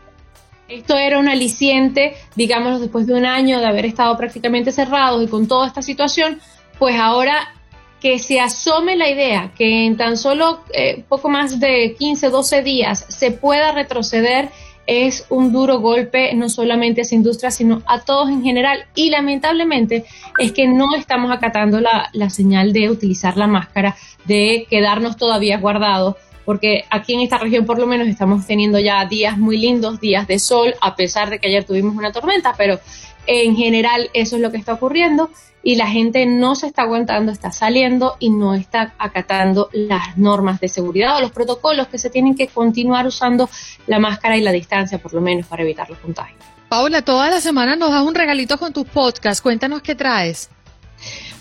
Esto 0.68 0.96
era 0.96 1.18
un 1.18 1.28
aliciente, 1.28 2.14
digamos, 2.36 2.80
después 2.80 3.06
de 3.06 3.14
un 3.14 3.24
año 3.24 3.58
de 3.58 3.66
haber 3.66 3.86
estado 3.86 4.16
prácticamente 4.18 4.70
cerrados 4.70 5.22
y 5.24 5.26
con 5.26 5.48
toda 5.48 5.66
esta 5.66 5.80
situación, 5.80 6.40
pues 6.78 6.96
ahora 6.96 7.54
que 8.00 8.18
se 8.18 8.40
asome 8.40 8.96
la 8.96 9.08
idea 9.08 9.52
que 9.56 9.86
en 9.86 9.96
tan 9.96 10.16
solo 10.16 10.60
eh, 10.72 11.04
poco 11.08 11.28
más 11.28 11.58
de 11.58 11.96
15, 11.98 12.30
12 12.30 12.62
días 12.62 13.04
se 13.08 13.32
pueda 13.32 13.72
retroceder 13.72 14.50
es 14.88 15.26
un 15.28 15.52
duro 15.52 15.80
golpe 15.80 16.34
no 16.34 16.48
solamente 16.48 17.02
a 17.02 17.04
esa 17.04 17.14
industria, 17.14 17.50
sino 17.50 17.82
a 17.86 18.00
todos 18.00 18.30
en 18.30 18.42
general. 18.42 18.86
Y 18.94 19.10
lamentablemente 19.10 20.06
es 20.38 20.52
que 20.52 20.66
no 20.66 20.94
estamos 20.96 21.30
acatando 21.30 21.78
la, 21.80 22.08
la 22.14 22.30
señal 22.30 22.72
de 22.72 22.88
utilizar 22.88 23.36
la 23.36 23.46
máscara, 23.46 23.96
de 24.24 24.66
quedarnos 24.70 25.18
todavía 25.18 25.58
guardados, 25.58 26.16
porque 26.46 26.86
aquí 26.88 27.12
en 27.12 27.20
esta 27.20 27.36
región 27.36 27.66
por 27.66 27.78
lo 27.78 27.86
menos 27.86 28.08
estamos 28.08 28.46
teniendo 28.46 28.78
ya 28.78 29.04
días 29.04 29.36
muy 29.36 29.58
lindos, 29.58 30.00
días 30.00 30.26
de 30.26 30.38
sol, 30.38 30.74
a 30.80 30.96
pesar 30.96 31.28
de 31.28 31.38
que 31.38 31.48
ayer 31.48 31.64
tuvimos 31.64 31.94
una 31.94 32.10
tormenta, 32.10 32.54
pero 32.56 32.80
en 33.28 33.54
general 33.56 34.10
eso 34.14 34.36
es 34.36 34.42
lo 34.42 34.50
que 34.50 34.56
está 34.56 34.72
ocurriendo 34.72 35.30
y 35.62 35.76
la 35.76 35.86
gente 35.86 36.24
no 36.24 36.54
se 36.54 36.66
está 36.66 36.82
aguantando, 36.82 37.30
está 37.30 37.52
saliendo 37.52 38.16
y 38.18 38.30
no 38.30 38.54
está 38.54 38.94
acatando 38.98 39.68
las 39.72 40.16
normas 40.16 40.60
de 40.60 40.68
seguridad 40.68 41.16
o 41.16 41.20
los 41.20 41.30
protocolos 41.30 41.88
que 41.88 41.98
se 41.98 42.10
tienen 42.10 42.34
que 42.34 42.48
continuar 42.48 43.06
usando 43.06 43.50
la 43.86 43.98
máscara 43.98 44.36
y 44.36 44.40
la 44.40 44.52
distancia, 44.52 44.98
por 44.98 45.12
lo 45.12 45.20
menos, 45.20 45.46
para 45.46 45.62
evitar 45.62 45.90
los 45.90 45.98
contagios. 45.98 46.38
Paula, 46.68 47.02
toda 47.02 47.30
la 47.30 47.40
semana 47.40 47.76
nos 47.76 47.90
das 47.90 48.02
un 48.02 48.14
regalito 48.14 48.58
con 48.58 48.72
tus 48.72 48.86
podcasts. 48.86 49.42
Cuéntanos 49.42 49.82
qué 49.82 49.94
traes. 49.94 50.50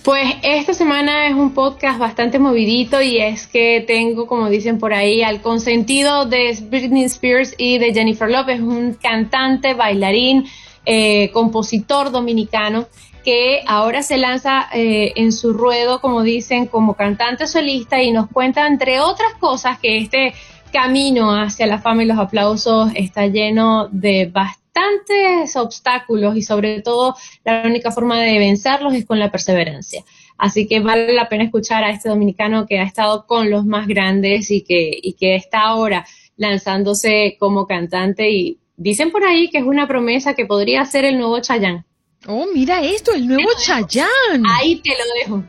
Pues 0.04 0.36
esta 0.42 0.74
semana 0.74 1.28
es 1.28 1.34
un 1.34 1.54
podcast 1.54 2.00
bastante 2.00 2.40
movidito 2.40 3.02
y 3.02 3.18
es 3.18 3.46
que 3.46 3.84
tengo, 3.86 4.26
como 4.26 4.50
dicen 4.50 4.80
por 4.80 4.94
ahí, 4.94 5.22
al 5.22 5.42
consentido 5.42 6.26
de 6.26 6.58
Britney 6.70 7.04
Spears 7.04 7.56
y 7.58 7.78
de 7.78 7.94
Jennifer 7.94 8.30
Lopez, 8.30 8.62
un 8.62 8.94
cantante, 8.94 9.74
bailarín, 9.74 10.46
eh, 10.90 11.32
compositor 11.34 12.12
dominicano 12.12 12.88
que 13.26 13.62
ahora 13.68 14.04
se 14.04 14.18
lanza 14.18 14.70
eh, 14.74 15.12
en 15.18 15.34
su 15.34 15.52
ruedo, 15.52 16.00
como 16.00 16.24
dicen, 16.24 16.66
como 16.66 16.94
cantante 16.94 17.46
solista 17.46 18.02
y 18.02 18.12
nos 18.12 18.30
cuenta, 18.30 18.66
entre 18.66 19.02
otras 19.02 19.34
cosas, 19.34 19.80
que 19.80 19.98
este 19.98 20.34
camino 20.72 21.36
hacia 21.36 21.68
la 21.68 21.80
fama 21.80 22.04
y 22.04 22.06
los 22.06 22.18
aplausos 22.18 22.90
está 22.96 23.28
lleno 23.28 23.90
de 23.92 24.28
bastantes 24.28 25.58
obstáculos 25.58 26.38
y 26.38 26.42
sobre 26.42 26.82
todo 26.82 27.16
la 27.44 27.64
única 27.66 27.92
forma 27.92 28.22
de 28.22 28.40
vencerlos 28.40 28.94
es 28.94 29.06
con 29.06 29.20
la 29.20 29.30
perseverancia. 29.30 30.06
Así 30.38 30.66
que 30.66 30.80
vale 30.80 31.12
la 31.12 31.28
pena 31.28 31.44
escuchar 31.44 31.84
a 31.84 31.90
este 31.90 32.08
dominicano 32.08 32.66
que 32.66 32.80
ha 32.80 32.84
estado 32.84 33.26
con 33.26 33.50
los 33.50 33.66
más 33.66 33.88
grandes 33.88 34.52
y 34.52 34.62
que, 34.62 34.98
y 35.02 35.14
que 35.20 35.36
está 35.36 35.64
ahora 35.64 36.06
lanzándose 36.38 37.36
como 37.38 37.68
cantante 37.68 38.30
y 38.32 38.60
dicen 38.78 39.12
por 39.12 39.24
ahí 39.26 39.50
que 39.50 39.58
es 39.58 39.66
una 39.66 39.88
promesa 39.88 40.34
que 40.34 40.46
podría 40.46 40.86
ser 40.86 41.04
el 41.04 41.18
nuevo 41.18 41.40
Chayanne. 41.42 41.84
Oh, 42.28 42.46
mira 42.54 42.82
esto, 42.82 43.14
el 43.14 43.28
nuevo 43.28 43.50
Chayanne. 43.60 44.48
Ahí 44.48 44.78
te 44.78 44.92
lo 44.92 45.36
dejo. 45.36 45.44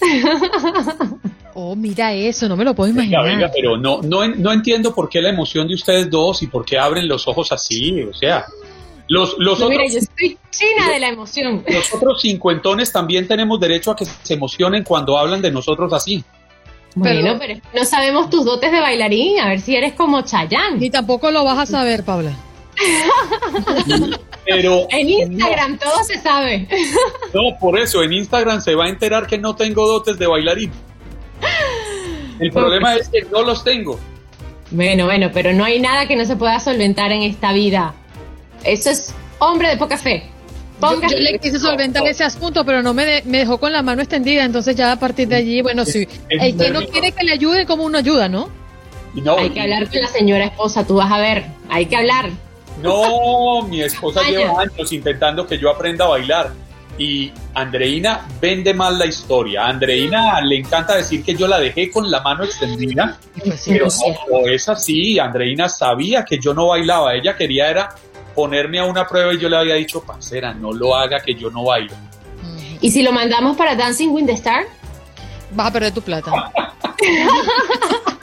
Oh, 1.52 1.74
mira 1.74 2.12
eso, 2.12 2.48
no 2.48 2.56
me 2.56 2.64
lo 2.64 2.74
puedo 2.74 2.92
imaginar. 2.92 3.24
Venga, 3.24 3.36
venga, 3.36 3.52
pero 3.52 3.76
no, 3.76 4.00
no, 4.02 4.26
no 4.28 4.52
entiendo 4.52 4.94
por 4.94 5.08
qué 5.08 5.20
la 5.20 5.30
emoción 5.30 5.66
de 5.66 5.74
ustedes 5.74 6.08
dos 6.08 6.44
y 6.44 6.46
por 6.46 6.64
qué 6.64 6.78
abren 6.78 7.08
los 7.08 7.26
ojos 7.26 7.50
así, 7.50 8.00
o 8.02 8.14
sea, 8.14 8.46
los, 9.08 9.34
los 9.38 9.54
otros, 9.54 9.70
mira, 9.70 9.84
yo 9.92 9.98
estoy 9.98 10.38
china 10.50 10.88
de 10.92 11.00
la 11.00 11.08
emoción. 11.08 11.64
Los 11.68 11.92
otros 11.92 12.22
cincuentones 12.22 12.92
también 12.92 13.26
tenemos 13.26 13.58
derecho 13.58 13.90
a 13.90 13.96
que 13.96 14.04
se 14.04 14.34
emocionen 14.34 14.84
cuando 14.84 15.18
hablan 15.18 15.42
de 15.42 15.50
nosotros 15.50 15.92
así. 15.92 16.24
Bueno, 16.94 17.36
pero, 17.38 17.60
no 17.74 17.84
sabemos 17.84 18.30
tus 18.30 18.44
dotes 18.44 18.70
de 18.70 18.80
bailarín, 18.80 19.40
a 19.40 19.48
ver 19.48 19.60
si 19.60 19.74
eres 19.74 19.94
como 19.94 20.22
Chayanne. 20.22 20.78
Ni 20.78 20.90
tampoco 20.90 21.32
lo 21.32 21.42
vas 21.44 21.58
a 21.58 21.66
saber, 21.66 22.04
Paula. 22.04 22.32
Pero 24.46 24.86
en 24.90 25.08
Instagram 25.08 25.78
todo 25.78 26.02
se 26.04 26.18
sabe. 26.18 26.66
No, 27.32 27.56
por 27.60 27.78
eso 27.78 28.02
en 28.02 28.12
Instagram 28.12 28.60
se 28.60 28.74
va 28.74 28.86
a 28.86 28.88
enterar 28.88 29.26
que 29.26 29.38
no 29.38 29.54
tengo 29.54 29.86
dotes 29.86 30.18
de 30.18 30.26
bailarín. 30.26 30.72
El 32.38 32.50
problema 32.50 32.96
es 32.96 33.08
que 33.08 33.22
no 33.30 33.42
los 33.42 33.62
tengo. 33.62 33.98
Bueno, 34.70 35.04
bueno, 35.04 35.30
pero 35.32 35.52
no 35.52 35.64
hay 35.64 35.80
nada 35.80 36.06
que 36.06 36.16
no 36.16 36.24
se 36.24 36.36
pueda 36.36 36.58
solventar 36.58 37.12
en 37.12 37.22
esta 37.22 37.52
vida. 37.52 37.94
Eso 38.64 38.90
es 38.90 39.14
hombre 39.38 39.68
de 39.68 39.76
poca 39.76 39.98
fe. 39.98 40.24
Yo, 40.80 41.18
le 41.18 41.38
quise 41.38 41.58
solventar 41.58 42.06
ese 42.06 42.24
asunto, 42.24 42.64
pero 42.64 42.82
no 42.82 42.94
me, 42.94 43.22
me, 43.26 43.38
dejó 43.38 43.58
con 43.58 43.72
la 43.72 43.82
mano 43.82 44.00
extendida. 44.00 44.44
Entonces 44.44 44.74
ya 44.74 44.92
a 44.92 44.96
partir 44.98 45.28
de 45.28 45.36
allí, 45.36 45.60
bueno, 45.60 45.84
sí. 45.84 46.08
El 46.28 46.56
que 46.56 46.70
no 46.70 46.80
quiere 46.86 47.12
que 47.12 47.24
le 47.24 47.32
ayude, 47.32 47.66
como 47.66 47.84
uno 47.84 47.98
ayuda, 47.98 48.28
¿no? 48.28 48.48
no 49.14 49.38
hay 49.38 49.50
que 49.50 49.60
hablar 49.60 49.90
con 49.90 50.00
la 50.00 50.08
señora 50.08 50.44
esposa, 50.46 50.86
tú 50.86 50.94
vas 50.94 51.10
a 51.12 51.18
ver. 51.18 51.44
Hay 51.68 51.86
que 51.86 51.96
hablar. 51.96 52.30
No, 52.82 53.62
mi 53.62 53.82
esposa 53.82 54.22
lleva 54.28 54.60
años 54.60 54.92
intentando 54.92 55.46
que 55.46 55.58
yo 55.58 55.70
aprenda 55.70 56.04
a 56.04 56.08
bailar. 56.08 56.52
Y 56.98 57.32
Andreina 57.54 58.26
vende 58.40 58.74
mal 58.74 58.98
la 58.98 59.06
historia. 59.06 59.64
A 59.64 59.68
Andreina 59.70 60.40
le 60.42 60.58
encanta 60.58 60.96
decir 60.96 61.24
que 61.24 61.34
yo 61.34 61.46
la 61.46 61.58
dejé 61.58 61.90
con 61.90 62.10
la 62.10 62.20
mano 62.20 62.44
extendida. 62.44 63.18
Pues 63.42 63.64
pero 63.66 63.86
no, 64.30 64.46
es 64.46 64.68
así. 64.68 65.18
Andreina 65.18 65.68
sabía 65.68 66.24
que 66.24 66.38
yo 66.38 66.52
no 66.52 66.68
bailaba. 66.68 67.14
Ella 67.14 67.36
quería 67.36 67.70
era 67.70 67.94
ponerme 68.34 68.80
a 68.80 68.84
una 68.84 69.06
prueba 69.06 69.32
y 69.32 69.38
yo 69.38 69.48
le 69.48 69.56
había 69.56 69.74
dicho, 69.76 70.02
parcera, 70.02 70.52
no 70.52 70.72
lo 70.72 70.94
haga 70.94 71.20
que 71.20 71.34
yo 71.34 71.50
no 71.50 71.64
bailo. 71.64 71.94
¿Y 72.80 72.90
si 72.90 73.02
lo 73.02 73.12
mandamos 73.12 73.56
para 73.56 73.74
Dancing 73.74 74.08
with 74.10 74.26
the 74.26 74.32
Star? 74.32 74.64
Vas 75.52 75.68
a 75.68 75.72
perder 75.72 75.92
tu 75.92 76.02
plata. 76.02 76.52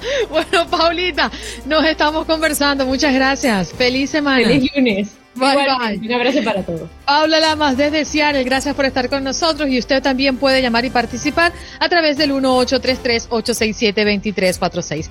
bueno, 0.30 0.66
Paulita, 0.70 1.30
nos 1.66 1.84
estamos 1.84 2.24
conversando. 2.26 2.86
Muchas 2.86 3.12
gracias. 3.14 3.72
Feliz 3.72 4.10
semana. 4.10 4.46
Feliz 4.46 4.70
lunes. 4.74 5.16
Bye, 5.34 5.56
bye. 5.56 5.98
Un 6.04 6.12
abrazo 6.12 6.42
para 6.42 6.64
todos. 6.64 6.88
Paula 7.04 7.40
Lamas 7.40 7.76
desde 7.76 8.04
Seattle, 8.04 8.42
gracias 8.44 8.74
por 8.74 8.84
estar 8.84 9.08
con 9.08 9.22
nosotros 9.22 9.68
y 9.68 9.78
usted 9.78 10.02
también 10.02 10.36
puede 10.36 10.60
llamar 10.60 10.84
y 10.84 10.90
participar 10.90 11.52
a 11.78 11.88
través 11.88 12.16
del 12.16 12.32
1833-867-2346. 12.32 15.10